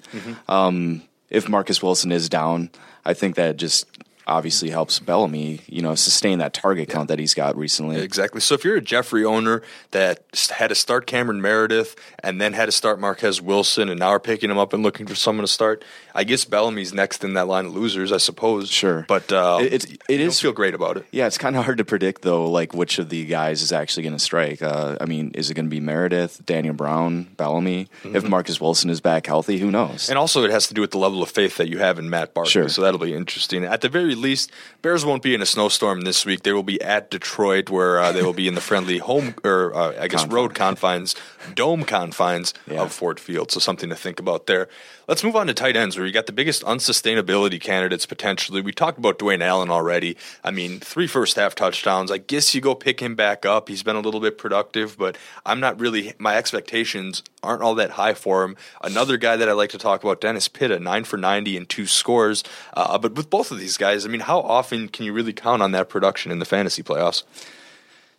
Um, 0.48 1.02
if 1.30 1.48
Marcus 1.48 1.82
Wilson 1.82 2.12
is 2.12 2.28
down, 2.28 2.70
I 3.04 3.14
think 3.14 3.34
that 3.36 3.56
just 3.56 3.86
obviously 4.26 4.70
helps 4.70 4.98
Bellamy, 4.98 5.60
you 5.66 5.82
know, 5.82 5.94
sustain 5.94 6.38
that 6.38 6.52
target 6.52 6.88
count 6.88 7.08
that 7.08 7.18
he's 7.18 7.34
got 7.34 7.56
recently. 7.56 8.00
Exactly. 8.00 8.40
So 8.40 8.54
if 8.54 8.64
you're 8.64 8.76
a 8.76 8.80
Jeffery 8.80 9.24
owner 9.24 9.62
that 9.92 10.24
had 10.56 10.68
to 10.68 10.74
start 10.74 11.06
Cameron 11.06 11.40
Meredith 11.40 11.94
and 12.22 12.40
then 12.40 12.52
had 12.52 12.66
to 12.66 12.72
start 12.72 12.98
Marquess 12.98 13.40
Wilson 13.40 13.88
and 13.88 14.00
now 14.00 14.08
are 14.08 14.20
picking 14.20 14.50
him 14.50 14.58
up 14.58 14.72
and 14.72 14.82
looking 14.82 15.06
for 15.06 15.14
someone 15.14 15.44
to 15.46 15.52
start, 15.52 15.84
I 16.14 16.24
guess 16.24 16.44
Bellamy's 16.44 16.92
next 16.92 17.22
in 17.24 17.34
that 17.34 17.46
line 17.46 17.66
of 17.66 17.74
losers, 17.74 18.10
I 18.12 18.16
suppose. 18.16 18.68
Sure. 18.70 19.04
But 19.08 19.30
uh, 19.32 19.58
It- 19.60 19.72
it's- 19.72 19.98
it 20.08 20.18
don't 20.18 20.34
feel 20.34 20.52
great 20.52 20.74
about 20.74 20.96
it. 20.96 21.06
Yeah, 21.12 21.26
it's 21.26 21.38
kind 21.38 21.56
of 21.56 21.64
hard 21.64 21.78
to 21.78 21.84
predict 21.84 22.22
though, 22.22 22.50
like 22.50 22.74
which 22.74 22.98
of 22.98 23.08
the 23.08 23.24
guys 23.26 23.62
is 23.62 23.72
actually 23.72 24.02
going 24.04 24.12
to 24.14 24.18
strike. 24.18 24.62
Uh, 24.62 24.96
I 25.00 25.04
mean, 25.04 25.30
is 25.34 25.50
it 25.50 25.54
going 25.54 25.66
to 25.66 25.70
be 25.70 25.80
Meredith, 25.80 26.44
Daniel 26.44 26.74
Brown, 26.74 27.24
Bellamy? 27.36 27.88
If 28.04 28.28
Marcus 28.28 28.60
Wilson 28.60 28.90
is 28.90 29.00
back 29.00 29.26
healthy, 29.26 29.58
who 29.58 29.70
knows? 29.70 30.08
And 30.08 30.18
also, 30.18 30.42
it 30.44 30.50
has 30.50 30.66
to 30.68 30.74
do 30.74 30.80
with 30.80 30.90
the 30.90 30.98
level 30.98 31.22
of 31.22 31.30
faith 31.30 31.56
that 31.58 31.68
you 31.68 31.78
have 31.78 31.98
in 31.98 32.08
Matt 32.10 32.34
Barkley. 32.34 32.50
Sure. 32.50 32.68
So 32.68 32.82
that'll 32.82 32.98
be 33.00 33.14
interesting. 33.14 33.64
At 33.64 33.80
the 33.82 33.88
very 33.88 34.14
least, 34.16 34.50
Bears 34.82 35.04
won't 35.04 35.22
be 35.22 35.34
in 35.34 35.42
a 35.42 35.46
snowstorm 35.46 36.02
this 36.02 36.24
week. 36.26 36.42
They 36.42 36.52
will 36.52 36.62
be 36.62 36.80
at 36.82 37.10
Detroit, 37.10 37.70
where 37.70 38.00
uh, 38.00 38.12
they 38.12 38.22
will 38.22 38.32
be 38.32 38.48
in 38.48 38.54
the 38.54 38.60
friendly 38.60 38.98
home, 38.98 39.34
or 39.44 39.74
uh, 39.74 39.94
I 40.00 40.08
guess 40.08 40.26
road 40.26 40.54
confines, 40.54 41.14
dome 41.54 41.84
confines 41.84 42.52
Yeah. 42.70 42.82
of 42.82 42.92
Ford 42.92 43.20
Field. 43.20 43.50
So 43.52 43.60
something 43.60 43.88
to 43.90 43.96
think 43.96 44.18
about 44.20 44.46
there. 44.46 44.68
Let's 45.08 45.22
move 45.22 45.36
on 45.36 45.46
to 45.46 45.54
tight 45.54 45.76
ends, 45.76 45.96
where 45.96 46.04
you 46.04 46.12
got 46.12 46.26
the 46.26 46.32
biggest 46.32 46.64
unsustainability 46.64 47.60
candidates 47.60 48.06
potentially. 48.06 48.60
We 48.60 48.72
talked 48.72 48.98
about 48.98 49.20
Dwayne 49.20 49.40
Allen 49.40 49.70
already. 49.70 50.16
I 50.42 50.50
mean, 50.50 50.80
three 50.80 51.06
first 51.06 51.36
half 51.36 51.54
touchdowns. 51.54 52.10
I 52.10 52.18
guess 52.18 52.56
you 52.56 52.60
go 52.60 52.74
pick 52.74 52.98
him 52.98 53.14
back 53.14 53.46
up. 53.46 53.68
He's 53.68 53.84
been 53.84 53.94
a 53.94 54.00
little 54.00 54.18
bit 54.18 54.36
productive, 54.36 54.98
but 54.98 55.16
I'm 55.44 55.60
not 55.60 55.78
really. 55.78 56.14
My 56.18 56.36
expectations 56.36 57.22
aren't 57.40 57.62
all 57.62 57.76
that 57.76 57.90
high 57.90 58.14
for 58.14 58.42
him. 58.42 58.56
Another 58.82 59.16
guy 59.16 59.36
that 59.36 59.48
I 59.48 59.52
like 59.52 59.70
to 59.70 59.78
talk 59.78 60.02
about, 60.02 60.20
Dennis 60.20 60.48
Pitta, 60.48 60.80
nine 60.80 61.04
for 61.04 61.18
90 61.18 61.56
and 61.56 61.68
two 61.68 61.86
scores. 61.86 62.42
Uh, 62.74 62.98
but 62.98 63.14
with 63.14 63.30
both 63.30 63.52
of 63.52 63.60
these 63.60 63.76
guys, 63.76 64.04
I 64.04 64.08
mean, 64.08 64.22
how 64.22 64.40
often 64.40 64.88
can 64.88 65.04
you 65.04 65.12
really 65.12 65.32
count 65.32 65.62
on 65.62 65.70
that 65.70 65.88
production 65.88 66.32
in 66.32 66.40
the 66.40 66.44
fantasy 66.44 66.82
playoffs? 66.82 67.22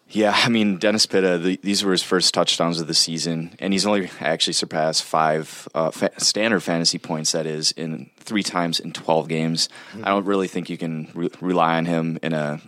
Yeah, 0.09 0.33
I 0.35 0.49
mean 0.49 0.77
Dennis 0.77 1.05
Pitta. 1.05 1.37
The, 1.37 1.59
these 1.61 1.83
were 1.83 1.91
his 1.91 2.03
first 2.03 2.33
touchdowns 2.33 2.79
of 2.79 2.87
the 2.87 2.93
season, 2.93 3.55
and 3.59 3.73
he's 3.73 3.85
only 3.85 4.09
actually 4.21 4.53
surpassed 4.53 5.03
five 5.03 5.67
uh, 5.75 5.91
fa- 5.91 6.17
standard 6.17 6.61
fantasy 6.61 6.97
points. 6.97 7.33
That 7.33 7.45
is 7.45 7.71
in 7.73 8.09
three 8.17 8.43
times 8.43 8.79
in 8.79 8.93
twelve 8.93 9.27
games. 9.27 9.67
I 10.01 10.09
don't 10.09 10.25
really 10.25 10.47
think 10.47 10.69
you 10.69 10.77
can 10.77 11.09
re- 11.13 11.29
rely 11.41 11.77
on 11.77 11.85
him 11.85 12.19
in 12.23 12.31
a 12.33 12.61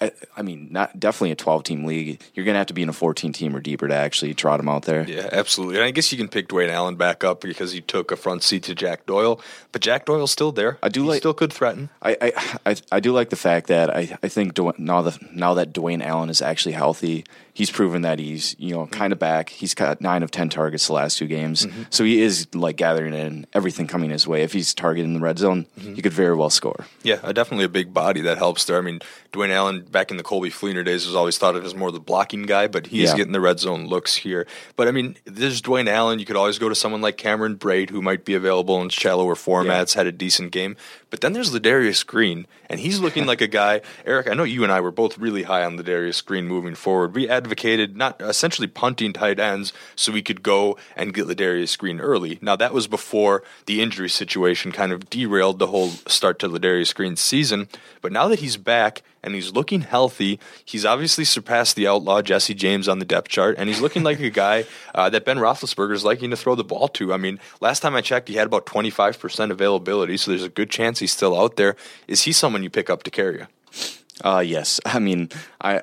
I, 0.00 0.12
I 0.36 0.42
mean, 0.42 0.68
not 0.70 0.98
definitely 0.98 1.30
a 1.32 1.36
12 1.36 1.64
team 1.64 1.84
league. 1.84 2.20
You're 2.34 2.44
going 2.44 2.54
to 2.54 2.58
have 2.58 2.66
to 2.68 2.74
be 2.74 2.82
in 2.82 2.88
a 2.88 2.92
14 2.92 3.32
team 3.32 3.54
or 3.56 3.60
deeper 3.60 3.88
to 3.88 3.94
actually 3.94 4.34
trot 4.34 4.60
him 4.60 4.68
out 4.68 4.82
there. 4.84 5.04
Yeah, 5.08 5.28
absolutely. 5.32 5.76
And 5.76 5.84
I 5.84 5.90
guess 5.90 6.10
you 6.12 6.18
can 6.18 6.28
pick 6.28 6.48
Dwayne 6.48 6.68
Allen 6.70 6.96
back 6.96 7.24
up 7.24 7.40
because 7.40 7.72
he 7.72 7.80
took 7.80 8.10
a 8.10 8.16
front 8.16 8.42
seat 8.42 8.62
to 8.64 8.74
Jack 8.74 9.06
Doyle, 9.06 9.40
but 9.72 9.80
Jack 9.82 10.06
Doyle's 10.06 10.32
still 10.32 10.52
there. 10.52 10.78
I 10.82 10.88
do 10.88 11.02
He 11.02 11.08
like- 11.08 11.18
still 11.18 11.34
could 11.34 11.52
threaten. 11.52 11.88
I, 12.02 12.16
I, 12.20 12.56
I, 12.66 12.76
I 12.92 13.00
do 13.00 13.12
like 13.12 13.30
the 13.30 13.36
fact 13.36 13.66
that 13.68 13.94
I, 13.94 14.16
I 14.22 14.28
think 14.28 14.54
Dwayne, 14.54 14.78
now 14.78 15.02
that 15.02 15.34
now 15.34 15.54
that 15.54 15.72
Dwayne 15.72 16.02
Allen 16.04 16.28
is 16.30 16.42
actually 16.42 16.72
healthy, 16.72 17.24
he's 17.56 17.70
proven 17.70 18.02
that 18.02 18.18
he's 18.18 18.54
you 18.58 18.74
know 18.74 18.86
kind 18.86 19.14
of 19.14 19.18
mm-hmm. 19.18 19.20
back. 19.20 19.48
He's 19.48 19.72
got 19.72 20.02
nine 20.02 20.22
of 20.22 20.30
ten 20.30 20.50
targets 20.50 20.86
the 20.86 20.92
last 20.92 21.16
two 21.16 21.26
games, 21.26 21.64
mm-hmm. 21.64 21.84
so 21.88 22.04
he 22.04 22.20
is 22.20 22.46
like 22.54 22.76
gathering 22.76 23.14
in 23.14 23.46
everything 23.54 23.86
coming 23.86 24.10
his 24.10 24.26
way. 24.26 24.42
If 24.42 24.52
he's 24.52 24.74
targeting 24.74 25.14
the 25.14 25.20
red 25.20 25.38
zone, 25.38 25.66
mm-hmm. 25.78 25.94
he 25.94 26.02
could 26.02 26.12
very 26.12 26.36
well 26.36 26.50
score. 26.50 26.86
Yeah, 27.02 27.18
uh, 27.22 27.32
definitely 27.32 27.64
a 27.64 27.70
big 27.70 27.94
body 27.94 28.20
that 28.22 28.36
helps 28.36 28.66
there. 28.66 28.76
I 28.76 28.82
mean, 28.82 29.00
Dwayne 29.32 29.50
Allen 29.50 29.82
back 29.82 30.10
in 30.10 30.18
the 30.18 30.22
Colby 30.22 30.50
Fleener 30.50 30.84
days 30.84 31.06
was 31.06 31.14
always 31.14 31.38
thought 31.38 31.56
of 31.56 31.64
as 31.64 31.74
more 31.74 31.90
the 31.90 31.98
blocking 31.98 32.42
guy, 32.42 32.66
but 32.66 32.88
he's 32.88 33.10
Yeah. 33.10 33.16
getting 33.16 33.32
the 33.32 33.40
red 33.40 33.58
zone 33.58 33.86
looks 33.86 34.16
here. 34.16 34.46
But 34.76 34.88
I 34.88 34.90
mean, 34.90 35.16
there's 35.24 35.62
Dwayne 35.62 35.88
Allen. 35.88 36.18
You 36.18 36.26
could 36.26 36.36
always 36.36 36.58
go 36.58 36.68
to 36.68 36.74
someone 36.74 37.00
like 37.00 37.16
Cameron 37.16 37.56
Brate, 37.56 37.88
who 37.88 38.02
might 38.02 38.26
be 38.26 38.34
available 38.34 38.82
in 38.82 38.90
shallower 38.90 39.34
formats, 39.34 39.94
had 39.94 40.06
a 40.06 40.12
decent 40.12 40.52
game. 40.52 40.76
But 41.16 41.22
then 41.22 41.32
there's 41.32 41.50
Ladarius 41.50 42.06
Green, 42.06 42.46
and 42.68 42.78
he's 42.78 43.00
looking 43.00 43.24
like 43.32 43.40
a 43.40 43.46
guy. 43.46 43.80
Eric, 44.04 44.28
I 44.28 44.34
know 44.34 44.44
you 44.44 44.64
and 44.64 44.70
I 44.70 44.82
were 44.82 44.90
both 44.90 45.16
really 45.16 45.44
high 45.44 45.64
on 45.64 45.78
Ladarius 45.78 46.22
Green 46.22 46.46
moving 46.46 46.74
forward. 46.74 47.14
We 47.14 47.26
advocated 47.26 47.96
not 47.96 48.20
essentially 48.20 48.66
punting 48.66 49.14
tight 49.14 49.40
ends 49.40 49.72
so 49.94 50.12
we 50.12 50.20
could 50.20 50.42
go 50.42 50.76
and 50.94 51.14
get 51.14 51.26
Ladarius 51.26 51.78
Green 51.78 52.00
early. 52.00 52.38
Now 52.42 52.54
that 52.56 52.74
was 52.74 52.86
before 52.86 53.42
the 53.64 53.80
injury 53.80 54.10
situation 54.10 54.72
kind 54.72 54.92
of 54.92 55.08
derailed 55.08 55.58
the 55.58 55.68
whole 55.68 55.88
start 56.06 56.38
to 56.40 56.50
Ladarius 56.50 56.94
Green's 56.94 57.22
season. 57.22 57.68
But 58.02 58.12
now 58.12 58.28
that 58.28 58.40
he's 58.40 58.58
back 58.58 59.02
and 59.26 59.34
he's 59.34 59.52
looking 59.52 59.82
healthy, 59.82 60.40
he's 60.64 60.86
obviously 60.86 61.24
surpassed 61.24 61.76
the 61.76 61.86
outlaw 61.86 62.22
Jesse 62.22 62.54
James 62.54 62.88
on 62.88 62.98
the 62.98 63.04
depth 63.04 63.28
chart, 63.28 63.56
and 63.58 63.68
he's 63.68 63.80
looking 63.80 64.02
like 64.02 64.20
a 64.20 64.30
guy 64.30 64.64
uh, 64.94 65.10
that 65.10 65.26
Ben 65.26 65.36
Roethlisberger 65.36 65.92
is 65.92 66.04
liking 66.04 66.30
to 66.30 66.36
throw 66.36 66.54
the 66.54 66.64
ball 66.64 66.88
to. 66.88 67.12
I 67.12 67.18
mean, 67.18 67.38
last 67.60 67.80
time 67.80 67.94
I 67.94 68.00
checked, 68.00 68.28
he 68.28 68.36
had 68.36 68.46
about 68.46 68.64
twenty 68.64 68.90
five 68.90 69.20
percent 69.20 69.52
availability, 69.52 70.16
so 70.16 70.30
there's 70.30 70.44
a 70.44 70.48
good 70.48 70.70
chance 70.70 71.00
he's 71.00 71.12
still 71.12 71.38
out 71.38 71.56
there. 71.56 71.76
Is 72.08 72.22
he 72.22 72.32
someone 72.32 72.62
you 72.62 72.70
pick 72.70 72.88
up 72.88 73.02
to 73.02 73.10
carry 73.10 73.40
you? 73.40 73.46
Uh, 74.24 74.40
yes. 74.40 74.80
I 74.86 74.98
mean, 74.98 75.28
I 75.60 75.82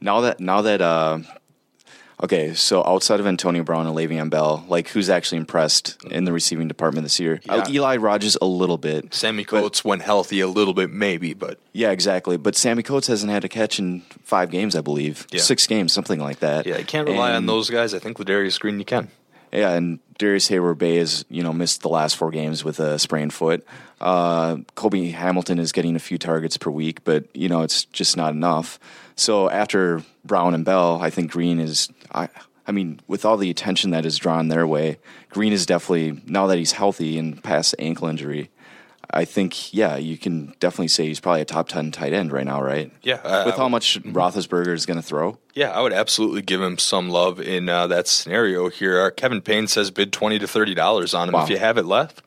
now 0.00 0.22
that 0.22 0.40
now 0.40 0.62
that 0.62 0.80
uh, 0.80 1.18
okay, 2.22 2.54
so 2.54 2.84
outside 2.86 3.20
of 3.20 3.26
Antonio 3.26 3.62
Brown 3.62 3.86
and 3.86 3.96
Le'Veon 3.96 4.30
Bell, 4.30 4.64
like 4.68 4.88
who's 4.88 5.08
actually 5.10 5.38
impressed 5.38 6.02
in 6.04 6.24
the 6.24 6.32
receiving 6.32 6.68
department 6.68 7.04
this 7.04 7.18
year? 7.20 7.40
Yeah. 7.44 7.54
Uh, 7.56 7.68
Eli 7.70 7.96
Rogers 7.96 8.36
a 8.40 8.46
little 8.46 8.78
bit. 8.78 9.12
Sammie 9.14 9.44
But- 9.44 9.60
Coates, 9.60 9.84
when 9.84 10.00
healthy, 10.00 10.40
a 10.40 10.48
little 10.48 10.74
bit 10.74 10.90
maybe, 10.90 11.34
but 11.34 11.58
Yeah, 11.72 11.90
exactly. 11.90 12.36
But 12.36 12.56
Sammie 12.56 12.82
Coates 12.82 13.06
hasn't 13.06 13.30
had 13.32 13.44
a 13.44 13.48
catch 13.48 13.78
in 13.78 14.02
five 14.24 14.50
games, 14.50 14.74
I 14.76 14.80
believe. 14.80 15.26
Yeah. 15.30 15.40
Six 15.40 15.66
games, 15.66 15.92
something 15.92 16.18
like 16.20 16.40
that. 16.40 16.66
yeah, 16.66 16.78
you 16.78 16.84
can't 16.84 17.08
rely 17.08 17.32
on 17.32 17.46
those 17.46 17.70
guys. 17.70 17.94
I 17.94 17.98
think 17.98 18.18
Ladarius 18.18 18.58
Green, 18.58 18.78
you 18.78 18.84
can. 18.84 19.08
Yeah, 19.52 19.72
and 19.72 19.98
Darrius 20.18 20.48
Heyward-Bey 20.48 20.96
has 20.96 21.24
you 21.28 21.42
know 21.42 21.52
missed 21.52 21.82
the 21.82 21.88
last 21.88 22.16
four 22.16 22.30
games 22.30 22.64
with 22.64 22.78
a 22.78 22.98
sprained 22.98 23.32
foot. 23.32 23.66
Uh, 24.00 24.58
Cobi 24.74 25.10
Hamilton 25.10 25.58
is 25.58 25.72
getting 25.72 25.96
a 25.96 26.00
few 26.00 26.18
targets 26.18 26.56
per 26.56 26.70
week, 26.70 27.04
but 27.04 27.24
you 27.34 27.48
know 27.48 27.62
it's 27.62 27.84
just 27.86 28.16
not 28.16 28.32
enough. 28.32 28.78
So 29.16 29.50
after 29.50 30.02
Brown 30.24 30.54
and 30.54 30.64
Bell, 30.64 31.00
I 31.00 31.10
think 31.10 31.32
Green 31.32 31.58
is. 31.58 31.88
I, 32.12 32.28
I 32.66 32.72
mean, 32.72 33.00
with 33.08 33.24
all 33.24 33.36
the 33.36 33.50
attention 33.50 33.90
that 33.90 34.06
is 34.06 34.16
drawn 34.16 34.48
their 34.48 34.66
way, 34.66 34.98
Green 35.30 35.52
is 35.52 35.66
definitely 35.66 36.22
now 36.26 36.46
that 36.46 36.58
he's 36.58 36.72
healthy 36.72 37.18
and 37.18 37.42
past 37.42 37.74
ankle 37.78 38.06
injury. 38.06 38.50
I 39.12 39.24
think, 39.24 39.72
yeah, 39.74 39.96
you 39.96 40.16
can 40.16 40.54
definitely 40.60 40.88
say 40.88 41.06
he's 41.06 41.20
probably 41.20 41.40
a 41.40 41.44
top 41.44 41.68
ten 41.68 41.90
tight 41.90 42.12
end 42.12 42.30
right 42.32 42.46
now, 42.46 42.62
right? 42.62 42.92
Yeah, 43.02 43.44
with 43.46 43.56
how 43.56 43.68
much 43.68 44.00
Roethlisberger 44.02 44.72
is 44.74 44.86
going 44.86 44.96
to 44.98 45.02
throw. 45.02 45.38
Yeah, 45.54 45.70
I 45.70 45.80
would 45.80 45.92
absolutely 45.92 46.42
give 46.42 46.60
him 46.62 46.78
some 46.78 47.10
love 47.10 47.40
in 47.40 47.68
uh, 47.68 47.86
that 47.88 48.06
scenario 48.08 48.68
here. 48.70 49.00
Uh, 49.00 49.10
Kevin 49.10 49.40
Payne 49.40 49.66
says 49.66 49.90
bid 49.90 50.12
twenty 50.12 50.38
to 50.38 50.46
thirty 50.46 50.74
dollars 50.74 51.12
on 51.14 51.28
him 51.28 51.34
Wow. 51.34 51.42
if 51.44 51.50
you 51.50 51.58
have 51.58 51.76
it 51.76 51.84
left. 51.86 52.22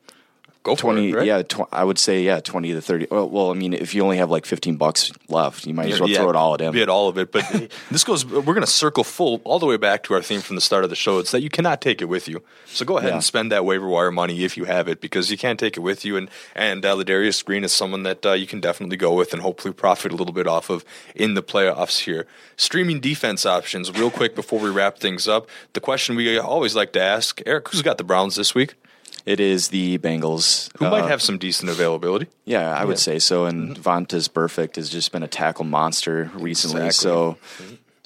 Go 0.63 0.75
for 0.75 0.81
twenty, 0.81 1.09
it. 1.09 1.15
Right? 1.15 1.27
yeah, 1.27 1.41
tw- 1.43 1.67
I 1.73 1.83
would 1.83 1.99
say 1.99 2.21
yeah, 2.23 2.39
twenty 2.39 2.71
to 2.71 2.81
thirty. 2.81 3.05
Well, 3.11 3.29
well, 3.29 3.51
I 3.51 3.53
mean, 3.53 3.73
if 3.73 3.93
you 3.93 4.01
only 4.01 4.15
have 4.15 4.29
like 4.31 4.45
fifteen 4.45 4.77
bucks 4.77 5.11
left, 5.27 5.67
you 5.67 5.73
might 5.73 5.91
as 5.91 5.99
well 5.99 6.07
Yeah, 6.07 6.19
throw 6.19 6.29
it 6.29 6.37
all 6.37 6.53
at 6.53 6.61
him. 6.61 6.71
Bid 6.71 6.87
all 6.87 7.09
of 7.09 7.17
it, 7.17 7.33
but 7.33 7.43
this 7.91 8.05
goes. 8.05 8.25
We're 8.25 8.41
going 8.41 8.61
to 8.61 8.67
circle 8.67 9.03
full 9.03 9.41
all 9.43 9.59
the 9.59 9.65
way 9.65 9.75
back 9.75 10.03
to 10.03 10.13
our 10.13 10.21
theme 10.21 10.39
from 10.39 10.55
the 10.55 10.61
start 10.61 10.85
of 10.85 10.89
the 10.89 10.95
show. 10.95 11.19
It's 11.19 11.31
that 11.31 11.41
you 11.41 11.49
cannot 11.49 11.81
take 11.81 12.01
it 12.01 12.05
with 12.05 12.29
you. 12.29 12.41
So 12.67 12.85
go 12.85 12.97
ahead 12.97 13.09
Yeah. 13.09 13.15
and 13.15 13.23
spend 13.23 13.51
that 13.51 13.65
waiver 13.65 13.87
wire 13.89 14.09
money 14.09 14.45
if 14.45 14.55
you 14.55 14.63
have 14.63 14.87
it, 14.87 15.01
because 15.01 15.29
you 15.29 15.37
can't 15.37 15.59
take 15.59 15.75
it 15.75 15.81
with 15.81 16.05
you. 16.05 16.15
And 16.15 16.29
and 16.55 16.85
uh, 16.85 16.95
Ladarius 16.95 17.43
Green 17.43 17.65
is 17.65 17.73
someone 17.73 18.03
that 18.03 18.25
uh, 18.25 18.31
you 18.31 18.47
can 18.47 18.61
definitely 18.61 18.95
go 18.95 19.13
with 19.13 19.33
and 19.33 19.41
hopefully 19.41 19.73
profit 19.73 20.13
a 20.13 20.15
little 20.15 20.33
bit 20.33 20.47
off 20.47 20.69
of 20.69 20.85
in 21.13 21.33
the 21.33 21.43
playoffs 21.43 21.99
here. 22.05 22.25
Streaming 22.55 23.01
defense 23.01 23.45
options, 23.45 23.91
real 23.91 24.09
quick 24.09 24.33
before 24.33 24.59
we 24.61 24.69
wrap 24.69 24.97
things 24.97 25.27
up. 25.27 25.49
The 25.73 25.81
question 25.81 26.15
we 26.15 26.37
always 26.37 26.73
like 26.73 26.93
to 26.93 27.01
ask, 27.01 27.41
Eric, 27.45 27.67
who's 27.67 27.81
got 27.81 27.97
the 27.97 28.05
Browns 28.05 28.37
this 28.37 28.55
week? 28.55 28.75
It 29.25 29.39
is 29.39 29.69
the 29.69 29.97
Bengals. 29.99 30.69
Who 30.79 30.89
might 30.89 31.03
Uh, 31.03 31.07
have 31.07 31.21
some 31.21 31.37
decent 31.37 31.69
availability? 31.69 32.27
Yeah, 32.45 32.73
I 32.77 32.83
would 32.83 32.99
say 32.99 33.19
so. 33.19 33.45
And 33.45 33.77
Vontaze 33.77 34.27
Burfict 34.29 34.75
has 34.75 34.89
just 34.89 35.11
been 35.13 35.23
a 35.23 35.27
tackle 35.29 35.63
monster 35.65 36.29
recently. 36.35 36.85
Exactly. 36.87 37.09
So, 37.09 37.37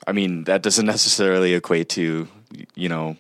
I 0.06 0.12
mean, 0.12 0.43
that 0.43 0.62
doesn't 0.62 0.86
necessarily 0.95 1.53
equate 1.56 1.89
to 1.89 2.27
you 2.75 2.88
know 2.89 3.17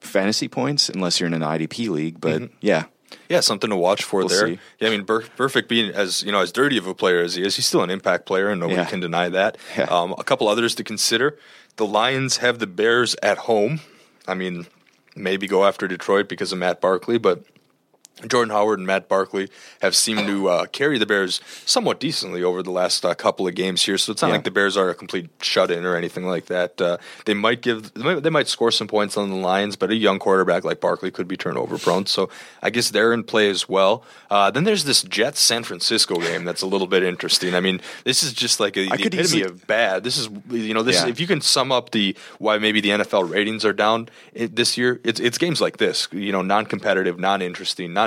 fantasy 0.00 0.48
points 0.48 0.88
unless 0.88 1.18
you're 1.20 1.26
in 1.28 1.34
an 1.34 1.40
IDP 1.42 1.88
league. 1.88 2.20
But 2.20 2.50
yeah, 2.60 2.84
Yeah, 3.30 3.40
something 3.40 3.70
to 3.70 3.76
watch 3.76 4.04
for 4.04 4.20
We'll 4.20 4.28
there. 4.28 4.46
see. 4.48 4.58
Yeah, 4.78 4.88
I 4.88 4.90
mean, 4.90 5.04
Burfict 5.06 5.66
being 5.68 5.90
as 5.92 6.22
you 6.22 6.32
know 6.32 6.40
as 6.40 6.52
dirty 6.52 6.76
of 6.76 6.86
a 6.86 6.94
player 6.94 7.20
as 7.22 7.36
he 7.36 7.42
is, 7.42 7.56
he's 7.56 7.66
still 7.66 7.82
an 7.82 7.90
impact 7.90 8.26
player, 8.26 8.50
and 8.50 8.60
nobody 8.60 8.80
Yeah. 8.80 8.84
can 8.86 9.00
deny 9.00 9.30
that. 9.30 9.56
Yeah. 9.78 9.84
Um, 9.84 10.14
a 10.18 10.24
couple 10.24 10.46
others 10.46 10.74
to 10.74 10.84
consider: 10.84 11.38
the 11.76 11.86
Lions 11.86 12.36
have 12.38 12.58
the 12.58 12.66
Bears 12.66 13.16
at 13.22 13.38
home. 13.48 13.80
I 14.28 14.34
mean, 14.34 14.66
maybe 15.20 15.46
go 15.46 15.64
after 15.64 15.86
Detroit 15.86 16.28
because 16.28 16.52
of 16.52 16.58
Matt 16.58 16.80
Barkley, 16.80 17.18
but 17.18 17.44
Jordan 18.28 18.50
Howard 18.52 18.78
and 18.78 18.86
Matt 18.86 19.08
Barkley 19.08 19.48
have 19.82 19.94
seemed 19.96 20.26
to 20.26 20.48
uh, 20.48 20.66
carry 20.66 20.98
the 20.98 21.06
Bears 21.06 21.40
somewhat 21.64 22.00
decently 22.00 22.42
over 22.42 22.62
the 22.62 22.70
last 22.70 23.04
uh, 23.04 23.14
couple 23.14 23.46
of 23.48 23.54
games 23.54 23.82
here. 23.82 23.96
So 23.98 24.12
it's 24.12 24.22
not 24.22 24.28
Yeah. 24.28 24.34
like 24.34 24.44
the 24.44 24.50
Bears 24.50 24.76
are 24.76 24.90
a 24.90 24.94
complete 24.94 25.28
shut-in 25.40 25.84
or 25.84 25.96
anything 25.96 26.24
like 26.26 26.46
that. 26.46 26.80
Uh, 26.80 26.98
they 27.24 27.34
might 27.34 27.60
give, 27.62 27.92
they 27.94 28.30
might, 28.30 28.48
score 28.48 28.70
some 28.70 28.88
points 28.88 29.16
on 29.16 29.30
the 29.30 29.36
Lions, 29.36 29.76
but 29.76 29.90
a 29.90 29.94
young 29.94 30.18
quarterback 30.18 30.64
like 30.64 30.80
Barkley 30.80 31.10
could 31.10 31.28
be 31.28 31.36
turnover 31.36 31.78
prone. 31.78 32.06
So 32.06 32.28
I 32.62 32.70
guess 32.70 32.90
they're 32.90 33.12
in 33.12 33.22
play 33.24 33.48
as 33.50 33.68
well. 33.68 34.02
Uh, 34.30 34.50
then 34.50 34.64
there's 34.64 34.84
this 34.84 35.02
Jets 35.02 35.40
San 35.40 35.62
Francisco 35.62 36.16
game 36.20 36.44
that's 36.44 36.62
a 36.62 36.66
little 36.66 36.86
bit 36.86 37.02
interesting. 37.02 37.54
I 37.54 37.60
mean, 37.60 37.80
this 38.04 38.22
is 38.22 38.32
just 38.32 38.60
like 38.60 38.76
a, 38.76 38.86
the 38.86 38.94
epitome 38.94 39.22
easily- 39.22 39.42
of 39.42 39.66
bad. 39.66 40.04
This 40.04 40.18
is 40.18 40.28
you 40.50 40.74
know 40.74 40.82
this 40.82 40.96
Yeah. 41.02 41.08
if 41.08 41.20
you 41.20 41.26
can 41.26 41.40
sum 41.40 41.70
up 41.72 41.90
the 41.90 42.16
why 42.38 42.58
maybe 42.58 42.80
the 42.80 42.90
NFL 42.90 43.30
ratings 43.30 43.64
are 43.64 43.72
down 43.72 44.08
this 44.34 44.76
year, 44.76 45.00
it's 45.04 45.20
it's 45.20 45.38
games 45.38 45.60
like 45.60 45.76
this. 45.78 46.08
You 46.12 46.32
know, 46.32 46.42
non-competitive, 46.42 47.18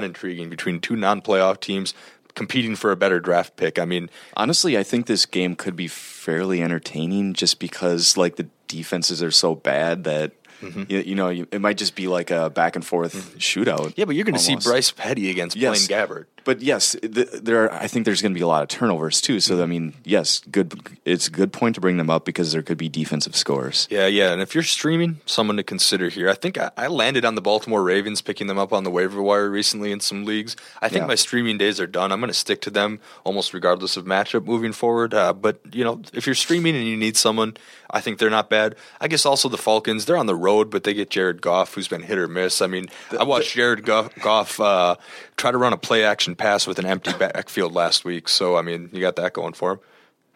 non-intriguing 0.04 0.50
between 0.50 0.80
two 0.80 0.96
non-playoff 0.96 1.60
teams 1.60 1.94
competing 2.36 2.76
for 2.76 2.92
a 2.92 2.96
better 2.96 3.20
draft 3.20 3.56
pick. 3.56 3.80
I 3.80 3.86
mean, 3.86 4.10
honestly, 4.36 4.78
I 4.78 4.84
think 4.84 5.06
this 5.06 5.26
game 5.26 5.56
could 5.56 5.76
be 5.76 5.88
fairly 5.88 6.62
entertaining 6.62 7.34
just 7.34 7.60
because 7.60 8.18
like 8.18 8.36
the 8.36 8.48
defenses 8.68 9.24
are 9.24 9.32
so 9.32 9.56
bad 9.56 10.04
that. 10.04 10.34
Mm-hmm. 10.62 10.84
You, 10.88 11.00
you 11.00 11.16
know, 11.16 11.28
you, 11.28 11.46
it 11.52 11.60
might 11.60 11.78
just 11.78 11.94
be 11.94 12.08
like 12.08 12.32
a 12.32 12.50
back 12.50 12.78
and 12.78 12.86
forth 12.86 13.14
mm-hmm. 13.16 13.38
shootout. 13.38 13.96
yeah, 13.98 14.06
but 14.06 14.16
you're 14.16 14.24
going 14.24 14.36
to 14.36 14.40
see. 14.40 14.56
Bryce 14.56 14.92
Petty 14.92 15.30
against 15.30 15.58
Yes. 15.58 15.86
Blaine 15.86 16.00
Gabbert. 16.00 16.26
But 16.46 16.62
yes, 16.62 16.96
th- 17.02 17.30
there. 17.32 17.64
Are, 17.64 17.74
I 17.74 17.88
think 17.88 18.06
there's 18.06 18.22
going 18.22 18.34
to 18.34 18.38
be 18.38 18.44
a 18.44 18.48
lot 18.48 18.64
of 18.64 18.70
turnovers 18.70 19.22
too. 19.22 19.40
So 19.40 19.62
I 19.64 19.66
mean, 19.66 19.94
yes, 20.04 20.40
good. 20.52 20.74
It's 21.06 21.28
a 21.28 21.32
good 21.32 21.54
point 21.54 21.76
to 21.76 21.82
bring 21.82 21.98
them 21.98 22.10
up 22.10 22.26
because 22.26 22.52
there 22.52 22.62
could 22.62 22.78
be 22.78 22.90
defensive 22.90 23.36
scores. 23.36 23.88
Yeah, 23.90 24.08
yeah. 24.08 24.32
And 24.34 24.42
if 24.42 24.54
you're 24.54 24.64
streaming, 24.64 25.20
someone 25.26 25.58
to 25.58 25.64
consider 25.64 26.10
here. 26.10 26.30
I 26.30 26.34
think 26.34 26.58
I, 26.58 26.72
I 26.78 26.88
landed 26.88 27.26
on 27.26 27.36
the 27.36 27.42
Baltimore 27.42 27.84
Ravens, 27.84 28.22
picking 28.22 28.48
them 28.48 28.58
up 28.58 28.74
on 28.74 28.84
the 28.84 28.92
waiver 28.92 29.22
wire 29.22 29.50
recently 29.50 29.92
in 29.92 30.00
some 30.00 30.26
leagues. 30.26 30.56
I 30.82 30.90
think 30.90 31.04
Yeah. 31.04 31.08
my 31.08 31.16
streaming 31.16 31.58
days 31.58 31.80
are 31.80 31.88
done. 31.88 32.12
I'm 32.12 32.20
going 32.20 32.30
to 32.30 32.34
stick 32.34 32.62
to 32.62 32.70
them 32.70 33.00
almost 33.24 33.54
regardless 33.54 33.96
of 33.98 34.06
matchup 34.06 34.46
moving 34.46 34.74
forward. 34.74 35.14
Uh, 35.14 35.34
but, 35.34 35.60
you 35.72 35.84
know, 35.84 36.02
if 36.14 36.26
you're 36.26 36.36
streaming 36.36 36.76
and 36.76 36.86
you 36.86 36.98
need 36.98 37.16
someone, 37.18 37.56
I 37.90 38.02
think 38.02 38.18
they're 38.18 38.30
not 38.30 38.50
bad. 38.50 38.76
I 39.00 39.08
guess 39.08 39.26
also 39.26 39.50
the 39.50 39.58
Falcons, 39.58 40.06
they're 40.06 40.18
on 40.18 40.26
the 40.26 40.36
road, 40.36 40.70
but 40.72 40.84
they 40.84 40.94
get 40.94 41.10
Jared 41.10 41.42
Goff, 41.42 41.74
who's 41.76 41.88
been 41.88 42.02
hit 42.02 42.18
or 42.18 42.28
miss. 42.28 42.62
I 42.62 42.68
mean, 42.68 42.88
I 43.18 43.24
watched 43.24 43.54
Jared 43.54 43.86
Goff, 43.86 44.14
Goff 44.16 44.60
uh, 44.60 44.96
try 45.38 45.52
to 45.52 45.58
run 45.58 45.74
a 45.74 45.78
play 45.78 46.04
action 46.04 46.33
pass 46.36 46.68
with 46.68 46.80
an 46.80 46.86
empty 46.86 47.14
backfield 47.14 47.74
last 47.74 48.06
week. 48.06 48.28
So, 48.30 48.56
I 48.58 48.62
mean, 48.62 48.90
you 48.92 49.02
got 49.02 49.16
that 49.18 49.34
going 49.34 49.54
for 49.54 49.74
him. 49.74 49.80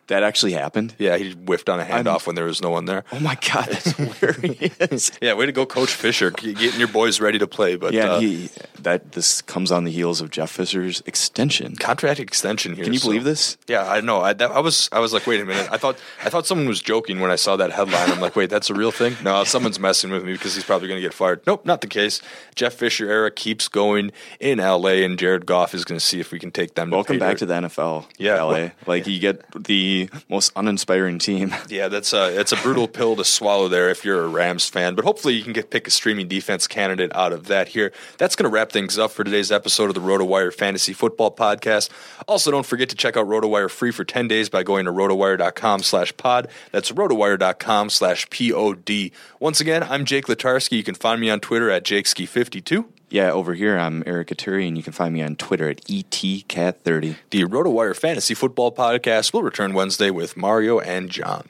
That 0.07 0.23
actually 0.23 0.53
happened. 0.53 0.95
Yeah, 0.97 1.17
he 1.17 1.31
whiffed 1.33 1.67
on 1.69 1.79
a 1.81 1.83
handoff 1.83 2.25
when 2.27 2.35
there 2.35 2.45
was 2.45 2.61
no 2.61 2.69
one 2.69 2.85
there. 2.85 3.03
Oh 3.11 3.19
my 3.19 3.35
god, 3.35 3.67
that's 3.69 3.91
hilarious. 3.97 5.11
Yeah, 5.21 5.33
way 5.33 5.45
to 5.45 5.51
go, 5.51 5.65
Coach 5.65 5.91
Fisher, 5.93 6.31
getting 6.31 6.79
your 6.79 6.87
boys 6.87 7.19
ready 7.19 7.37
to 7.39 7.47
play. 7.47 7.75
But 7.75 7.93
yeah, 7.93 8.11
uh, 8.13 8.19
he. 8.19 8.49
that 8.79 9.11
this 9.11 9.41
comes 9.41 9.71
on 9.71 9.83
the 9.83 9.91
heels 9.91 10.21
of 10.21 10.29
Jeff 10.31 10.49
Fisher's 10.51 11.01
extension. 11.05 11.75
Contract 11.75 12.19
extension 12.19 12.73
here. 12.75 12.85
Can 12.85 12.93
you 12.93 12.99
so- 12.99 13.07
believe 13.09 13.23
this? 13.25 13.57
Yeah, 13.67 13.85
I 13.89 13.99
know. 14.01 14.21
I, 14.21 14.33
that, 14.33 14.51
I 14.51 14.59
was 14.59 14.87
I 14.91 14.99
was 14.99 15.11
like, 15.13 15.27
wait 15.27 15.41
a 15.41 15.45
minute. 15.45 15.67
I 15.71 15.77
thought 15.77 15.97
I 16.23 16.29
thought 16.29 16.45
someone 16.47 16.67
was 16.67 16.81
joking 16.81 17.19
when 17.19 17.31
I 17.31 17.35
saw 17.35 17.57
that 17.57 17.71
headline. 17.71 18.09
I'm 18.09 18.21
like, 18.21 18.35
wait, 18.35 18.49
that's 18.49 18.69
a 18.69 18.73
real 18.73 18.91
thing? 18.91 19.15
No, 19.23 19.43
someone's 19.43 19.79
messing 19.79 20.09
with 20.11 20.23
me 20.23 20.31
because 20.33 20.55
he's 20.55 20.63
probably 20.63 20.87
going 20.87 20.99
to 21.01 21.05
get 21.05 21.13
fired. 21.13 21.41
Nope, 21.45 21.65
not 21.65 21.81
the 21.81 21.87
case. 21.87 22.21
Jeff 22.55 22.73
Fisher 22.75 23.09
era 23.11 23.29
keeps 23.29 23.67
going 23.67 24.11
in 24.39 24.59
LA, 24.59 25.03
and 25.03 25.19
Jared 25.19 25.45
Goff 25.45 25.73
is 25.73 25.83
going 25.83 25.99
to 25.99 26.05
see 26.05 26.19
if 26.21 26.31
we 26.31 26.39
can 26.39 26.51
take 26.51 26.75
them. 26.75 26.91
Welcome 26.91 27.15
to 27.15 27.19
back 27.19 27.37
to 27.39 27.45
the 27.45 27.53
NFL. 27.55 28.05
Yeah, 28.17 28.41
LA. 28.41 28.51
well- 28.51 28.71
like 28.85 29.05
you 29.07 29.19
get 29.19 29.43
the 29.53 29.96
most 30.29 30.51
uninspiring 30.55 31.19
team. 31.19 31.53
Yeah, 31.69 31.89
that's 31.89 32.13
a 32.13 32.39
it's 32.39 32.51
a 32.51 32.55
brutal 32.57 32.87
pill 32.87 33.15
to 33.17 33.25
swallow 33.25 33.67
there 33.67 33.89
if 33.89 34.05
you're 34.05 34.23
a 34.23 34.27
Rams 34.27 34.69
fan. 34.69 34.95
But 34.95 35.03
hopefully 35.05 35.33
you 35.33 35.43
can 35.43 35.53
get 35.53 35.69
pick 35.69 35.87
a 35.87 35.91
streaming 35.91 36.27
defense 36.27 36.65
candidate 36.65 37.13
out 37.13 37.33
of 37.33 37.47
that 37.47 37.67
here. 37.69 37.91
That's 38.17 38.35
going 38.35 38.45
to 38.49 38.49
wrap 38.49 38.71
things 38.71 38.97
up 38.97 39.11
for 39.11 39.23
today's 39.23 39.51
episode 39.51 39.89
of 39.89 39.95
the 39.95 40.01
RotoWire 40.01 40.53
Fantasy 40.53 40.93
Football 40.93 41.35
Podcast. 41.35 41.89
Also, 42.27 42.51
don't 42.51 42.65
forget 42.65 42.89
to 42.89 42.95
check 42.95 43.17
out 43.17 43.27
RotoWire 43.27 43.69
free 43.69 43.91
for 43.91 44.05
10 44.05 44.27
days 44.27 44.49
by 44.49 44.63
going 44.63 44.85
to 44.85 44.91
rotowire.com 44.91 45.83
slash 45.83 46.15
pod. 46.15 46.47
That's 46.71 46.91
rotowire.com 46.91 47.89
slash 47.89 48.29
P-O-D. 48.29 49.11
Once 49.39 49.59
again, 49.59 49.83
I'm 49.83 50.05
Jake 50.05 50.27
Latarski. 50.27 50.77
You 50.77 50.83
can 50.83 50.95
find 50.95 51.19
me 51.19 51.29
on 51.29 51.39
Twitter 51.39 51.69
at 51.69 51.83
JakeSki52. 51.83 52.85
Yeah, 53.09 53.31
over 53.31 53.53
here 53.53 53.77
I'm 53.77 54.03
Eric 54.05 54.27
Katuri, 54.27 54.67
and 54.67 54.75
you 54.75 54.83
can 54.83 54.91
find 54.91 55.13
me 55.13 55.21
on 55.21 55.37
Twitter 55.37 55.69
at 55.69 55.81
E 55.89 56.03
etcat30. 56.03 57.15
The 57.29 57.45
RotoWire 57.45 57.95
Fantasy 57.95 58.33
Football 58.33 58.73
Podcast 58.73 59.31
will 59.31 59.43
return 59.43 59.73
Wednesday 59.73 60.09
with 60.09 60.35
Mario 60.35 60.79
and 60.79 61.09
John. 61.09 61.49